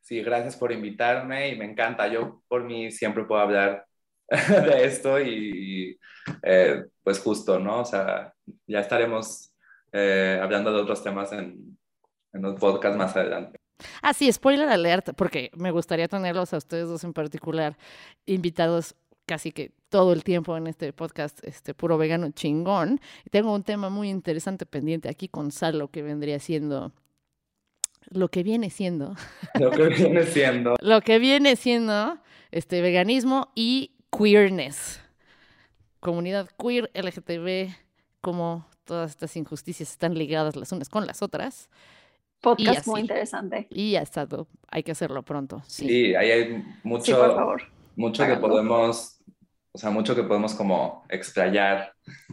Sí, 0.00 0.22
gracias 0.22 0.56
por 0.56 0.72
invitarme 0.72 1.50
y 1.50 1.56
me 1.56 1.64
encanta. 1.64 2.06
Yo 2.08 2.42
por 2.48 2.64
mí 2.64 2.90
siempre 2.90 3.24
puedo 3.24 3.40
hablar 3.40 3.86
de 4.28 4.84
esto 4.84 5.20
y 5.20 5.98
eh, 6.42 6.84
pues 7.02 7.18
justo, 7.18 7.58
¿no? 7.58 7.80
O 7.80 7.84
sea, 7.84 8.32
ya 8.66 8.80
estaremos 8.80 9.52
eh, 9.92 10.38
hablando 10.40 10.72
de 10.72 10.80
otros 10.80 11.02
temas 11.02 11.32
en, 11.32 11.76
en 12.32 12.42
los 12.42 12.58
podcasts 12.58 12.96
más 12.96 13.16
adelante. 13.16 13.58
Ah, 14.02 14.12
sí, 14.12 14.30
spoiler 14.32 14.68
alert, 14.68 15.10
porque 15.16 15.50
me 15.54 15.70
gustaría 15.70 16.08
tenerlos 16.08 16.52
a 16.52 16.58
ustedes 16.58 16.88
dos 16.88 17.04
en 17.04 17.12
particular 17.12 17.76
invitados 18.26 18.94
casi 19.28 19.52
que 19.52 19.70
todo 19.90 20.12
el 20.12 20.24
tiempo 20.24 20.56
en 20.56 20.66
este 20.66 20.92
podcast, 20.92 21.38
este 21.44 21.74
puro 21.74 21.96
vegano 21.98 22.30
chingón. 22.30 23.00
Y 23.24 23.30
tengo 23.30 23.54
un 23.54 23.62
tema 23.62 23.90
muy 23.90 24.08
interesante 24.10 24.66
pendiente 24.66 25.08
aquí 25.08 25.28
con 25.28 25.52
Salo 25.52 25.88
que 25.88 26.02
vendría 26.02 26.40
siendo 26.40 26.92
lo 28.10 28.28
que 28.28 28.42
viene 28.42 28.70
siendo, 28.70 29.14
Lo 29.60 29.70
que 29.70 29.88
viene 29.88 30.24
siendo. 30.24 30.76
lo 30.80 31.00
que 31.02 31.18
viene 31.18 31.56
siendo 31.56 32.18
este 32.50 32.80
veganismo 32.80 33.52
y 33.54 33.92
queerness. 34.10 35.00
Comunidad 36.00 36.48
queer, 36.58 36.90
LGTB, 36.94 37.70
como 38.22 38.66
todas 38.84 39.10
estas 39.10 39.36
injusticias 39.36 39.90
están 39.90 40.14
ligadas 40.14 40.56
las 40.56 40.72
unas 40.72 40.88
con 40.88 41.06
las 41.06 41.22
otras. 41.22 41.68
Podcast 42.40 42.86
muy 42.86 43.00
interesante. 43.00 43.66
Y 43.68 43.92
ya 43.92 44.00
está, 44.02 44.26
hay 44.68 44.82
que 44.84 44.92
hacerlo 44.92 45.22
pronto. 45.24 45.60
Sí. 45.66 45.86
Sí, 45.88 46.14
ahí 46.14 46.30
hay 46.30 46.64
mucho, 46.84 47.04
Sí, 47.04 47.12
por 47.12 47.34
favor. 47.34 47.62
mucho 47.96 48.24
que 48.24 48.36
podemos, 48.36 49.17
o 49.72 49.78
sea, 49.78 49.90
mucho 49.90 50.14
que 50.14 50.22
podemos 50.22 50.54
como 50.54 51.04
explayar 51.08 51.92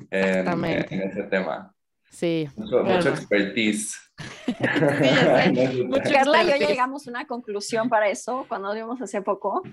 en, 0.10 0.66
ese 0.66 1.24
tema. 1.24 1.74
Sí, 2.10 2.48
Mucho, 2.56 2.82
Claro. 2.82 2.86
mucho 2.96 3.10
expertise. 3.10 4.00
Mucho 4.48 6.02
tema. 6.02 6.10
Carla 6.12 6.44
y 6.44 6.60
yo 6.60 6.68
llegamos 6.68 7.08
a 7.08 7.10
una 7.10 7.28
conclusión 7.28 7.90
para 7.90 8.10
eso 8.10 8.46
cuando 8.48 8.70
nos 8.70 8.76
vimos 8.76 9.02
hace 9.02 9.22
poco, 9.22 9.64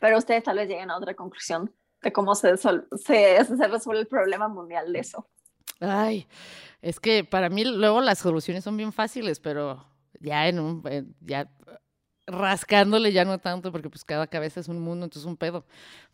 pero 0.00 0.18
ustedes 0.18 0.42
tal 0.44 0.56
vez 0.56 0.68
lleguen 0.68 0.90
a 0.90 0.96
otra 0.96 1.14
conclusión 1.14 1.74
de 2.02 2.12
cómo 2.12 2.34
se, 2.34 2.52
desol- 2.54 2.86
se, 2.96 3.44
se 3.44 3.68
resuelve 3.68 4.00
el 4.02 4.08
problema 4.08 4.48
mundial 4.48 4.92
de 4.92 4.98
eso. 5.00 5.28
Ay, 5.80 6.26
es 6.80 6.98
que 7.00 7.24
para 7.24 7.48
mí 7.48 7.64
luego 7.64 8.00
las 8.00 8.18
soluciones 8.18 8.64
son 8.64 8.76
bien 8.76 8.92
fáciles, 8.92 9.38
pero 9.40 9.84
ya 10.20 10.48
en 10.48 10.58
un, 10.58 11.14
ya 11.20 11.50
rascándole 12.26 13.12
ya 13.12 13.24
no 13.24 13.38
tanto, 13.38 13.72
porque 13.72 13.90
pues 13.90 14.04
cada 14.04 14.26
cabeza 14.26 14.60
es 14.60 14.68
un 14.68 14.80
mundo, 14.80 15.04
entonces 15.04 15.26
un 15.26 15.36
pedo. 15.36 15.64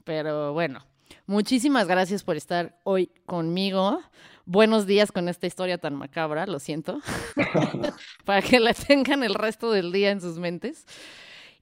Pero 0.05 0.53
bueno, 0.53 0.87
muchísimas 1.27 1.87
gracias 1.87 2.23
por 2.23 2.37
estar 2.37 2.79
hoy 2.85 3.11
conmigo. 3.27 4.01
Buenos 4.45 4.87
días 4.87 5.13
con 5.13 5.29
esta 5.29 5.47
historia 5.47 5.79
tan 5.79 5.95
macabra, 5.95 6.47
lo 6.47 6.59
siento, 6.59 7.01
para 8.25 8.41
que 8.41 8.61
la 8.61 8.73
tengan 8.73 9.23
el 9.23 9.35
resto 9.35 9.71
del 9.71 9.93
día 9.93 10.11
en 10.11 10.21
sus 10.21 10.39
mentes. 10.39 10.87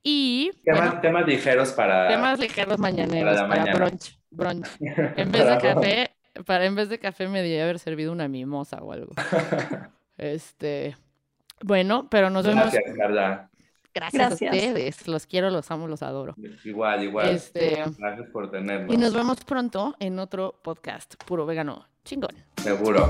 Y 0.04 0.52
Temas, 0.64 0.80
bueno, 0.80 1.00
temas 1.00 1.26
ligeros 1.26 1.72
para... 1.72 2.06
temas 2.06 2.38
ligeros 2.38 2.78
mañaneros 2.78 3.38
para 3.38 3.48
para, 3.48 3.60
mañana. 3.62 3.78
brunch, 3.78 4.16
brunch. 4.30 4.68
En 5.16 5.32
vez 5.32 5.46
de 5.46 5.58
café, 5.58 6.16
para 6.44 6.64
en 6.66 6.76
vez 6.76 6.88
de 6.88 7.00
café 7.00 7.26
me 7.26 7.38
debería 7.38 7.64
haber 7.64 7.80
servido 7.80 8.12
una 8.12 8.28
mimosa 8.28 8.78
o 8.82 8.92
algo. 8.92 9.12
Este, 10.18 10.96
bueno, 11.62 12.08
pero 12.08 12.30
nos 12.30 12.46
vemos. 12.46 12.72
Gracias, 12.72 12.96
Carla. 12.96 13.50
Gracias, 13.96 14.38
Gracias. 14.40 14.52
a 14.52 14.56
ustedes. 14.56 15.08
Los 15.08 15.26
quiero, 15.26 15.48
los 15.48 15.70
amo, 15.70 15.88
los 15.88 16.02
adoro. 16.02 16.34
Igual, 16.64 17.02
igual. 17.02 17.30
Este, 17.30 17.82
Gracias 17.96 18.28
por 18.30 18.50
tenernos. 18.50 18.94
y 18.94 18.98
nos 18.98 19.14
vemos 19.14 19.42
pronto 19.42 19.96
en 20.00 20.18
otro 20.18 20.60
podcast 20.62 21.14
puro 21.24 21.46
vegano 21.46 21.86
chingón. 22.04 22.34
Seguro. 22.62 23.08